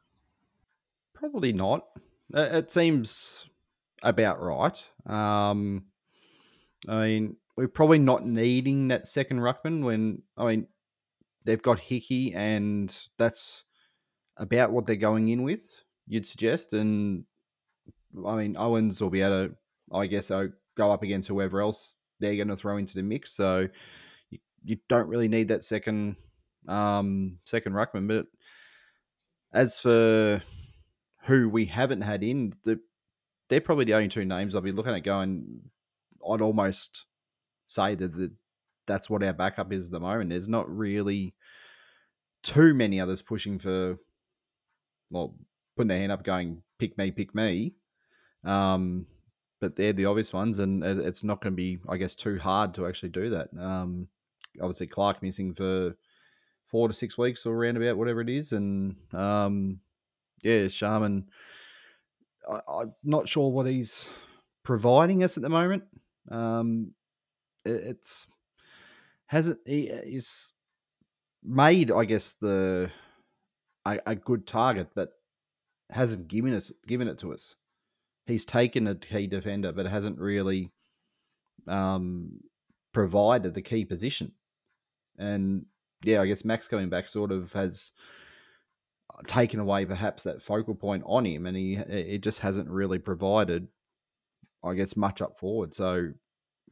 Probably 1.14 1.54
not. 1.54 1.86
It 2.34 2.72
seems 2.72 3.48
about 4.02 4.42
right. 4.42 4.84
Um, 5.06 5.86
I 6.88 7.08
mean, 7.08 7.38
we're 7.56 7.68
probably 7.68 8.00
not 8.00 8.26
needing 8.26 8.90
that 8.90 9.08
second 9.08 9.40
ruckman 9.40 9.84
when 9.84 10.22
I 10.38 10.46
mean 10.48 10.68
they've 11.44 11.62
got 11.62 11.80
Hickey 11.80 12.34
and 12.34 12.96
that's 13.18 13.64
about 14.38 14.72
what 14.72 14.86
they're 14.86 14.96
going 14.96 15.30
in 15.30 15.44
with, 15.44 15.82
you'd 16.08 16.26
suggest. 16.26 16.74
And 16.74 17.26
I 18.26 18.36
mean, 18.36 18.56
Owens 18.58 19.02
will 19.02 19.10
be 19.10 19.22
able 19.22 19.48
to, 19.48 19.56
I 19.94 20.08
guess, 20.08 20.32
uh, 20.32 20.48
go 20.76 20.92
up 20.92 21.04
against 21.04 21.28
whoever 21.28 21.62
else 21.62 21.98
they're 22.20 22.36
going 22.36 22.48
to 22.48 22.56
throw 22.56 22.78
into 22.78 22.96
the 22.96 23.04
mix. 23.04 23.34
So 23.34 23.68
you, 24.30 24.40
you 24.64 24.78
don't 24.88 25.08
really 25.08 25.28
need 25.28 25.50
that 25.50 25.64
second 25.64 26.18
um, 26.68 27.38
second 27.46 27.74
ruckman. 27.74 28.08
But 28.08 28.28
as 29.54 29.80
for 29.80 30.42
who 31.24 31.50
we 31.50 31.66
haven't 31.66 32.02
had 32.02 32.24
in, 32.24 32.54
the, 32.64 32.80
they're 33.50 33.62
probably 33.62 33.86
the 33.86 33.94
only 33.94 34.08
two 34.08 34.26
names 34.26 34.56
I'll 34.56 34.62
be 34.62 34.72
looking 34.72 34.94
at 34.94 35.04
going. 35.04 35.62
I'd 36.28 36.42
almost 36.42 37.06
say 37.68 37.96
that 37.96 38.14
the, 38.14 38.34
that's 38.88 39.10
what 39.10 39.24
our 39.24 39.34
backup 39.34 39.72
is 39.72 39.86
at 39.86 39.92
the 39.92 40.00
moment. 40.00 40.30
There's 40.30 40.48
not 40.48 40.70
really 40.70 41.36
too 42.44 42.74
many 42.74 43.00
others 43.00 43.22
pushing 43.22 43.58
for 43.60 43.98
well, 45.10 45.36
putting 45.76 45.90
their 45.90 46.00
hand 46.00 46.12
up, 46.12 46.24
going 46.24 46.62
pick 46.80 46.98
me, 46.98 47.12
pick 47.12 47.34
me. 47.34 47.74
Um, 48.44 49.08
but 49.62 49.76
they're 49.76 49.94
the 49.94 50.06
obvious 50.06 50.34
ones, 50.34 50.60
and 50.60 50.84
it's 50.84 51.24
not 51.24 51.42
going 51.42 51.54
to 51.54 51.56
be, 51.56 51.80
I 51.88 51.98
guess, 51.98 52.14
too 52.14 52.38
hard 52.38 52.74
to 52.76 52.86
actually 52.86 53.10
do 53.10 53.30
that. 53.32 53.50
Um, 53.58 54.10
obviously, 54.62 54.88
Clark 54.88 55.24
missing 55.24 55.54
for 55.54 55.96
four 56.66 56.88
to 56.88 56.94
six 56.94 57.18
weeks 57.18 57.46
or 57.46 57.56
around 57.56 57.78
about 57.78 57.98
whatever 57.98 58.22
it 58.22 58.30
is, 58.30 58.52
and 58.52 58.96
um, 59.14 59.80
yeah, 60.44 60.68
Sharman. 60.68 61.30
I, 62.50 62.60
I'm 62.68 62.94
not 63.04 63.28
sure 63.28 63.50
what 63.50 63.66
he's 63.66 64.10
providing 64.64 65.24
us 65.24 65.38
at 65.38 65.44
the 65.44 65.50
moment. 65.50 65.84
Um, 66.30 66.92
it, 67.64 67.84
it's 67.84 68.28
hasn't 69.28 69.60
he, 69.66 69.92
he's 70.06 70.52
made, 71.44 71.92
I 71.92 72.06
guess, 72.06 72.36
the 72.40 72.92
a, 73.86 74.00
a 74.06 74.16
good 74.16 74.48
target, 74.48 74.90
but 74.96 75.10
hasn't 75.90 76.28
given 76.28 76.54
us 76.54 76.72
given 76.88 77.08
it 77.08 77.20
to 77.20 77.34
us. 77.34 77.56
He's 78.26 78.46
taken 78.46 78.88
a 78.88 78.96
key 78.96 79.28
defender, 79.28 79.72
but 79.72 79.86
hasn't 79.86 80.20
really 80.20 80.72
um, 81.68 82.40
provided 82.94 83.54
the 83.54 83.62
key 83.62 83.86
position. 83.86 84.32
And 85.18 85.66
yeah, 86.04 86.22
I 86.22 86.26
guess 86.26 86.44
Max 86.44 86.68
coming 86.68 86.90
back 86.90 87.08
sort 87.08 87.32
of 87.32 87.54
has 87.54 87.92
uh, 89.14 89.22
taken 89.28 89.60
away 89.60 89.86
perhaps 89.86 90.24
that 90.24 90.42
focal 90.42 90.76
point 90.76 91.04
on 91.06 91.26
him, 91.26 91.46
and 91.46 91.56
he 91.56 91.76
it 91.76 92.20
just 92.24 92.40
hasn't 92.40 92.70
really 92.70 93.00
provided, 93.00 93.68
I 94.64 94.74
guess, 94.74 94.98
much 94.98 95.22
up 95.22 95.38
forward. 95.38 95.74
So 95.74 96.14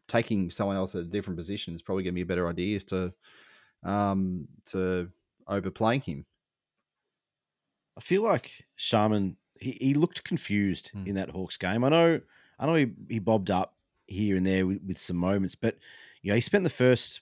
taking 0.07 0.51
someone 0.51 0.75
else 0.75 0.95
at 0.95 1.01
a 1.01 1.05
different 1.05 1.37
position 1.37 1.73
is 1.73 1.81
probably 1.81 2.03
going 2.03 2.13
to 2.13 2.15
be 2.15 2.21
a 2.21 2.25
better 2.25 2.47
idea 2.47 2.79
to 2.79 3.13
um, 3.83 4.47
to 4.65 5.09
overplaying 5.47 6.01
him. 6.01 6.25
I 7.97 8.01
feel 8.01 8.23
like 8.23 8.51
Sharman 8.75 9.37
he, 9.59 9.71
he 9.79 9.93
looked 9.93 10.23
confused 10.23 10.91
mm. 10.95 11.07
in 11.07 11.15
that 11.15 11.29
Hawks 11.29 11.57
game. 11.57 11.83
I 11.83 11.89
know 11.89 12.21
I 12.59 12.65
know 12.65 12.75
he, 12.75 12.87
he 13.09 13.19
bobbed 13.19 13.51
up 13.51 13.73
here 14.07 14.35
and 14.35 14.45
there 14.45 14.67
with, 14.67 14.81
with 14.85 14.97
some 14.97 15.17
moments, 15.17 15.55
but 15.55 15.77
you 16.21 16.29
know, 16.29 16.35
he 16.35 16.41
spent 16.41 16.63
the 16.63 16.69
first 16.69 17.21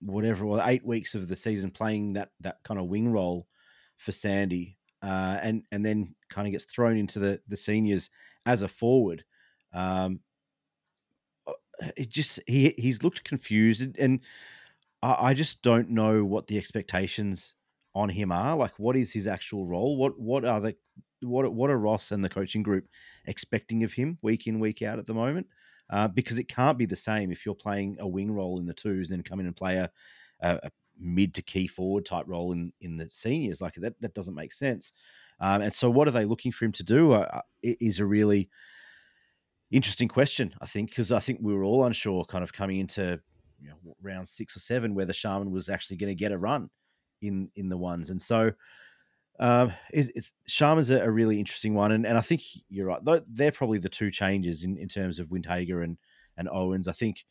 whatever 0.00 0.44
well, 0.44 0.62
eight 0.66 0.84
weeks 0.84 1.14
of 1.14 1.28
the 1.28 1.36
season 1.36 1.70
playing 1.70 2.14
that 2.14 2.30
that 2.40 2.58
kind 2.64 2.80
of 2.80 2.86
wing 2.86 3.10
role 3.10 3.46
for 3.96 4.12
Sandy. 4.12 4.78
Uh, 5.02 5.36
and 5.42 5.64
and 5.72 5.84
then 5.84 6.14
kind 6.30 6.46
of 6.46 6.52
gets 6.52 6.64
thrown 6.64 6.96
into 6.96 7.18
the 7.18 7.40
the 7.48 7.56
seniors 7.56 8.10
as 8.46 8.62
a 8.62 8.68
forward. 8.68 9.24
Um, 9.74 10.20
uh, 11.46 11.52
it 11.96 12.08
just 12.08 12.38
he 12.46 12.72
he's 12.78 13.02
looked 13.02 13.24
confused 13.24 13.82
and, 13.82 13.98
and 13.98 14.20
I, 15.02 15.16
I 15.18 15.34
just 15.34 15.60
don't 15.62 15.90
know 15.90 16.24
what 16.24 16.46
the 16.46 16.56
expectations 16.56 17.54
on 17.94 18.08
him 18.08 18.32
are? 18.32 18.56
Like, 18.56 18.78
what 18.78 18.96
is 18.96 19.12
his 19.12 19.26
actual 19.26 19.66
role? 19.66 19.96
What 19.96 20.18
what 20.18 20.44
are 20.44 20.60
the 20.60 20.76
what 21.20 21.52
what 21.52 21.70
are 21.70 21.78
Ross 21.78 22.12
and 22.12 22.24
the 22.24 22.28
coaching 22.28 22.62
group 22.62 22.86
expecting 23.26 23.84
of 23.84 23.92
him 23.92 24.18
week 24.22 24.46
in 24.46 24.60
week 24.60 24.82
out 24.82 24.98
at 24.98 25.06
the 25.06 25.14
moment? 25.14 25.46
Uh, 25.90 26.08
because 26.08 26.38
it 26.38 26.48
can't 26.48 26.78
be 26.78 26.86
the 26.86 26.96
same 26.96 27.30
if 27.30 27.44
you're 27.44 27.54
playing 27.54 27.96
a 28.00 28.08
wing 28.08 28.32
role 28.32 28.58
in 28.58 28.66
the 28.66 28.72
twos, 28.72 29.10
then 29.10 29.22
come 29.22 29.40
in 29.40 29.46
and 29.46 29.56
play 29.56 29.76
a, 29.76 29.90
a, 30.40 30.58
a 30.62 30.70
mid 30.98 31.34
to 31.34 31.42
key 31.42 31.66
forward 31.66 32.06
type 32.06 32.24
role 32.26 32.52
in 32.52 32.72
in 32.80 32.96
the 32.96 33.08
seniors. 33.10 33.60
Like 33.60 33.74
that 33.74 34.00
that 34.00 34.14
doesn't 34.14 34.34
make 34.34 34.54
sense. 34.54 34.92
Um, 35.40 35.62
and 35.62 35.72
so, 35.72 35.90
what 35.90 36.08
are 36.08 36.12
they 36.12 36.24
looking 36.24 36.52
for 36.52 36.64
him 36.64 36.72
to 36.72 36.84
do? 36.84 37.12
Uh, 37.12 37.28
uh 37.32 37.40
is 37.62 38.00
a 38.00 38.06
really 38.06 38.48
interesting 39.70 40.08
question, 40.08 40.54
I 40.60 40.66
think, 40.66 40.90
because 40.90 41.12
I 41.12 41.18
think 41.18 41.40
we 41.42 41.54
were 41.54 41.64
all 41.64 41.86
unsure, 41.86 42.24
kind 42.24 42.44
of 42.44 42.52
coming 42.52 42.78
into 42.78 43.18
you 43.60 43.68
know, 43.68 43.96
round 44.02 44.28
six 44.28 44.56
or 44.56 44.60
seven, 44.60 44.94
whether 44.94 45.12
Sharman 45.12 45.50
was 45.50 45.68
actually 45.68 45.96
going 45.96 46.10
to 46.10 46.14
get 46.14 46.32
a 46.32 46.38
run 46.38 46.68
in 47.22 47.50
in 47.56 47.68
the 47.68 47.78
ones. 47.78 48.10
And 48.10 48.20
so 48.20 48.52
um, 49.38 49.72
it, 49.90 50.26
a, 50.90 51.00
a, 51.00 51.10
really 51.10 51.38
interesting 51.38 51.74
one, 51.74 51.92
and, 51.92 52.06
and 52.06 52.18
I 52.18 52.20
think 52.20 52.42
you're 52.68 52.86
right. 52.86 53.00
They're 53.28 53.50
probably 53.50 53.78
the 53.78 53.88
two 53.88 54.10
changes 54.10 54.64
in, 54.64 54.76
in 54.76 54.88
terms 54.88 55.18
of 55.18 55.28
Windhager 55.28 55.82
and 55.82 55.96
and 56.36 56.48
Owens. 56.50 56.86
I 56.86 56.92
think 56.92 57.24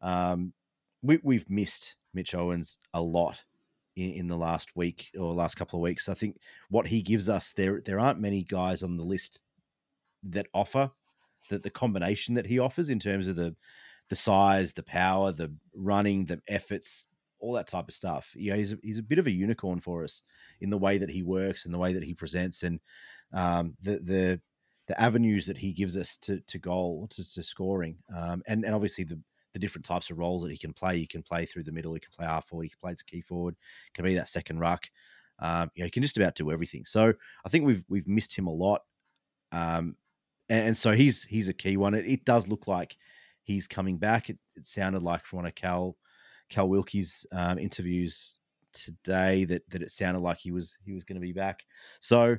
um, 0.00 0.54
we, 1.02 1.20
we've 1.22 1.48
missed 1.50 1.96
Mitch 2.14 2.34
Owens 2.34 2.78
a 2.94 3.02
lot 3.02 3.44
in, 3.96 4.12
in, 4.12 4.26
the 4.26 4.36
last 4.36 4.74
week 4.74 5.10
or 5.18 5.32
last 5.34 5.56
couple 5.56 5.78
of 5.78 5.82
weeks. 5.82 6.08
I 6.08 6.14
think 6.14 6.38
what 6.70 6.86
he 6.86 7.02
gives 7.02 7.28
us 7.28 7.52
there 7.52 7.80
there 7.84 8.00
aren't 8.00 8.20
many 8.20 8.44
guys 8.44 8.82
on 8.82 8.96
the 8.96 9.04
list 9.04 9.40
that 10.24 10.46
offer 10.54 10.90
that 11.50 11.62
the 11.62 11.70
combination 11.70 12.34
that 12.34 12.46
he 12.46 12.58
offers 12.58 12.88
in 12.88 12.98
terms 12.98 13.28
of 13.28 13.36
the 13.36 13.54
the 14.08 14.16
size, 14.16 14.72
the 14.72 14.82
power, 14.82 15.32
the 15.32 15.54
running, 15.74 16.24
the 16.24 16.40
efforts, 16.48 17.06
all 17.42 17.52
that 17.52 17.66
type 17.66 17.88
of 17.88 17.94
stuff. 17.94 18.32
You 18.34 18.52
know, 18.52 18.56
he's 18.56 18.72
a, 18.72 18.78
he's 18.82 18.98
a 18.98 19.02
bit 19.02 19.18
of 19.18 19.26
a 19.26 19.30
unicorn 19.30 19.80
for 19.80 20.04
us 20.04 20.22
in 20.60 20.70
the 20.70 20.78
way 20.78 20.96
that 20.96 21.10
he 21.10 21.22
works 21.22 21.66
and 21.66 21.74
the 21.74 21.78
way 21.78 21.92
that 21.92 22.02
he 22.02 22.14
presents 22.14 22.62
and 22.62 22.80
um, 23.34 23.76
the 23.82 23.98
the 23.98 24.40
the 24.88 25.00
avenues 25.00 25.46
that 25.46 25.58
he 25.58 25.72
gives 25.72 25.96
us 25.96 26.16
to 26.18 26.40
to 26.46 26.58
goal 26.58 27.06
to, 27.10 27.34
to 27.34 27.42
scoring 27.42 27.96
um, 28.16 28.42
and 28.46 28.64
and 28.64 28.74
obviously 28.74 29.04
the 29.04 29.20
the 29.52 29.58
different 29.58 29.84
types 29.84 30.10
of 30.10 30.18
roles 30.18 30.42
that 30.42 30.50
he 30.50 30.58
can 30.58 30.72
play. 30.72 30.98
He 30.98 31.06
can 31.06 31.22
play 31.22 31.44
through 31.44 31.64
the 31.64 31.72
middle. 31.72 31.94
He 31.94 32.00
can 32.00 32.12
play 32.16 32.26
half 32.26 32.48
forward. 32.48 32.64
He 32.64 32.70
can 32.70 32.78
play 32.80 32.92
as 32.92 33.00
a 33.00 33.04
key 33.04 33.20
forward. 33.20 33.56
Can 33.94 34.04
be 34.04 34.14
that 34.14 34.28
second 34.28 34.58
ruck. 34.58 34.88
Um, 35.38 35.70
you 35.74 35.82
know, 35.82 35.86
he 35.86 35.90
can 35.90 36.02
just 36.02 36.16
about 36.16 36.34
do 36.34 36.50
everything. 36.50 36.84
So 36.84 37.12
I 37.44 37.48
think 37.48 37.64
we've 37.64 37.84
we've 37.88 38.08
missed 38.08 38.36
him 38.36 38.46
a 38.46 38.52
lot. 38.52 38.82
Um, 39.50 39.96
and, 40.48 40.68
and, 40.68 40.76
so 40.76 40.92
he's 40.92 41.24
he's 41.24 41.48
a 41.48 41.54
key 41.54 41.76
one. 41.76 41.94
It, 41.94 42.06
it 42.06 42.24
does 42.24 42.48
look 42.48 42.66
like 42.66 42.96
he's 43.44 43.66
coming 43.66 43.98
back. 43.98 44.30
It, 44.30 44.38
it, 44.56 44.66
sounded 44.66 45.02
like 45.02 45.24
from 45.24 45.44
of 45.44 45.54
Cal 45.54 45.96
Cal 46.52 46.68
Wilkie's 46.68 47.26
um, 47.32 47.58
interviews 47.58 48.38
today 48.72 49.44
that 49.44 49.68
that 49.70 49.82
it 49.82 49.90
sounded 49.90 50.20
like 50.20 50.38
he 50.38 50.52
was 50.52 50.78
he 50.84 50.92
was 50.92 51.04
going 51.04 51.16
to 51.16 51.20
be 51.20 51.32
back. 51.32 51.64
So 52.00 52.36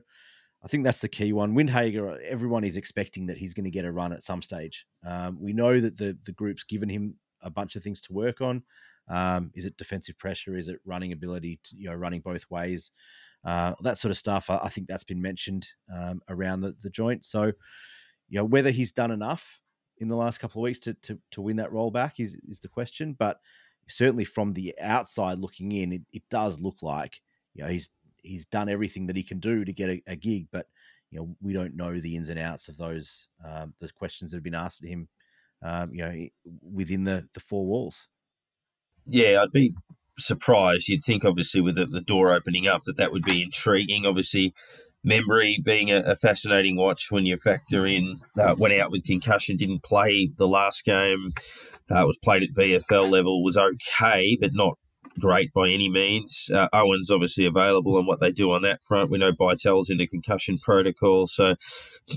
I 0.63 0.67
think 0.67 0.83
that's 0.83 1.01
the 1.01 1.09
key 1.09 1.33
one. 1.33 1.55
Windhager, 1.55 2.17
everyone 2.23 2.63
is 2.63 2.77
expecting 2.77 3.25
that 3.25 3.37
he's 3.37 3.53
going 3.53 3.65
to 3.65 3.71
get 3.71 3.85
a 3.85 3.91
run 3.91 4.13
at 4.13 4.23
some 4.23 4.41
stage. 4.41 4.85
Um, 5.05 5.37
we 5.39 5.51
know 5.53 5.79
that 5.79 5.97
the 5.97 6.17
the 6.23 6.31
group's 6.31 6.63
given 6.63 6.89
him 6.89 7.15
a 7.41 7.49
bunch 7.49 7.75
of 7.75 7.83
things 7.83 8.01
to 8.03 8.13
work 8.13 8.39
on. 8.39 8.63
Um, 9.09 9.51
is 9.53 9.65
it 9.65 9.77
defensive 9.77 10.17
pressure? 10.17 10.55
Is 10.55 10.69
it 10.69 10.79
running 10.85 11.11
ability? 11.11 11.59
To, 11.63 11.75
you 11.75 11.89
know, 11.89 11.95
running 11.95 12.21
both 12.21 12.49
ways, 12.49 12.91
uh, 13.43 13.73
that 13.81 13.97
sort 13.97 14.11
of 14.11 14.17
stuff. 14.17 14.49
I, 14.49 14.59
I 14.63 14.69
think 14.69 14.87
that's 14.87 15.03
been 15.03 15.21
mentioned 15.21 15.67
um, 15.93 16.21
around 16.29 16.61
the, 16.61 16.75
the 16.81 16.89
joint. 16.89 17.25
So, 17.25 17.51
you 18.29 18.37
know, 18.39 18.45
whether 18.45 18.71
he's 18.71 18.93
done 18.93 19.11
enough 19.11 19.59
in 19.97 20.07
the 20.07 20.15
last 20.15 20.39
couple 20.39 20.61
of 20.61 20.63
weeks 20.63 20.79
to 20.79 20.93
to, 20.93 21.19
to 21.31 21.41
win 21.41 21.57
that 21.57 21.73
role 21.73 21.91
back 21.91 22.19
is 22.19 22.37
is 22.47 22.59
the 22.59 22.69
question. 22.69 23.15
But 23.19 23.39
certainly 23.87 24.25
from 24.25 24.53
the 24.53 24.73
outside 24.79 25.39
looking 25.39 25.71
in, 25.71 25.93
it, 25.93 26.01
it 26.11 26.23
does 26.29 26.59
look 26.59 26.81
like 26.81 27.21
you 27.53 27.63
know 27.63 27.69
he's 27.69 27.89
he's 28.21 28.45
done 28.45 28.69
everything 28.69 29.07
that 29.07 29.15
he 29.15 29.23
can 29.23 29.39
do 29.39 29.65
to 29.65 29.73
get 29.73 29.89
a, 29.89 30.01
a 30.07 30.15
gig, 30.15 30.47
but 30.51 30.67
you 31.11 31.19
know 31.19 31.35
we 31.41 31.53
don't 31.53 31.75
know 31.75 31.97
the 31.97 32.15
ins 32.15 32.29
and 32.29 32.39
outs 32.39 32.67
of 32.67 32.77
those 32.77 33.27
um, 33.45 33.73
questions 33.95 34.31
that 34.31 34.37
have 34.37 34.43
been 34.43 34.55
asked 34.55 34.81
to 34.81 34.87
him, 34.87 35.07
um, 35.61 35.93
you 35.93 36.03
know, 36.03 36.27
within 36.61 37.03
the 37.03 37.27
the 37.33 37.39
four 37.39 37.65
walls. 37.65 38.07
Yeah, 39.05 39.41
I'd 39.41 39.51
be 39.51 39.75
surprised. 40.17 40.87
You'd 40.87 41.03
think, 41.03 41.25
obviously, 41.25 41.61
with 41.61 41.75
the, 41.75 41.85
the 41.85 42.01
door 42.01 42.31
opening 42.31 42.67
up, 42.67 42.83
that 42.85 42.97
that 42.97 43.11
would 43.11 43.23
be 43.23 43.43
intriguing. 43.43 44.05
Obviously, 44.05 44.53
Membrey 45.05 45.63
being 45.63 45.91
a, 45.91 45.99
a, 46.01 46.15
fascinating 46.15 46.77
watch 46.77 47.11
when 47.11 47.25
you 47.25 47.37
factor 47.37 47.85
in 47.85 48.15
uh, 48.39 48.55
went 48.57 48.73
out 48.79 48.91
with 48.91 49.03
concussion, 49.03 49.57
didn't 49.57 49.83
play 49.83 50.31
the 50.37 50.47
last 50.47 50.85
game. 50.85 51.33
Uh, 51.89 52.05
was 52.05 52.17
played 52.17 52.43
at 52.43 52.55
VFL 52.57 53.11
level, 53.11 53.43
was 53.43 53.57
okay, 53.57 54.37
but 54.39 54.51
not 54.53 54.77
great 55.19 55.53
by 55.53 55.69
any 55.69 55.89
means. 55.89 56.49
Uh, 56.53 56.67
Owen's 56.73 57.11
obviously 57.11 57.45
available 57.45 57.97
and 57.97 58.07
what 58.07 58.19
they 58.19 58.31
do 58.31 58.51
on 58.51 58.61
that 58.63 58.83
front. 58.83 59.11
We 59.11 59.17
know 59.17 59.31
Bytel's 59.31 59.89
in 59.89 59.97
the 59.97 60.07
concussion 60.07 60.57
protocol, 60.57 61.27
so 61.27 61.55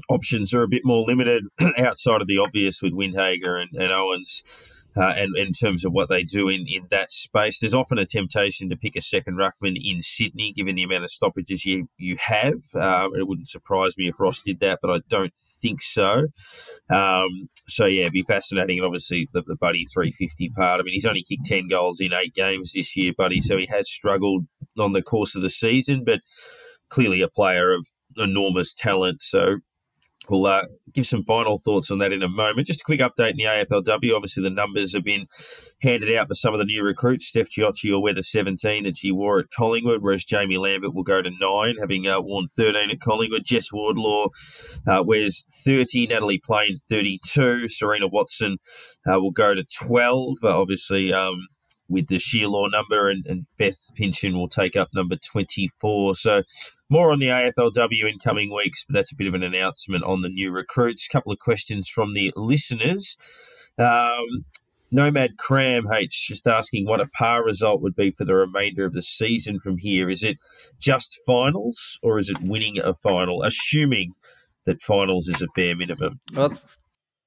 options 0.09 0.55
are 0.55 0.63
a 0.63 0.69
bit 0.69 0.83
more 0.85 1.05
limited 1.07 1.45
outside 1.79 2.23
of 2.23 2.29
the 2.29 2.39
obvious 2.39 2.83
with 2.83 2.93
Windhager 2.93 3.61
and, 3.61 3.71
and 3.75 3.93
Owens 3.93 4.76
uh, 4.97 5.13
and 5.17 5.37
in 5.37 5.53
terms 5.53 5.85
of 5.85 5.93
what 5.93 6.09
they 6.09 6.23
do 6.23 6.49
in, 6.49 6.67
in 6.67 6.87
that 6.91 7.11
space. 7.11 7.61
There's 7.61 7.75
often 7.75 7.99
a 7.99 8.07
temptation 8.07 8.69
to 8.71 8.77
pick 8.77 8.97
a 8.97 9.01
second 9.01 9.37
ruckman 9.37 9.77
in 9.81 10.01
Sydney, 10.01 10.53
given 10.53 10.77
the 10.77 10.83
amount 10.83 11.05
of 11.05 11.11
stoppages 11.11 11.67
you 11.67 11.89
you 11.99 12.17
have. 12.19 12.63
Uh, 12.75 13.09
it 13.15 13.29
wouldn't 13.29 13.49
surprise 13.49 13.99
me 13.99 14.09
if 14.09 14.21
Ross 14.21 14.43
did 14.43 14.61
that, 14.61 14.79
but 14.81 14.91
I 14.91 15.01
don't 15.09 15.35
think 15.39 15.83
so. 15.83 16.29
Um, 16.91 17.49
so 17.69 17.87
yeah, 17.87 18.03
it'd 18.03 18.13
be 18.13 18.23
fascinating. 18.23 18.79
And 18.79 18.87
obviously 18.87 19.29
the, 19.33 19.43
the 19.43 19.57
Buddy 19.57 19.85
350 19.85 20.51
part. 20.51 20.81
I 20.81 20.83
mean, 20.85 20.95
he's 20.95 21.07
only 21.07 21.23
kicked 21.23 21.47
10 21.47 21.69
goals 21.69 22.01
in 22.01 22.13
eight 22.13 22.35
games 22.35 22.73
this 22.73 22.97
year, 22.97 23.13
Buddy, 23.17 23.41
so 23.41 23.57
he 23.57 23.67
has 23.67 23.91
struggled 23.91 24.47
on 24.79 24.93
the 24.93 25.03
course 25.03 25.37
of 25.37 25.43
the 25.43 25.49
season, 25.49 26.05
but 26.05 26.21
clearly 26.89 27.21
a 27.21 27.29
player 27.29 27.73
of 27.73 27.87
enormous 28.17 28.75
talent. 28.75 29.23
So 29.23 29.57
We'll 30.29 30.47
uh, 30.47 30.63
give 30.93 31.07
some 31.07 31.25
final 31.25 31.59
thoughts 31.59 31.91
on 31.91 31.99
that 31.99 32.13
in 32.13 32.23
a 32.23 32.29
moment. 32.29 32.67
Just 32.67 32.83
a 32.83 32.85
quick 32.85 33.01
update 33.01 33.33
in 33.33 33.37
the 33.37 33.45
AFLW. 33.45 34.15
Obviously, 34.15 34.43
the 34.43 34.51
numbers 34.51 34.95
have 34.95 35.05
been 35.05 35.27
handed 35.83 36.15
out 36.17 36.29
for 36.29 36.35
some 36.35 36.55
of 36.55 36.59
the 36.59 36.65
new 36.65 36.83
recruits. 36.83 37.27
Steph 37.27 37.51
Chiocci 37.51 37.91
will 37.91 38.03
wear 38.03 38.15
the 38.15 38.23
17 38.23 38.85
that 38.85 38.97
she 38.97 39.13
wore 39.13 39.39
at 39.39 39.51
Collingwood, 39.51 40.03
whereas 40.03 40.25
Jaimee 40.25 40.59
Lambert 40.59 40.95
will 40.95 41.03
go 41.03 41.23
to 41.23 41.31
9, 41.31 41.77
having 41.81 42.07
uh, 42.07 42.21
worn 42.21 42.47
13 42.47 42.91
at 42.91 43.01
Collingwood. 43.01 43.45
Jess 43.45 43.73
Wardlaw 43.73 44.29
uh, 44.87 45.03
wears 45.05 45.47
30, 45.65 46.09
Natalie 46.09 46.41
Plane 46.43 46.77
32. 46.77 47.69
Serena 47.69 48.09
Watson 48.09 48.59
uh, 49.07 49.21
will 49.21 49.33
go 49.33 49.55
to 49.55 49.65
12. 49.65 50.39
obviously, 50.45 51.13
um, 51.13 51.47
with 51.89 52.09
the 52.09 52.17
Shierlaw 52.17 52.71
number, 52.71 53.09
and, 53.09 53.25
and 53.27 53.47
Beth 53.59 53.91
Pinchin 53.99 54.35
will 54.35 54.49
take 54.49 54.77
up 54.77 54.89
number 54.95 55.17
24. 55.17 56.17
So 56.17 56.43
more 56.89 57.11
on 57.11 57.19
the 57.19 57.27
AFLW 57.27 58.11
in 58.11 58.19
coming 58.19 58.55
weeks, 58.55 58.85
but 58.85 58.95
that's 58.95 59.13
a 59.13 59.17
bit 59.17 59.27
of 59.27 59.35
an 59.35 59.43
announcement 59.43 60.05
on 60.05 60.23
the 60.23 60.29
new 60.29 60.51
recruits. 60.51 61.07
A 61.07 61.13
couple 61.13 61.33
of 61.33 61.39
questions 61.39 61.89
from 61.89 62.15
the 62.15 62.33
listeners. 62.37 63.17
Um, 63.79 64.45
Nomad 64.91 65.37
Cram 65.37 65.91
H 65.93 66.27
just 66.29 66.47
asking 66.47 66.87
what 66.87 67.01
a 67.01 67.09
par 67.09 67.45
result 67.45 67.83
would 67.83 67.97
be 67.97 68.13
for 68.13 68.25
the 68.25 68.37
remainder 68.37 68.85
of 68.85 68.93
the 68.93 69.03
season 69.03 69.59
from 69.59 69.79
here. 69.79 70.09
Is 70.09 70.23
it 70.23 70.37
just 70.79 71.19
finals 71.27 71.99
or 72.03 72.19
is 72.19 72.31
it 72.31 72.41
winning 72.41 72.79
a 72.79 72.95
final? 72.95 73.43
Assuming 73.43 74.13
that 74.65 74.81
finals 74.81 75.29
is 75.29 75.43
a 75.43 75.47
bare 75.55 75.77
minimum. 75.77 76.21
Well, 76.33 76.49
that's 76.49 76.77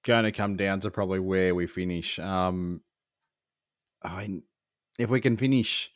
going 0.04 0.24
to 0.24 0.32
come 0.32 0.56
down 0.56 0.80
to 0.82 0.92
probably 0.92 1.20
where 1.20 1.54
we 1.54 1.68
finish. 1.68 2.18
Um, 2.18 2.82
I 4.04 4.42
if 4.98 5.10
we 5.10 5.22
can 5.22 5.38
finish 5.38 5.92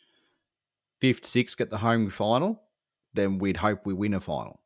fifth, 0.99 1.25
sixth, 1.25 1.57
get 1.57 1.69
the 1.69 1.79
home 1.79 2.09
final, 2.09 2.61
then 3.13 3.37
we'd 3.37 3.57
hope 3.57 3.85
we 3.85 3.93
win 3.93 4.13
a 4.13 4.19
final. 4.19 4.59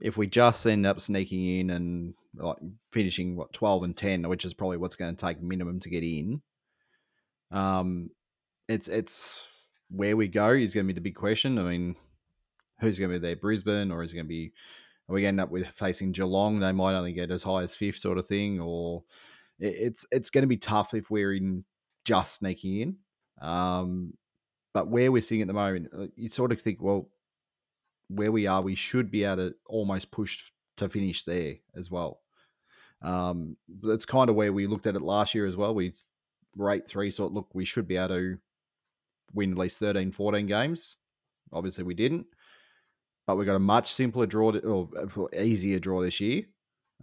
If 0.00 0.16
we 0.16 0.26
just 0.26 0.66
end 0.66 0.86
up 0.86 1.00
sneaking 1.00 1.46
in 1.46 1.70
and 1.70 2.14
like 2.34 2.56
finishing 2.90 3.36
what 3.36 3.52
twelve 3.52 3.82
and 3.82 3.96
ten, 3.96 4.28
which 4.28 4.44
is 4.44 4.54
probably 4.54 4.76
what's 4.76 4.96
going 4.96 5.14
to 5.14 5.24
take 5.24 5.40
minimum 5.40 5.80
to 5.80 5.90
get 5.90 6.02
in, 6.02 6.42
um, 7.50 8.10
it's 8.68 8.88
it's 8.88 9.40
where 9.90 10.16
we 10.16 10.28
go 10.28 10.50
is 10.50 10.74
going 10.74 10.86
to 10.86 10.92
be 10.92 10.98
the 10.98 11.00
big 11.00 11.14
question. 11.14 11.58
I 11.58 11.62
mean, 11.62 11.96
who's 12.80 12.98
going 12.98 13.12
to 13.12 13.18
be 13.18 13.26
there, 13.26 13.36
Brisbane, 13.36 13.92
or 13.92 14.02
is 14.02 14.12
it 14.12 14.16
going 14.16 14.26
to 14.26 14.28
be? 14.28 14.52
Are 15.08 15.14
we 15.14 15.26
end 15.26 15.40
up 15.40 15.50
with 15.50 15.66
facing 15.68 16.12
Geelong? 16.12 16.60
They 16.60 16.72
might 16.72 16.94
only 16.94 17.12
get 17.12 17.30
as 17.30 17.42
high 17.42 17.62
as 17.62 17.74
fifth, 17.74 17.98
sort 17.98 18.18
of 18.18 18.26
thing, 18.26 18.60
or 18.60 19.04
it's 19.58 20.06
it's 20.10 20.30
going 20.30 20.42
to 20.42 20.48
be 20.48 20.56
tough 20.56 20.94
if 20.94 21.10
we're 21.10 21.34
in 21.34 21.64
just 22.04 22.36
sneaking 22.36 22.80
in. 22.80 23.46
Um, 23.46 24.14
but 24.72 24.88
where 24.88 25.12
we're 25.12 25.22
sitting 25.22 25.42
at 25.42 25.48
the 25.48 25.54
moment, 25.54 25.88
uh, 25.96 26.06
you 26.16 26.28
sort 26.28 26.52
of 26.52 26.62
think, 26.62 26.80
well, 26.80 27.08
where 28.14 28.32
we 28.32 28.46
are, 28.46 28.62
we 28.62 28.74
should 28.74 29.10
be 29.10 29.24
able 29.24 29.36
to 29.36 29.54
almost 29.66 30.10
push 30.10 30.38
to 30.76 30.88
finish 30.88 31.24
there 31.24 31.54
as 31.76 31.90
well. 31.90 32.20
Um, 33.02 33.56
that's 33.82 34.06
kind 34.06 34.30
of 34.30 34.36
where 34.36 34.52
we 34.52 34.66
looked 34.66 34.86
at 34.86 34.94
it 34.94 35.02
last 35.02 35.34
year 35.34 35.46
as 35.46 35.56
well. 35.56 35.74
We 35.74 35.92
rate 36.56 36.88
three, 36.88 37.10
so 37.10 37.26
look, 37.26 37.48
we 37.54 37.64
should 37.64 37.88
be 37.88 37.96
able 37.96 38.08
to 38.08 38.38
win 39.34 39.52
at 39.52 39.58
least 39.58 39.78
13, 39.78 40.12
14 40.12 40.46
games. 40.46 40.96
Obviously, 41.52 41.84
we 41.84 41.94
didn't, 41.94 42.26
but 43.26 43.36
we 43.36 43.44
got 43.44 43.56
a 43.56 43.60
much 43.60 43.92
simpler 43.92 44.26
draw 44.26 44.52
or 44.64 44.88
uh, 44.96 45.36
easier 45.36 45.78
draw 45.78 46.00
this 46.00 46.20
year 46.20 46.44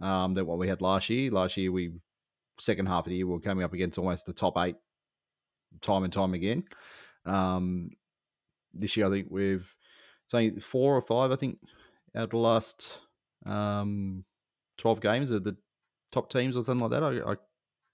um, 0.00 0.34
than 0.34 0.46
what 0.46 0.58
we 0.58 0.68
had 0.68 0.80
last 0.80 1.10
year. 1.10 1.30
Last 1.30 1.56
year, 1.56 1.70
we 1.70 1.92
second 2.58 2.86
half 2.86 3.06
of 3.06 3.10
the 3.10 3.16
year 3.16 3.26
we 3.26 3.32
were 3.32 3.40
coming 3.40 3.64
up 3.64 3.72
against 3.72 3.98
almost 3.98 4.26
the 4.26 4.32
top 4.32 4.54
eight 4.58 4.76
time 5.80 6.04
and 6.04 6.12
time 6.12 6.34
again. 6.34 6.64
Um, 7.24 7.90
this 8.74 8.96
year, 8.96 9.06
I 9.06 9.10
think 9.10 9.28
we've 9.30 9.72
saying 10.30 10.60
four 10.60 10.96
or 10.96 11.00
five. 11.00 11.32
I 11.32 11.36
think 11.36 11.58
out 12.14 12.24
of 12.24 12.30
the 12.30 12.38
last 12.38 13.00
um, 13.44 14.24
twelve 14.78 15.00
games 15.00 15.32
are 15.32 15.40
the 15.40 15.56
top 16.12 16.30
teams 16.30 16.56
or 16.56 16.62
something 16.62 16.88
like 16.88 17.00
that. 17.00 17.04
I, 17.04 17.32
I 17.32 17.36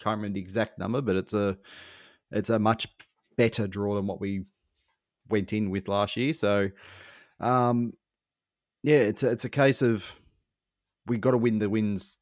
can't 0.01 0.19
remember 0.19 0.35
the 0.35 0.41
exact 0.41 0.79
number, 0.79 1.01
but 1.01 1.17
it's 1.17 1.33
a 1.33 1.59
it's 2.31 2.51
a 2.51 2.59
much 2.59 2.87
better 3.37 3.67
draw 3.67 3.95
than 3.95 4.07
what 4.07 4.21
we 4.21 4.45
went 5.29 5.53
in 5.53 5.71
with 5.71 5.89
last 5.89 6.17
year. 6.17 6.35
So, 6.35 6.71
um, 7.41 7.95
yeah, 8.83 8.99
it's 8.99 9.23
a, 9.23 9.31
it's 9.31 9.45
a 9.45 9.51
case 9.51 9.83
of 9.83 10.17
we 11.07 11.19
got 11.19 11.33
to 11.33 11.39
win 11.39 11.59
the 11.59 11.71
wins 11.71 12.19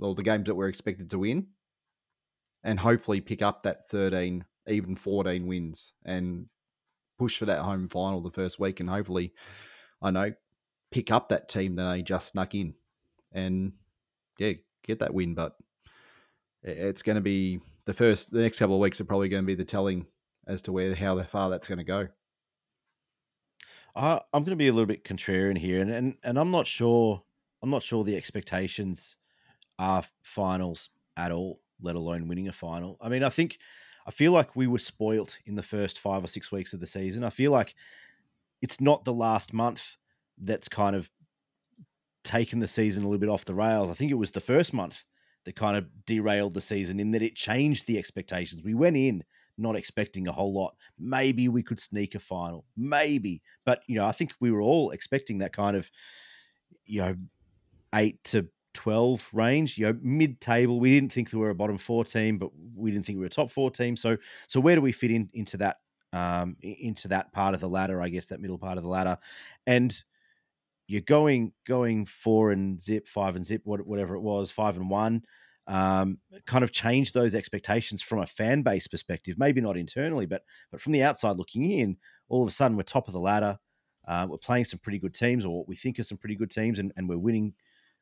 or 0.00 0.14
the 0.14 0.22
games 0.22 0.46
that 0.46 0.54
we're 0.54 0.68
expected 0.68 1.10
to 1.10 1.18
win, 1.18 1.48
and 2.62 2.80
hopefully 2.80 3.20
pick 3.20 3.42
up 3.42 3.64
that 3.64 3.88
thirteen 3.88 4.44
even 4.66 4.96
14 4.96 5.46
wins 5.46 5.92
and 6.04 6.46
push 7.18 7.38
for 7.38 7.46
that 7.46 7.60
home 7.62 7.88
final 7.88 8.20
the 8.20 8.30
first 8.30 8.58
week 8.58 8.80
and 8.80 8.88
hopefully, 8.88 9.32
I 10.02 10.10
know, 10.10 10.32
pick 10.90 11.10
up 11.10 11.28
that 11.28 11.48
team 11.48 11.76
that 11.76 11.90
they 11.90 12.02
just 12.02 12.28
snuck 12.28 12.54
in 12.54 12.74
and, 13.32 13.72
yeah, 14.38 14.52
get 14.82 14.98
that 15.00 15.14
win. 15.14 15.34
But 15.34 15.56
it's 16.62 17.02
going 17.02 17.16
to 17.16 17.22
be 17.22 17.60
the 17.84 17.92
first, 17.92 18.30
the 18.30 18.40
next 18.40 18.58
couple 18.58 18.76
of 18.76 18.80
weeks 18.80 19.00
are 19.00 19.04
probably 19.04 19.28
going 19.28 19.42
to 19.42 19.46
be 19.46 19.54
the 19.54 19.64
telling 19.64 20.06
as 20.46 20.62
to 20.62 20.72
where, 20.72 20.94
how 20.94 21.22
far 21.24 21.50
that's 21.50 21.68
going 21.68 21.78
to 21.78 21.84
go. 21.84 22.08
Uh, 23.96 24.18
I'm 24.32 24.42
going 24.42 24.50
to 24.50 24.56
be 24.56 24.68
a 24.68 24.72
little 24.72 24.86
bit 24.86 25.04
contrarian 25.04 25.56
here, 25.56 25.80
and, 25.80 25.90
and 25.90 26.16
and 26.24 26.36
I'm 26.36 26.50
not 26.50 26.66
sure. 26.66 27.22
I'm 27.62 27.70
not 27.70 27.82
sure 27.82 28.02
the 28.02 28.16
expectations 28.16 29.16
are 29.78 30.02
finals 30.22 30.90
at 31.16 31.30
all, 31.30 31.60
let 31.80 31.94
alone 31.94 32.26
winning 32.26 32.48
a 32.48 32.52
final. 32.52 32.98
I 33.00 33.08
mean, 33.08 33.22
I 33.22 33.28
think 33.28 33.58
I 34.06 34.10
feel 34.10 34.32
like 34.32 34.54
we 34.54 34.66
were 34.66 34.78
spoilt 34.78 35.38
in 35.46 35.54
the 35.54 35.62
first 35.62 35.98
five 35.98 36.22
or 36.22 36.26
six 36.26 36.52
weeks 36.52 36.72
of 36.72 36.80
the 36.80 36.86
season. 36.86 37.24
I 37.24 37.30
feel 37.30 37.52
like 37.52 37.74
it's 38.60 38.80
not 38.80 39.04
the 39.04 39.12
last 39.12 39.52
month 39.52 39.96
that's 40.38 40.68
kind 40.68 40.94
of 40.94 41.10
taken 42.22 42.58
the 42.58 42.68
season 42.68 43.04
a 43.04 43.06
little 43.06 43.20
bit 43.20 43.28
off 43.28 43.44
the 43.44 43.54
rails. 43.54 43.90
I 43.90 43.94
think 43.94 44.10
it 44.10 44.14
was 44.14 44.30
the 44.30 44.40
first 44.40 44.72
month 44.72 45.04
that 45.44 45.56
kind 45.56 45.76
of 45.76 45.86
derailed 46.06 46.54
the 46.54 46.60
season 46.60 46.98
in 46.98 47.10
that 47.12 47.22
it 47.22 47.36
changed 47.36 47.86
the 47.86 47.98
expectations. 47.98 48.62
We 48.62 48.74
went 48.74 48.96
in 48.96 49.22
not 49.56 49.76
expecting 49.76 50.26
a 50.26 50.32
whole 50.32 50.52
lot. 50.52 50.74
Maybe 50.98 51.48
we 51.48 51.62
could 51.62 51.78
sneak 51.78 52.14
a 52.14 52.20
final, 52.20 52.64
maybe, 52.76 53.42
but 53.64 53.82
you 53.86 53.94
know, 53.96 54.06
I 54.06 54.12
think 54.12 54.32
we 54.40 54.50
were 54.50 54.62
all 54.62 54.90
expecting 54.90 55.38
that 55.38 55.52
kind 55.52 55.76
of, 55.76 55.90
you 56.86 57.02
know, 57.02 57.14
eight 57.94 58.22
to 58.24 58.48
12 58.74 59.30
range, 59.32 59.78
you 59.78 59.86
know, 59.86 59.98
mid 60.02 60.40
table. 60.40 60.78
We 60.78 60.90
didn't 60.90 61.12
think 61.12 61.32
we 61.32 61.38
were 61.38 61.50
a 61.50 61.54
bottom 61.54 61.78
four 61.78 62.04
team, 62.04 62.38
but 62.38 62.50
we 62.74 62.90
didn't 62.90 63.06
think 63.06 63.16
we 63.16 63.20
were 63.20 63.28
a 63.28 63.30
top 63.30 63.50
four 63.50 63.70
team. 63.70 63.96
So, 63.96 64.16
so 64.46 64.60
where 64.60 64.74
do 64.76 64.82
we 64.82 64.92
fit 64.92 65.10
in 65.10 65.30
into 65.32 65.56
that, 65.58 65.78
um, 66.12 66.56
into 66.60 67.08
that 67.08 67.32
part 67.32 67.54
of 67.54 67.60
the 67.60 67.68
ladder, 67.68 68.02
I 68.02 68.08
guess 68.08 68.26
that 68.26 68.40
middle 68.40 68.58
part 68.58 68.76
of 68.76 68.84
the 68.84 68.90
ladder. 68.90 69.16
And 69.66 69.96
you're 70.86 71.00
going, 71.00 71.52
going 71.66 72.04
four 72.04 72.50
and 72.50 72.80
zip, 72.80 73.08
five 73.08 73.36
and 73.36 73.44
zip, 73.44 73.62
whatever 73.64 74.14
it 74.14 74.20
was, 74.20 74.50
five 74.50 74.76
and 74.76 74.90
one, 74.90 75.22
um, 75.66 76.18
kind 76.46 76.62
of 76.62 76.72
change 76.72 77.12
those 77.12 77.34
expectations 77.34 78.02
from 78.02 78.20
a 78.20 78.26
fan 78.26 78.62
base 78.62 78.86
perspective, 78.86 79.38
maybe 79.38 79.60
not 79.60 79.78
internally, 79.78 80.26
but, 80.26 80.42
but 80.70 80.80
from 80.80 80.92
the 80.92 81.02
outside 81.02 81.38
looking 81.38 81.70
in, 81.70 81.96
all 82.28 82.42
of 82.42 82.48
a 82.48 82.52
sudden 82.52 82.76
we're 82.76 82.82
top 82.82 83.08
of 83.08 83.14
the 83.14 83.20
ladder. 83.20 83.58
Uh, 84.06 84.26
we're 84.28 84.36
playing 84.36 84.66
some 84.66 84.78
pretty 84.80 84.98
good 84.98 85.14
teams, 85.14 85.46
or 85.46 85.56
what 85.56 85.68
we 85.68 85.76
think 85.76 85.98
are 85.98 86.02
some 86.02 86.18
pretty 86.18 86.36
good 86.36 86.50
teams, 86.50 86.78
and, 86.78 86.92
and 86.96 87.08
we're 87.08 87.16
winning 87.16 87.54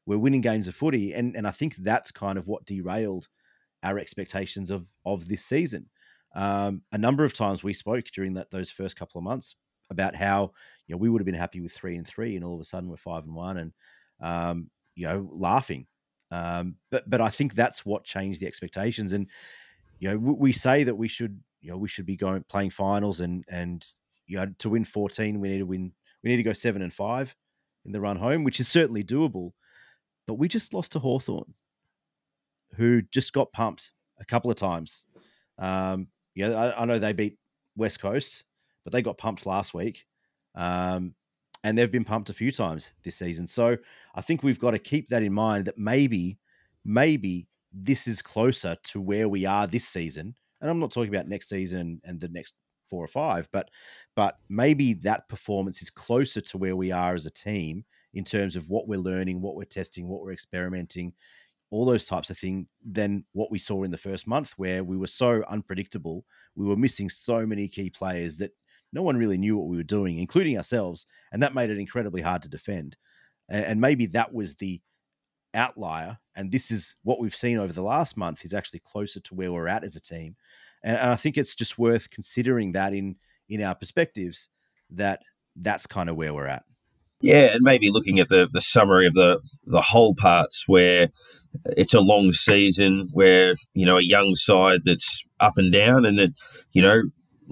we're 0.07 0.19
winning 0.19 0.41
games 0.41 0.69
of 0.69 0.75
footy, 0.75 1.13
and 1.13 1.37
and 1.37 1.47
I 1.47 1.51
think 1.51 1.77
that's 1.77 2.11
kind 2.11 2.39
of 2.39 2.49
what 2.49 2.65
derailed 2.67 3.29
our 3.83 3.99
expectations 3.99 4.71
of 4.71 4.89
of 5.05 5.29
this 5.29 5.45
season. 5.45 5.89
Um, 6.35 6.83
a 6.93 6.99
number 6.99 7.25
of 7.25 7.35
times 7.35 7.63
we 7.63 7.75
spoke 7.75 8.07
during 8.07 8.35
that 8.35 8.51
those 8.51 8.71
first 8.71 8.97
couple 8.97 9.19
of 9.19 9.25
months 9.25 9.57
about 9.91 10.17
how 10.17 10.53
you 10.87 10.95
know 10.95 10.99
we 10.99 11.09
would 11.09 11.21
have 11.21 11.27
been 11.27 11.35
happy 11.35 11.61
with 11.61 11.73
three 11.73 11.97
and 11.97 12.07
three, 12.07 12.37
and 12.37 12.45
all 12.45 12.55
of 12.55 12.61
a 12.61 12.65
sudden 12.65 12.89
we're 12.89 12.97
five 12.97 13.25
and 13.25 13.35
one, 13.35 13.57
and 13.59 13.73
um, 14.21 14.71
you 14.95 15.07
know 15.07 15.29
laughing. 15.31 15.87
Um, 16.31 16.77
but 16.91 17.09
but 17.09 17.21
I 17.21 17.29
think 17.29 17.55
that's 17.55 17.85
what 17.85 18.05
changed 18.05 18.41
the 18.41 18.47
expectations, 18.47 19.13
and 19.13 19.29
you 19.99 20.09
know 20.09 20.19
we, 20.19 20.33
we 20.33 20.53
say 20.53 20.85
that 20.85 20.95
we 20.95 21.09
should 21.09 21.39
you 21.61 21.71
know 21.71 21.77
we 21.77 21.89
should 21.89 22.07
be 22.07 22.17
going 22.17 22.45
playing 22.49 22.71
finals, 22.71 23.21
and 23.21 23.45
and 23.49 23.87
you 24.27 24.39
know 24.39 24.47
to 24.59 24.71
win 24.71 24.85
fourteen 24.85 25.41
we 25.41 25.51
need 25.51 25.59
to 25.59 25.67
win 25.67 25.93
we 26.25 26.31
need 26.31 26.39
to 26.39 26.43
go 26.43 26.53
seven 26.53 26.83
and 26.83 26.93
five 26.93 27.35
in 27.85 27.93
the 27.93 28.01
run 28.01 28.17
home, 28.17 28.45
which 28.45 28.61
is 28.61 28.69
certainly 28.69 29.05
doable. 29.05 29.53
But 30.27 30.35
we 30.35 30.49
just 30.49 30.73
lost 30.73 30.93
to 30.93 30.99
Hawthorn, 30.99 31.55
who 32.75 33.03
just 33.03 33.33
got 33.33 33.53
pumped 33.53 33.93
a 34.21 34.25
couple 34.25 34.51
of 34.51 34.57
times. 34.57 35.05
Um, 35.59 36.09
yeah, 36.35 36.51
I, 36.51 36.83
I, 36.83 36.85
know 36.85 36.99
they 36.99 37.13
beat 37.13 37.39
West 37.77 38.01
Coast, 38.01 38.45
but 38.85 38.93
they 38.93 39.03
got 39.03 39.19
pumped 39.19 39.47
last 39.47 39.75
week. 39.75 40.07
Um, 40.55 41.15
and 41.65 41.77
they've 41.77 41.91
been 41.91 42.05
pumped 42.05 42.31
a 42.31 42.35
few 42.35 42.51
times 42.51 42.95
this 43.05 43.17
season. 43.17 43.47
So 43.47 43.77
I 44.15 44.21
think 44.21 44.43
we've 44.43 44.59
got 44.59 44.73
to 44.73 44.79
keep 44.79 45.09
that 45.09 45.23
in 45.23 45.33
mind 45.33 45.65
that 45.67 45.79
maybe, 45.79 46.39
maybe 46.85 47.47
this 47.73 48.07
is 48.07 48.21
closer 48.21 48.77
to 48.85 49.01
where 49.01 49.29
we 49.29 49.47
are 49.47 49.67
this 49.67 49.87
season. 49.87 50.35
And 50.61 50.71
I'm 50.71 50.81
not 50.81 50.93
talking 50.93 51.15
about 51.15 51.29
next 51.29 51.49
season 51.49 52.01
and 52.05 52.21
the 52.21 52.29
next 52.29 52.55
four 52.89 53.03
or 53.03 53.09
five, 53.09 53.49
but 53.53 53.71
but 54.17 54.39
maybe 54.49 54.93
that 54.95 55.29
performance 55.29 55.83
is 55.83 55.91
closer 55.91 56.41
to 56.41 56.59
where 56.59 56.77
we 56.77 56.93
are 56.93 57.15
as 57.15 57.27
a 57.27 57.31
team 57.31 57.85
in 58.15 58.25
terms 58.25 58.57
of 58.57 58.69
what 58.69 58.89
we're 58.89 58.99
learning, 58.99 59.41
what 59.41 59.57
we're 59.57 59.65
testing, 59.65 60.09
what 60.09 60.23
we're 60.23 60.33
experimenting, 60.33 61.13
all 61.71 61.85
those 61.85 62.05
types 62.05 62.29
of 62.29 62.37
things 62.37 62.67
than 62.85 63.25
what 63.33 63.51
we 63.51 63.59
saw 63.59 63.83
in 63.83 63.91
the 63.91 63.97
first 63.97 64.27
month, 64.27 64.53
where 64.59 64.85
we 64.85 64.97
were 64.97 65.07
so 65.07 65.43
unpredictable. 65.49 66.25
We 66.55 66.67
were 66.67 66.77
missing 66.77 67.09
so 67.09 67.47
many 67.47 67.67
key 67.69 67.89
players 67.89 68.37
that 68.37 68.53
no 68.93 69.03
one 69.03 69.17
really 69.17 69.39
knew 69.39 69.57
what 69.57 69.69
we 69.69 69.79
were 69.79 69.83
doing, 69.83 70.19
including 70.19 70.59
ourselves. 70.59 71.07
And 71.33 71.43
that 71.43 71.55
made 71.55 71.71
it 71.71 71.79
incredibly 71.79 72.21
hard 72.21 72.43
to 72.43 72.51
defend. 72.51 72.97
And 73.49 73.81
maybe 73.81 74.07
that 74.07 74.33
was 74.33 74.55
the 74.55 74.81
outlier. 75.55 76.19
And 76.37 76.53
this 76.53 76.71
is 76.71 76.97
what 77.05 77.21
we've 77.21 77.35
seen 77.35 77.59
over 77.59 77.73
the 77.73 77.83
last 77.83 78.17
month 78.17 78.45
is 78.45 78.55
actually 78.55 78.81
closer 78.81 79.21
to 79.21 79.35
where 79.35 79.53
we're 79.53 79.69
at 79.69 79.85
as 79.85 79.97
a 79.97 80.01
team. 80.01 80.37
And, 80.83 80.97
I 80.97 81.17
think 81.17 81.39
it's 81.39 81.55
just 81.55 81.79
worth 81.79 82.11
considering 82.11 82.73
that 82.73 82.93
in 82.93 83.17
in 83.49 83.63
our 83.63 83.75
perspectives 83.75 84.49
that 84.91 85.23
that's 85.57 85.87
kind 85.87 86.09
of 86.09 86.17
where 86.17 86.33
we're 86.35 86.47
at. 86.47 86.65
Yeah, 87.23 87.53
and 87.53 87.61
maybe 87.63 87.91
looking 87.91 88.19
at 88.19 88.29
the, 88.29 88.49
the 88.53 88.61
summary 88.61 89.07
of 89.07 89.15
the 89.15 89.41
the 89.65 89.81
whole 89.81 90.15
parts 90.15 90.65
where 90.67 91.09
it's 91.77 91.95
a 91.95 92.01
long 92.01 92.33
season 92.33 93.09
where, 93.13 93.55
you 93.75 93.87
know, 93.87 93.99
a 93.99 94.03
young 94.03 94.35
side 94.35 94.81
that's 94.85 95.29
up 95.39 95.55
and 95.57 95.73
down 95.73 96.05
and 96.05 96.19
that, 96.19 96.31
you 96.73 96.83
know, 96.83 97.03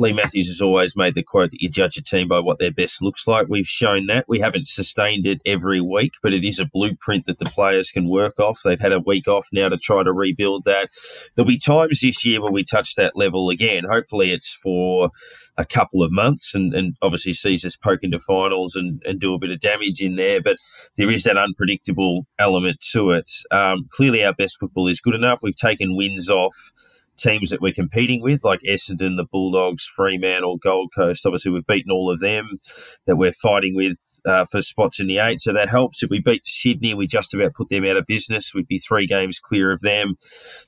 Leigh 0.00 0.14
Matthews 0.14 0.48
has 0.48 0.62
always 0.62 0.96
made 0.96 1.14
the 1.14 1.22
quote 1.22 1.50
that 1.50 1.60
you 1.60 1.68
judge 1.68 1.98
a 1.98 2.02
team 2.02 2.26
by 2.26 2.40
what 2.40 2.58
their 2.58 2.72
best 2.72 3.02
looks 3.02 3.28
like. 3.28 3.48
We've 3.50 3.66
shown 3.66 4.06
that. 4.06 4.24
We 4.26 4.40
haven't 4.40 4.66
sustained 4.66 5.26
it 5.26 5.42
every 5.44 5.82
week, 5.82 6.14
but 6.22 6.32
it 6.32 6.42
is 6.42 6.58
a 6.58 6.64
blueprint 6.64 7.26
that 7.26 7.38
the 7.38 7.44
players 7.44 7.90
can 7.90 8.08
work 8.08 8.40
off. 8.40 8.62
They've 8.64 8.80
had 8.80 8.94
a 8.94 8.98
week 8.98 9.28
off 9.28 9.48
now 9.52 9.68
to 9.68 9.76
try 9.76 10.02
to 10.02 10.10
rebuild 10.10 10.64
that. 10.64 10.88
There'll 11.36 11.46
be 11.46 11.58
times 11.58 12.00
this 12.00 12.24
year 12.24 12.40
where 12.40 12.50
we 12.50 12.64
touch 12.64 12.94
that 12.94 13.14
level 13.14 13.50
again. 13.50 13.84
Hopefully, 13.84 14.32
it's 14.32 14.54
for 14.54 15.10
a 15.58 15.66
couple 15.66 16.02
of 16.02 16.10
months 16.10 16.54
and, 16.54 16.72
and 16.72 16.96
obviously 17.02 17.34
sees 17.34 17.66
us 17.66 17.76
poke 17.76 18.02
into 18.02 18.18
finals 18.18 18.76
and, 18.76 19.02
and 19.04 19.20
do 19.20 19.34
a 19.34 19.38
bit 19.38 19.50
of 19.50 19.60
damage 19.60 20.00
in 20.00 20.16
there. 20.16 20.40
But 20.40 20.56
there 20.96 21.10
is 21.10 21.24
that 21.24 21.36
unpredictable 21.36 22.26
element 22.38 22.80
to 22.92 23.10
it. 23.10 23.30
Um, 23.50 23.86
clearly, 23.90 24.24
our 24.24 24.32
best 24.32 24.58
football 24.58 24.88
is 24.88 25.02
good 25.02 25.14
enough. 25.14 25.40
We've 25.42 25.54
taken 25.54 25.94
wins 25.94 26.30
off 26.30 26.72
teams 27.20 27.50
that 27.50 27.60
we're 27.60 27.72
competing 27.72 28.22
with, 28.22 28.44
like 28.44 28.60
Essendon, 28.60 29.16
the 29.16 29.26
Bulldogs, 29.30 29.84
Fremantle, 29.84 30.58
Gold 30.58 30.92
Coast. 30.94 31.26
Obviously, 31.26 31.52
we've 31.52 31.66
beaten 31.66 31.90
all 31.90 32.10
of 32.10 32.20
them 32.20 32.58
that 33.06 33.16
we're 33.16 33.32
fighting 33.32 33.74
with 33.74 33.98
uh, 34.26 34.44
for 34.44 34.62
spots 34.62 35.00
in 35.00 35.06
the 35.06 35.18
eight. 35.18 35.40
So 35.40 35.52
that 35.52 35.68
helps. 35.68 36.02
If 36.02 36.10
we 36.10 36.20
beat 36.20 36.44
Sydney, 36.44 36.94
we 36.94 37.06
just 37.06 37.34
about 37.34 37.54
put 37.54 37.68
them 37.68 37.84
out 37.84 37.96
of 37.96 38.06
business. 38.06 38.54
We'd 38.54 38.66
be 38.66 38.78
three 38.78 39.06
games 39.06 39.38
clear 39.38 39.72
of 39.72 39.80
them. 39.80 40.16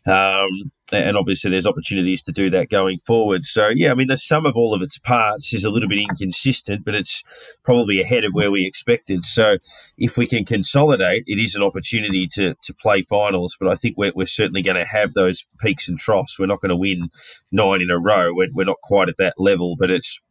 Um, 0.06 0.72
and 0.98 1.16
obviously 1.16 1.50
there's 1.50 1.66
opportunities 1.66 2.22
to 2.22 2.32
do 2.32 2.50
that 2.50 2.70
going 2.70 2.98
forward. 2.98 3.44
So 3.44 3.68
yeah, 3.68 3.90
I 3.90 3.94
mean 3.94 4.08
the 4.08 4.16
sum 4.16 4.46
of 4.46 4.56
all 4.56 4.74
of 4.74 4.82
its 4.82 4.98
parts 4.98 5.52
is 5.52 5.64
a 5.64 5.70
little 5.70 5.88
bit 5.88 5.98
inconsistent, 5.98 6.84
but 6.84 6.94
it's 6.94 7.24
probably 7.64 8.00
ahead 8.00 8.24
of 8.24 8.32
where 8.34 8.50
we 8.50 8.66
expected. 8.66 9.22
So 9.22 9.58
if 9.96 10.16
we 10.16 10.26
can 10.26 10.44
consolidate, 10.44 11.24
it 11.26 11.38
is 11.38 11.54
an 11.54 11.62
opportunity 11.62 12.26
to 12.32 12.54
to 12.54 12.74
play 12.74 13.02
finals. 13.02 13.56
But 13.58 13.68
I 13.68 13.74
think 13.74 13.96
we're, 13.96 14.12
we're 14.14 14.26
certainly 14.26 14.62
going 14.62 14.76
to 14.76 14.84
have 14.84 15.14
those 15.14 15.46
peaks 15.60 15.88
and 15.88 15.98
troughs. 15.98 16.38
We're 16.38 16.46
not 16.46 16.60
going 16.60 16.70
to 16.70 16.76
win 16.76 17.10
nine 17.50 17.80
in 17.82 17.90
a 17.90 17.98
row. 17.98 18.32
We're, 18.32 18.52
we're 18.52 18.64
not 18.64 18.80
quite 18.82 19.08
at 19.08 19.16
that 19.18 19.34
level, 19.38 19.76
but 19.78 19.90
it's 19.90 20.22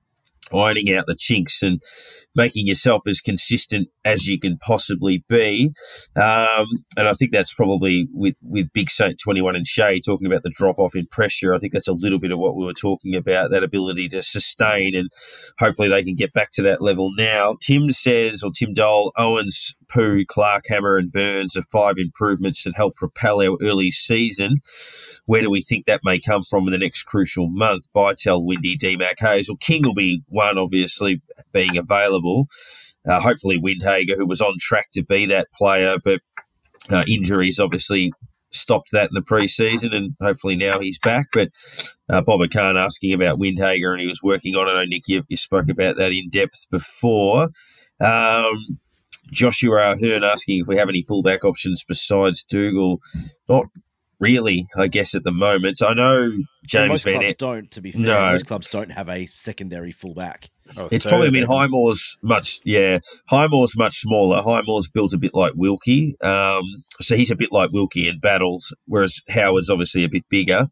ironing 0.54 0.94
out 0.94 1.06
the 1.06 1.16
chinks 1.16 1.62
and 1.62 1.82
making 2.36 2.68
yourself 2.68 3.04
as 3.08 3.20
consistent 3.20 3.90
as 4.06 4.28
you 4.28 4.40
can 4.40 4.58
possibly 4.58 5.24
be. 5.28 5.72
Um, 6.16 6.66
and 6.98 7.08
I 7.08 7.14
think 7.14 7.32
that's 7.32 7.54
probably 7.54 8.08
with, 8.14 8.36
with 8.42 8.72
Big 8.74 8.90
Saint 8.90 9.20
21 9.24 9.56
and 9.56 9.68
Shay 9.68 10.00
talking 10.00 10.28
about 10.28 10.44
the 10.44 10.54
drop 10.54 10.80
off 10.80 10.96
in 10.96 11.08
pressure. 11.08 11.54
I 11.54 11.58
think 11.58 11.74
that's 11.74 11.88
a 11.88 11.94
little 11.94 12.20
bit 12.20 12.32
of 12.32 12.40
what 12.40 12.56
we 12.56 12.66
were 12.66 12.74
talking 12.74 13.16
about 13.16 13.52
that 13.52 13.64
ability 13.64 14.08
to 14.10 14.22
sustain, 14.22 14.96
and 14.96 15.10
hopefully 15.60 15.90
they 15.90 16.04
can 16.04 16.16
get 16.16 16.34
back 16.34 16.52
to 16.54 16.62
that 16.64 16.82
level 16.82 17.12
now. 17.18 17.56
Tim 17.62 17.92
says, 17.92 18.44
or 18.44 18.52
Tim 18.52 18.74
Dole, 18.74 19.12
Owens, 19.18 19.78
Pooh, 19.92 20.26
Clark, 20.26 20.66
Hammer, 20.70 20.98
and 20.98 21.12
Burns 21.12 21.58
are 21.58 21.62
five 21.62 21.96
improvements 21.98 22.64
that 22.64 22.76
help 22.76 22.96
propel 22.96 23.42
our 23.42 23.58
early 23.62 23.92
season. 23.92 24.62
Where 25.26 25.42
do 25.42 25.50
we 25.50 25.62
think 25.62 25.86
that 25.86 26.02
may 26.04 26.20
come 26.20 26.44
from 26.44 26.68
in 26.68 26.72
the 26.72 26.78
next 26.78 27.04
crucial 27.04 27.48
month? 27.50 27.92
Bytel, 27.96 28.44
Windy, 28.44 28.78
DMAC, 28.78 29.50
or 29.50 29.58
King 29.60 29.84
will 29.84 29.94
be 29.94 30.24
obviously, 30.58 31.22
being 31.52 31.78
available. 31.78 32.48
Uh, 33.08 33.20
hopefully, 33.20 33.60
Windhager, 33.60 34.16
who 34.16 34.28
was 34.28 34.42
on 34.42 34.54
track 34.60 34.88
to 34.94 35.04
be 35.04 35.26
that 35.28 35.48
player, 35.58 35.98
but 36.04 36.22
uh, 36.92 37.04
injuries 37.08 37.60
obviously 37.60 38.12
stopped 38.52 38.90
that 38.92 39.10
in 39.10 39.14
the 39.14 39.22
preseason, 39.22 39.96
and 39.96 40.16
hopefully 40.22 40.56
now 40.56 40.80
he's 40.80 41.00
back. 41.00 41.28
But 41.34 41.50
uh, 42.10 42.22
Bob 42.22 42.42
Khan 42.52 42.78
asking 42.78 43.14
about 43.14 43.40
Windhager, 43.40 43.92
and 43.92 44.02
he 44.02 44.08
was 44.08 44.22
working 44.24 44.56
on 44.56 44.68
it. 44.68 44.72
I 44.72 44.84
know, 44.84 44.86
Nick, 44.86 45.08
you, 45.08 45.24
you 45.28 45.38
spoke 45.38 45.70
about 45.70 45.98
that 45.98 46.12
in 46.12 46.30
depth 46.30 46.68
before. 46.70 47.50
Um, 48.00 48.80
Joshua 49.32 49.94
Ahern 49.94 50.24
asking 50.24 50.62
if 50.62 50.68
we 50.68 50.78
have 50.78 50.90
any 50.90 51.04
fullback 51.04 51.46
options 51.46 51.84
besides 51.84 52.44
Dougal. 52.44 53.00
Not 53.48 53.66
really, 54.22 54.64
I 54.78 54.88
guess, 54.88 55.14
at 55.16 55.24
the 55.26 55.32
moment. 55.32 55.82
I 55.82 55.94
know 55.94 56.32
James 56.66 56.74
well, 56.74 56.88
most 56.88 57.04
Van 57.04 57.20
clubs 57.20 57.36
don't, 57.36 57.72
to 57.72 57.82
be 57.82 57.92
fair. 57.92 58.02
No. 58.02 58.32
Most 58.32 58.46
clubs 58.46 58.72
don't 58.72 58.92
have 58.92 59.10
a 59.10 59.26
secondary 59.26 59.92
fullback. 59.92 60.50
Oh, 60.78 60.88
It's 60.92 61.06
probably, 61.06 61.30
been. 61.32 61.44
Highmore's 61.48 62.18
much, 62.24 62.60
yeah, 62.66 63.00
Highmore's 63.30 63.78
much 63.78 63.98
smaller. 64.00 64.42
Highmore's 64.42 64.88
built 64.90 65.14
a 65.14 65.18
bit 65.18 65.34
like 65.34 65.54
Wilkie. 65.56 66.16
Um, 66.22 66.84
so 67.00 67.16
he's 67.16 67.32
a 67.32 67.36
bit 67.36 67.52
like 67.52 67.72
Wilkie 67.72 68.08
in 68.08 68.20
battles, 68.20 68.76
whereas 68.86 69.22
Howard's 69.30 69.70
obviously 69.70 70.04
a 70.04 70.10
bit 70.10 70.24
bigger. 70.30 70.68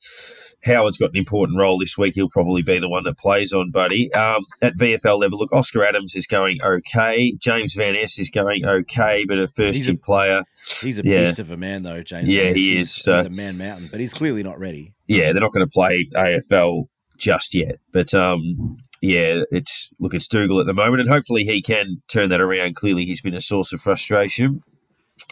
Howard's 0.66 0.97
got 0.97 1.12
an 1.12 1.16
important 1.18 1.58
role 1.58 1.80
this 1.80 1.97
week. 1.97 2.16
He'll 2.16 2.30
probably 2.30 2.62
be 2.62 2.80
the 2.80 2.89
one 2.89 3.04
that 3.06 3.18
plays 3.18 3.54
on 3.54 3.72
Buddy. 3.72 4.12
Um, 4.14 4.45
at 4.62 4.76
VFL 4.76 5.20
level, 5.20 5.39
look, 5.39 5.54
Oscar 5.54 5.86
Adams 5.86 6.16
is 6.16 6.28
going 6.28 6.60
okay. 6.62 7.34
James 7.39 7.74
Van 7.76 7.95
Es 7.95 8.20
is 8.20 8.30
going 8.30 8.66
okay, 8.66 9.24
but 9.26 9.39
a 9.39 9.47
first 9.47 9.86
year 9.88 9.97
player. 9.97 10.43
He's 10.82 11.00
a 11.00 11.04
Yeah. 11.06 11.26
beast 11.26 11.39
of 11.39 11.50
a 11.52 11.58
man, 11.58 11.84
though, 11.84 12.04
James. 12.04 12.28
Yeah, 12.28 12.52
he 12.52 12.72
He's- 12.76 12.89
is, 12.89 13.06
He's 13.06 13.08
a 13.08 13.30
man 13.30 13.58
mountain, 13.58 13.88
but 13.89 14.00
he's 14.02 14.14
clearly 14.14 14.43
not 14.43 14.60
ready. 14.60 14.93
yeah, 15.08 15.32
they're 15.32 15.41
not 15.41 15.54
going 15.54 15.66
to 15.66 15.72
play 15.72 16.08
AFL 16.14 16.89
just 17.20 17.54
yet. 17.54 17.80
But 17.92 18.14
um, 18.14 18.78
yeah, 19.02 19.44
it's 19.52 19.94
look, 20.00 20.14
it's 20.14 20.28
Dougal 20.28 20.60
at 20.60 20.66
the 20.66 20.74
moment, 20.74 21.02
and 21.02 21.10
hopefully 21.10 21.44
he 21.44 21.62
can 21.62 22.02
turn 22.08 22.30
that 22.30 22.42
around. 22.42 22.76
Clearly, 22.76 23.06
he's 23.06 23.22
been 23.22 23.36
a 23.36 23.42
source 23.42 23.74
of 23.74 23.82
frustration. 23.82 24.62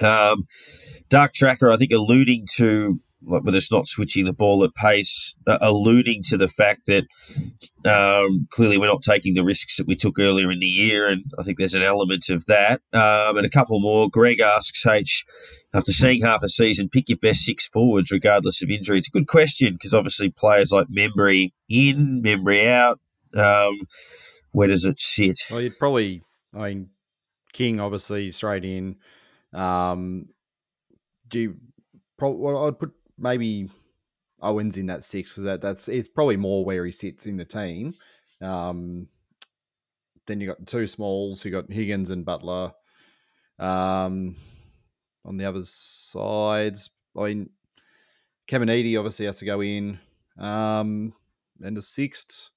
Um, 0.02 0.46
Dark 1.10 1.34
Tracker, 1.34 1.72
I 1.72 1.78
think, 1.78 1.92
alluding 1.92 2.46
to, 2.58 3.00
but 3.28 3.56
it's 3.56 3.72
not 3.72 3.88
switching 3.88 4.26
the 4.26 4.34
ball 4.34 4.64
at 4.64 4.74
pace, 4.76 5.38
uh, 5.46 5.58
alluding 5.62 6.24
to 6.24 6.38
the 6.38 6.48
fact 6.48 6.86
that 6.86 7.06
um, 7.86 8.48
clearly 8.52 8.78
we're 8.78 8.88
not 8.88 9.02
taking 9.02 9.34
the 9.34 9.44
risks 9.44 9.78
that 9.78 9.88
we 9.88 9.96
took 9.96 10.20
earlier 10.20 10.52
in 10.52 10.60
the 10.60 10.66
year, 10.66 11.08
and 11.08 11.24
I 11.38 11.44
think 11.44 11.58
there's 11.58 11.76
an 11.76 11.84
element 11.84 12.30
of 12.30 12.46
that. 12.46 12.82
Um, 12.94 13.38
and 13.38 13.46
a 13.46 13.50
couple 13.50 13.80
more. 13.80 14.10
Greg 14.10 14.40
asks 14.40 14.86
H, 14.86 15.26
after 15.74 15.92
seeing 15.92 16.22
half 16.22 16.44
a 16.44 16.50
season, 16.50 16.90
pick 16.90 17.10
your 17.10 17.18
best 17.18 17.42
six 17.42 17.68
forwards 17.68 18.12
regardless 18.12 18.64
of 18.64 18.70
injury. 18.70 18.98
It's 18.98 19.10
a 19.10 19.12
good 19.12 19.28
question 19.28 19.74
because 19.74 19.94
obviously 19.94 20.30
players 20.30 20.72
like 20.72 20.88
Membrey 20.88 21.52
in, 21.70 22.22
Membrey 22.24 22.68
out. 22.68 23.00
Um, 23.36 23.82
where 24.52 24.68
does 24.68 24.86
it 24.86 24.98
sit? 24.98 25.38
Well, 25.52 25.62
you'd 25.62 25.78
probably, 25.78 26.24
I 26.54 26.70
mean, 26.70 26.90
King 27.54 27.80
obviously 27.80 28.32
straight 28.32 28.66
in. 28.66 28.96
Um, 29.54 30.30
do 31.28 31.40
you, 31.40 31.58
well, 32.20 32.66
I'd 32.66 32.80
put 32.80 32.94
maybe 33.18 33.70
Owens 34.42 34.78
in 34.78 34.88
that 34.88 35.04
six 35.04 35.32
because 35.32 35.44
that, 35.44 35.62
that's 35.62 35.88
it's 35.88 36.10
probably 36.10 36.38
more 36.38 36.64
where 36.64 36.86
he 36.86 36.92
sits 36.92 37.26
in 37.26 37.38
the 37.38 37.46
team. 37.46 37.96
Um, 38.42 39.08
then 40.28 40.40
you 40.40 40.48
got 40.48 40.68
two 40.68 40.88
smalls. 40.88 41.44
You 41.44 41.52
got 41.52 41.72
Higgins 41.72 42.10
and 42.10 42.26
Butler. 42.26 42.74
Um, 43.60 44.36
on 45.26 45.38
the 45.38 45.46
other 45.46 45.64
sides, 45.64 46.90
I 47.18 47.24
mean, 47.24 47.50
Caminiti 48.48 48.98
obviously 48.98 49.26
has 49.26 49.40
to 49.40 49.46
go 49.46 49.62
in. 49.62 50.00
Um, 50.38 51.14
and 51.62 51.76
the 51.76 51.82
sixth, 51.82 52.52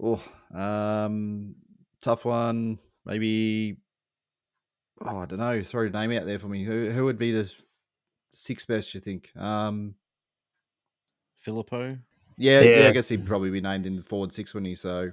oh, 0.00 0.22
um, 0.54 1.56
tough 2.00 2.24
one. 2.24 2.78
Maybe, 3.04 3.78
oh, 5.04 5.18
I 5.18 5.26
don't 5.26 5.40
know. 5.40 5.62
Throw 5.64 5.86
a 5.86 5.90
name 5.90 6.12
out 6.12 6.26
there 6.26 6.38
for 6.38 6.46
me. 6.46 6.64
Who 6.64 6.90
who 6.90 7.04
would 7.06 7.18
be 7.18 7.32
the 7.32 7.52
sixth 8.32 8.66
best? 8.66 8.94
You 8.94 9.00
think? 9.00 9.34
Um, 9.36 9.94
Phillipou, 11.44 11.98
yeah, 12.36 12.62
yeah, 12.62 12.82
Yeah. 12.82 12.88
I 12.88 12.92
guess 12.92 13.08
he'd 13.08 13.26
probably 13.26 13.50
be 13.50 13.60
named 13.60 13.86
in 13.86 13.96
the 13.96 14.02
forward 14.02 14.32
six, 14.32 14.54
wouldn't 14.54 14.68
he? 14.68 14.76
So, 14.76 15.12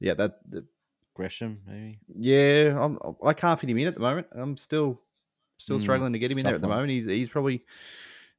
yeah, 0.00 0.14
that, 0.14 0.38
that 0.50 0.64
Gresham, 1.14 1.60
maybe. 1.66 1.98
yeah, 2.16 2.76
I'm, 2.80 2.98
I 3.24 3.32
can't 3.32 3.58
fit 3.60 3.68
him 3.70 3.78
in 3.78 3.86
at 3.88 3.94
the 3.94 4.00
moment. 4.00 4.28
I'm 4.32 4.56
still 4.56 5.00
still 5.58 5.78
Mm, 5.78 5.82
struggling 5.82 6.12
to 6.12 6.18
get 6.18 6.30
him 6.30 6.38
in 6.38 6.44
there 6.44 6.54
at 6.54 6.60
the 6.60 6.68
one. 6.68 6.76
moment. 6.76 6.90
He's 6.92 7.06
he's 7.06 7.28
probably 7.28 7.64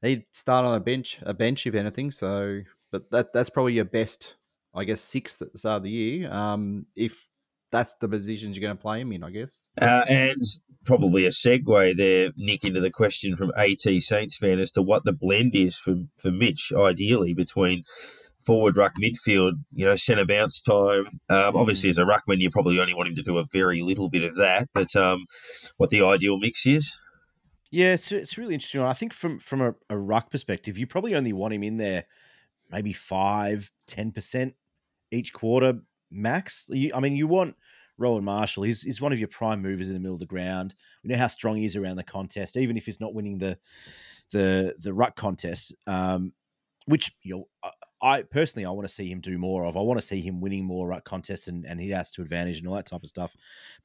he'd 0.01 0.25
start 0.31 0.65
on 0.65 0.75
a 0.75 0.79
bench 0.79 1.19
a 1.23 1.33
bench 1.33 1.67
if 1.67 1.75
anything. 1.75 2.11
So, 2.11 2.61
but 2.91 3.11
that 3.11 3.33
that's 3.33 3.49
probably 3.49 3.73
your 3.73 3.85
best, 3.85 4.35
I 4.73 4.85
guess, 4.85 5.01
sixth 5.01 5.41
at 5.41 5.51
the 5.51 5.57
start 5.57 5.77
of 5.77 5.83
the 5.83 5.89
year. 5.91 6.31
Um, 6.31 6.85
if 6.95 7.29
that's 7.71 7.95
the 8.01 8.07
positions 8.07 8.55
you're 8.55 8.67
going 8.67 8.77
to 8.77 8.81
play 8.81 9.01
him 9.01 9.11
in, 9.11 9.23
I 9.23 9.29
guess. 9.29 9.61
Uh, 9.79 10.03
and 10.09 10.43
probably 10.85 11.25
a 11.25 11.29
segue 11.29 11.97
there, 11.97 12.31
Nick, 12.35 12.63
into 12.63 12.81
the 12.81 12.89
question 12.89 13.35
from 13.35 13.51
AT 13.57 13.81
Saints 14.01 14.37
fan 14.37 14.59
as 14.59 14.71
to 14.73 14.81
what 14.81 15.05
the 15.05 15.13
blend 15.13 15.55
is 15.55 15.77
for, 15.77 15.95
for 16.17 16.31
Mitch, 16.31 16.71
ideally, 16.75 17.33
between 17.33 17.83
forward 18.39 18.77
ruck 18.77 18.93
midfield, 19.01 19.53
you 19.73 19.85
know, 19.85 19.95
centre 19.95 20.25
bounce 20.25 20.61
time. 20.61 21.19
Um, 21.29 21.55
obviously, 21.55 21.89
as 21.89 21.97
a 21.97 22.03
ruckman, 22.03 22.39
you 22.39 22.49
probably 22.49 22.79
only 22.79 22.93
want 22.93 23.09
him 23.09 23.15
to 23.15 23.21
do 23.21 23.37
a 23.37 23.45
very 23.51 23.81
little 23.81 24.09
bit 24.09 24.23
of 24.23 24.35
that, 24.37 24.69
but 24.73 24.95
um, 24.95 25.25
what 25.77 25.89
the 25.89 26.03
ideal 26.03 26.37
mix 26.37 26.65
is. 26.65 27.01
Yeah, 27.71 27.93
it's 27.93 28.11
it's 28.11 28.37
really 28.37 28.55
interesting. 28.55 28.81
I 28.81 28.93
think 28.93 29.13
from 29.13 29.37
from 29.39 29.61
a, 29.61 29.75
a 29.91 29.97
ruck 29.97 30.31
perspective, 30.31 30.77
you 30.77 30.87
probably 30.87 31.15
only 31.15 31.33
want 31.33 31.53
him 31.53 31.63
in 31.63 31.77
there 31.77 32.05
maybe 32.71 32.93
five, 32.93 33.69
10 33.87 34.11
percent 34.11 34.55
each 35.11 35.33
quarter 35.33 35.81
max. 36.11 36.65
You, 36.69 36.91
I 36.93 36.99
mean, 36.99 37.15
you 37.15 37.27
want 37.27 37.55
Rowan 37.97 38.23
Marshall. 38.23 38.63
He's, 38.63 38.81
he's 38.81 39.01
one 39.01 39.13
of 39.13 39.19
your 39.19 39.27
prime 39.27 39.61
movers 39.61 39.87
in 39.87 39.93
the 39.93 39.99
middle 39.99 40.15
of 40.15 40.19
the 40.19 40.25
ground. 40.25 40.75
We 41.03 41.09
know 41.09 41.17
how 41.17 41.27
strong 41.27 41.57
he 41.57 41.65
is 41.65 41.75
around 41.75 41.97
the 41.97 42.03
contest, 42.03 42.57
even 42.57 42.77
if 42.77 42.85
he's 42.85 42.99
not 43.01 43.13
winning 43.13 43.37
the 43.37 43.57
the 44.31 44.75
the 44.79 44.93
ruck 44.93 45.15
contest. 45.15 45.75
Um, 45.87 46.33
which 46.85 47.11
you 47.23 47.35
know, 47.35 47.71
I- 48.01 48.23
personally 48.23 48.65
I 48.65 48.71
want 48.71 48.87
to 48.87 48.93
see 48.93 49.09
him 49.09 49.19
do 49.19 49.37
more 49.37 49.65
of. 49.65 49.75
I 49.75 49.81
want 49.81 49.99
to 49.99 50.05
see 50.05 50.21
him 50.21 50.41
winning 50.41 50.65
more 50.65 50.87
ruck 50.87 51.03
contests 51.03 51.47
and, 51.47 51.65
and 51.65 51.79
he 51.79 51.89
has 51.89 52.11
to 52.11 52.21
advantage 52.21 52.59
and 52.59 52.67
all 52.67 52.75
that 52.75 52.85
type 52.85 53.03
of 53.03 53.09
stuff. 53.09 53.35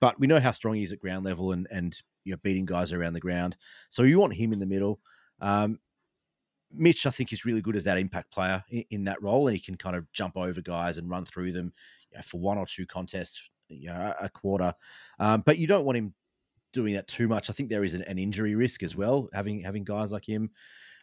But 0.00 0.18
we 0.18 0.26
know 0.26 0.40
how 0.40 0.52
strong 0.52 0.74
he 0.74 0.82
is 0.82 0.92
at 0.92 1.00
ground 1.00 1.24
level 1.24 1.52
and 1.52 1.66
and 1.70 2.00
you're 2.24 2.38
beating 2.38 2.64
guys 2.64 2.92
around 2.92 3.12
the 3.14 3.20
ground. 3.20 3.56
So 3.90 4.04
you 4.04 4.18
want 4.18 4.34
him 4.34 4.52
in 4.52 4.60
the 4.60 4.66
middle. 4.66 5.00
Um, 5.40 5.78
Mitch, 6.76 7.06
I 7.06 7.10
think, 7.10 7.32
is 7.32 7.44
really 7.44 7.60
good 7.60 7.76
as 7.76 7.84
that 7.84 7.98
impact 7.98 8.32
player 8.32 8.64
in, 8.70 8.84
in 8.90 9.04
that 9.04 9.22
role, 9.22 9.46
and 9.46 9.56
he 9.56 9.62
can 9.62 9.76
kind 9.76 9.94
of 9.94 10.10
jump 10.12 10.36
over 10.36 10.60
guys 10.60 10.98
and 10.98 11.08
run 11.10 11.24
through 11.24 11.52
them 11.52 11.72
for 12.22 12.40
one 12.40 12.58
or 12.58 12.66
two 12.66 12.86
contests, 12.86 13.40
you 13.68 13.88
know, 13.88 14.14
a 14.20 14.26
a 14.26 14.28
quarter. 14.28 14.74
Um, 15.18 15.42
but 15.44 15.58
you 15.58 15.66
don't 15.66 15.84
want 15.84 15.98
him 15.98 16.14
doing 16.72 16.94
that 16.94 17.08
too 17.08 17.28
much. 17.28 17.48
I 17.48 17.52
think 17.54 17.70
there 17.70 17.84
is 17.84 17.94
an, 17.94 18.02
an 18.02 18.18
injury 18.18 18.54
risk 18.54 18.82
as 18.82 18.94
well, 18.94 19.28
having 19.32 19.60
having 19.60 19.84
guys 19.84 20.12
like 20.12 20.28
him 20.28 20.50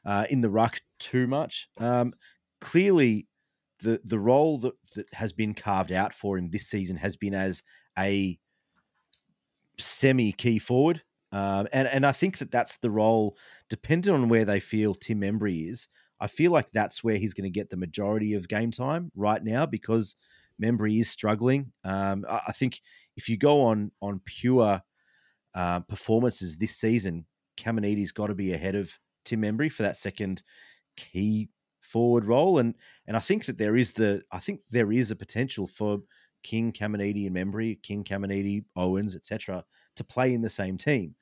uh, 0.05 0.25
in 0.29 0.41
the 0.41 0.49
ruck 0.49 0.79
too 0.99 1.27
much. 1.27 1.67
Um, 1.79 2.13
clearly, 2.59 3.27
the 3.79 3.99
the 4.05 4.19
role 4.19 4.59
that, 4.59 4.73
that 4.95 5.07
has 5.13 5.33
been 5.33 5.53
carved 5.53 5.91
out 5.91 6.13
for 6.13 6.37
him 6.37 6.49
this 6.51 6.67
season 6.67 6.97
has 6.97 7.15
been 7.15 7.33
as 7.33 7.63
a 7.97 8.37
semi 9.79 10.31
key 10.31 10.59
forward. 10.59 11.01
Um, 11.31 11.67
and 11.71 11.87
and 11.87 12.05
I 12.05 12.11
think 12.11 12.37
that 12.39 12.51
that's 12.51 12.77
the 12.77 12.91
role, 12.91 13.37
depending 13.69 14.13
on 14.13 14.29
where 14.29 14.45
they 14.45 14.59
feel 14.59 14.93
Tim 14.93 15.21
Membrey 15.21 15.69
is. 15.69 15.87
I 16.19 16.27
feel 16.27 16.51
like 16.51 16.71
that's 16.71 17.03
where 17.03 17.17
he's 17.17 17.33
going 17.33 17.51
to 17.51 17.59
get 17.59 17.71
the 17.71 17.77
majority 17.77 18.35
of 18.35 18.47
game 18.47 18.69
time 18.69 19.11
right 19.15 19.43
now 19.43 19.65
because 19.65 20.15
Membrey 20.61 20.99
is 20.99 21.09
struggling. 21.09 21.71
Um, 21.83 22.25
I, 22.29 22.51
think 22.51 22.81
if 23.15 23.27
you 23.27 23.37
go 23.37 23.61
on 23.61 23.91
on 24.01 24.21
pure 24.25 24.81
uh, 25.55 25.79
performances 25.81 26.57
this 26.57 26.77
season, 26.77 27.25
Caminiti's 27.57 28.11
got 28.11 28.27
to 28.27 28.35
be 28.35 28.53
ahead 28.53 28.75
of 28.75 28.93
Tim 29.25 29.41
Membrey 29.41 29.71
for 29.71 29.83
that 29.83 29.97
second 29.97 30.43
key 30.97 31.49
forward 31.81 32.25
role, 32.25 32.59
and 32.59 32.75
and 33.07 33.17
I 33.17 33.19
think 33.19 33.45
that 33.45 33.57
there 33.57 33.75
is 33.75 33.93
the 33.93 34.21
I 34.31 34.39
think 34.39 34.61
there 34.69 34.91
is 34.91 35.11
a 35.11 35.15
potential 35.15 35.67
for 35.67 35.99
King, 36.43 36.71
Caminiti, 36.71 37.27
and 37.27 37.35
Membrey, 37.35 37.81
King, 37.81 38.03
Caminiti, 38.03 38.63
Owens, 38.75 39.15
etc., 39.15 39.63
to 39.95 40.03
play 40.03 40.33
in 40.33 40.41
the 40.41 40.49
same 40.49 40.77
team. 40.77 41.15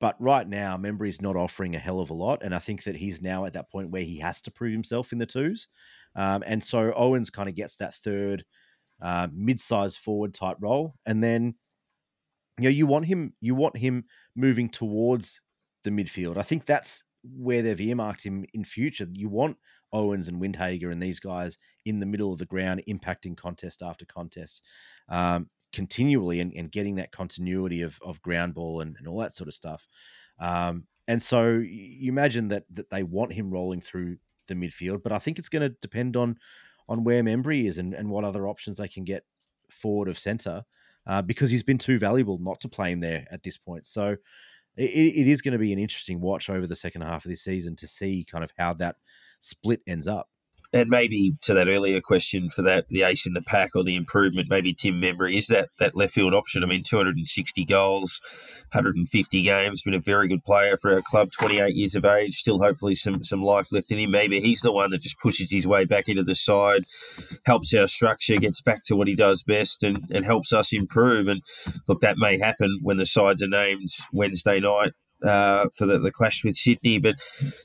But 0.00 0.16
right 0.20 0.46
now, 0.46 0.76
Membrey's 0.76 1.22
not 1.22 1.36
offering 1.36 1.74
a 1.74 1.78
hell 1.78 2.00
of 2.00 2.10
a 2.10 2.14
lot, 2.14 2.42
and 2.42 2.54
I 2.54 2.58
think 2.58 2.82
that 2.84 2.96
he's 2.96 3.22
now 3.22 3.46
at 3.46 3.54
that 3.54 3.70
point 3.70 3.90
where 3.90 4.02
he 4.02 4.18
has 4.18 4.42
to 4.42 4.50
prove 4.50 4.72
himself 4.72 5.12
in 5.12 5.18
the 5.18 5.26
twos, 5.26 5.68
um, 6.14 6.42
and 6.46 6.62
so 6.62 6.92
Owens 6.94 7.30
kind 7.30 7.48
of 7.48 7.54
gets 7.54 7.76
that 7.76 7.94
third 7.94 8.44
uh, 9.00 9.28
mid-sized 9.32 9.98
forward 9.98 10.34
type 10.34 10.58
role, 10.60 10.94
and 11.06 11.22
then 11.22 11.54
you 12.58 12.64
know 12.64 12.70
you 12.70 12.86
want 12.86 13.06
him 13.06 13.32
you 13.40 13.54
want 13.54 13.76
him 13.76 14.04
moving 14.34 14.68
towards 14.68 15.40
the 15.84 15.90
midfield. 15.90 16.36
I 16.36 16.42
think 16.42 16.66
that's 16.66 17.02
where 17.22 17.62
they've 17.62 17.80
earmarked 17.80 18.22
him 18.22 18.44
in 18.54 18.64
future. 18.64 19.06
You 19.12 19.28
want 19.28 19.56
Owens 19.92 20.28
and 20.28 20.40
Windhager 20.40 20.92
and 20.92 21.02
these 21.02 21.20
guys 21.20 21.58
in 21.84 22.00
the 22.00 22.06
middle 22.06 22.32
of 22.32 22.38
the 22.38 22.46
ground, 22.46 22.82
impacting 22.88 23.36
contest 23.36 23.82
after 23.82 24.04
contest, 24.04 24.62
um, 25.08 25.48
continually 25.76 26.40
and, 26.40 26.52
and 26.56 26.72
getting 26.72 26.96
that 26.96 27.12
continuity 27.12 27.82
of, 27.82 27.98
of 28.02 28.22
ground 28.22 28.54
ball 28.54 28.80
and, 28.80 28.96
and 28.98 29.06
all 29.06 29.18
that 29.20 29.34
sort 29.34 29.48
of 29.48 29.54
stuff. 29.54 29.86
Um, 30.40 30.84
and 31.06 31.22
so 31.22 31.58
you 31.58 32.10
imagine 32.10 32.48
that 32.48 32.64
that 32.70 32.90
they 32.90 33.02
want 33.02 33.32
him 33.32 33.50
rolling 33.50 33.82
through 33.82 34.16
the 34.48 34.54
midfield, 34.54 35.02
but 35.02 35.12
I 35.12 35.20
think 35.20 35.38
it's 35.38 35.50
going 35.50 35.68
to 35.68 35.76
depend 35.80 36.16
on 36.16 36.38
on 36.88 37.04
where 37.04 37.22
Membrey 37.22 37.66
is 37.66 37.78
and, 37.78 37.94
and 37.94 38.08
what 38.08 38.24
other 38.24 38.48
options 38.48 38.76
they 38.76 38.88
can 38.88 39.04
get 39.04 39.24
forward 39.70 40.08
of 40.08 40.18
centre, 40.18 40.64
uh, 41.06 41.22
because 41.22 41.50
he's 41.50 41.64
been 41.64 41.78
too 41.78 41.98
valuable 41.98 42.38
not 42.38 42.60
to 42.60 42.68
play 42.68 42.90
him 42.92 43.00
there 43.00 43.26
at 43.30 43.42
this 43.42 43.58
point. 43.58 43.86
So 43.86 44.16
it, 44.76 44.90
it 44.90 45.26
is 45.26 45.42
going 45.42 45.52
to 45.52 45.58
be 45.58 45.72
an 45.72 45.78
interesting 45.78 46.20
watch 46.20 46.48
over 46.48 46.66
the 46.66 46.76
second 46.76 47.02
half 47.02 47.24
of 47.24 47.30
this 47.30 47.44
season 47.44 47.76
to 47.76 47.86
see 47.86 48.24
kind 48.24 48.44
of 48.44 48.52
how 48.58 48.74
that 48.74 48.96
split 49.40 49.80
ends 49.86 50.08
up. 50.08 50.28
And 50.76 50.90
maybe 50.90 51.32
to 51.40 51.54
that 51.54 51.68
earlier 51.68 52.02
question 52.02 52.50
for 52.50 52.60
that 52.60 52.86
the 52.90 53.02
ace 53.02 53.26
in 53.26 53.32
the 53.32 53.40
pack 53.40 53.70
or 53.74 53.82
the 53.82 53.96
improvement, 53.96 54.50
maybe 54.50 54.74
Tim 54.74 55.00
Membrey 55.00 55.36
is 55.36 55.46
that 55.46 55.70
that 55.78 55.96
left 55.96 56.12
field 56.12 56.34
option. 56.34 56.62
I 56.62 56.66
mean, 56.66 56.82
260 56.82 57.64
goals, 57.64 58.20
150 58.72 59.42
games, 59.42 59.82
been 59.82 59.94
a 59.94 60.00
very 60.00 60.28
good 60.28 60.44
player 60.44 60.76
for 60.76 60.92
our 60.92 61.00
club. 61.00 61.30
28 61.32 61.74
years 61.74 61.94
of 61.94 62.04
age, 62.04 62.36
still 62.36 62.58
hopefully 62.58 62.94
some 62.94 63.24
some 63.24 63.42
life 63.42 63.72
left 63.72 63.90
in 63.90 63.98
him. 63.98 64.10
Maybe 64.10 64.38
he's 64.38 64.60
the 64.60 64.70
one 64.70 64.90
that 64.90 65.00
just 65.00 65.18
pushes 65.18 65.50
his 65.50 65.66
way 65.66 65.86
back 65.86 66.08
into 66.08 66.22
the 66.22 66.34
side, 66.34 66.84
helps 67.46 67.72
our 67.72 67.86
structure, 67.86 68.36
gets 68.36 68.60
back 68.60 68.82
to 68.84 68.96
what 68.96 69.08
he 69.08 69.14
does 69.14 69.42
best, 69.42 69.82
and 69.82 70.04
and 70.10 70.26
helps 70.26 70.52
us 70.52 70.74
improve. 70.74 71.26
And 71.26 71.42
look, 71.88 72.00
that 72.02 72.18
may 72.18 72.38
happen 72.38 72.80
when 72.82 72.98
the 72.98 73.06
sides 73.06 73.42
are 73.42 73.48
named 73.48 73.88
Wednesday 74.12 74.60
night 74.60 74.92
uh, 75.24 75.66
for 75.76 75.86
the, 75.86 75.98
the 75.98 76.10
clash 76.10 76.44
with 76.44 76.56
Sydney. 76.56 76.98
But 76.98 77.16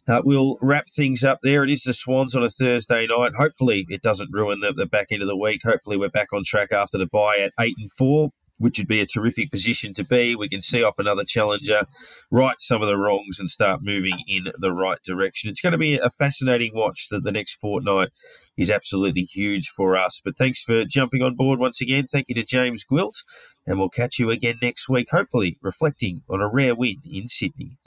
uh, 0.07 0.21
we'll 0.23 0.57
wrap 0.61 0.85
things 0.87 1.23
up 1.23 1.39
there. 1.43 1.63
It 1.63 1.69
is 1.69 1.83
the 1.83 1.93
Swans 1.93 2.35
on 2.35 2.43
a 2.43 2.49
Thursday 2.49 3.07
night. 3.07 3.33
Hopefully, 3.37 3.85
it 3.89 4.01
doesn't 4.01 4.29
ruin 4.31 4.59
the, 4.61 4.73
the 4.73 4.85
back 4.85 5.07
end 5.11 5.21
of 5.21 5.27
the 5.27 5.37
week. 5.37 5.61
Hopefully, 5.63 5.97
we're 5.97 6.09
back 6.09 6.33
on 6.33 6.43
track 6.45 6.71
after 6.71 6.97
the 6.97 7.07
bye 7.07 7.37
at 7.37 7.53
eight 7.59 7.75
and 7.77 7.91
four. 7.91 8.31
Which 8.61 8.77
would 8.77 8.87
be 8.87 9.01
a 9.01 9.05
terrific 9.05 9.51
position 9.51 9.93
to 9.93 10.03
be. 10.03 10.35
We 10.35 10.47
can 10.47 10.61
see 10.61 10.83
off 10.83 10.99
another 10.99 11.23
challenger, 11.23 11.83
right 12.29 12.55
some 12.59 12.81
of 12.81 12.87
the 12.87 12.97
wrongs, 12.97 13.39
and 13.39 13.49
start 13.49 13.81
moving 13.81 14.23
in 14.27 14.45
the 14.57 14.71
right 14.71 14.99
direction. 15.03 15.49
It's 15.49 15.61
going 15.61 15.71
to 15.71 15.77
be 15.77 15.97
a 15.97 16.09
fascinating 16.09 16.71
watch 16.75 17.07
that 17.09 17.23
the 17.23 17.31
next 17.31 17.55
fortnight 17.55 18.09
is 18.57 18.69
absolutely 18.69 19.23
huge 19.23 19.67
for 19.67 19.97
us. 19.97 20.21
But 20.23 20.37
thanks 20.37 20.63
for 20.63 20.85
jumping 20.85 21.21
on 21.23 21.35
board 21.35 21.59
once 21.59 21.81
again. 21.81 22.05
Thank 22.05 22.29
you 22.29 22.35
to 22.35 22.43
James 22.43 22.85
Gwilt 22.85 23.23
and 23.65 23.79
we'll 23.79 23.89
catch 23.89 24.19
you 24.19 24.29
again 24.29 24.57
next 24.61 24.89
week, 24.89 25.07
hopefully 25.11 25.57
reflecting 25.61 26.21
on 26.29 26.41
a 26.41 26.47
rare 26.47 26.75
win 26.75 26.97
in 27.05 27.27
Sydney. 27.27 27.77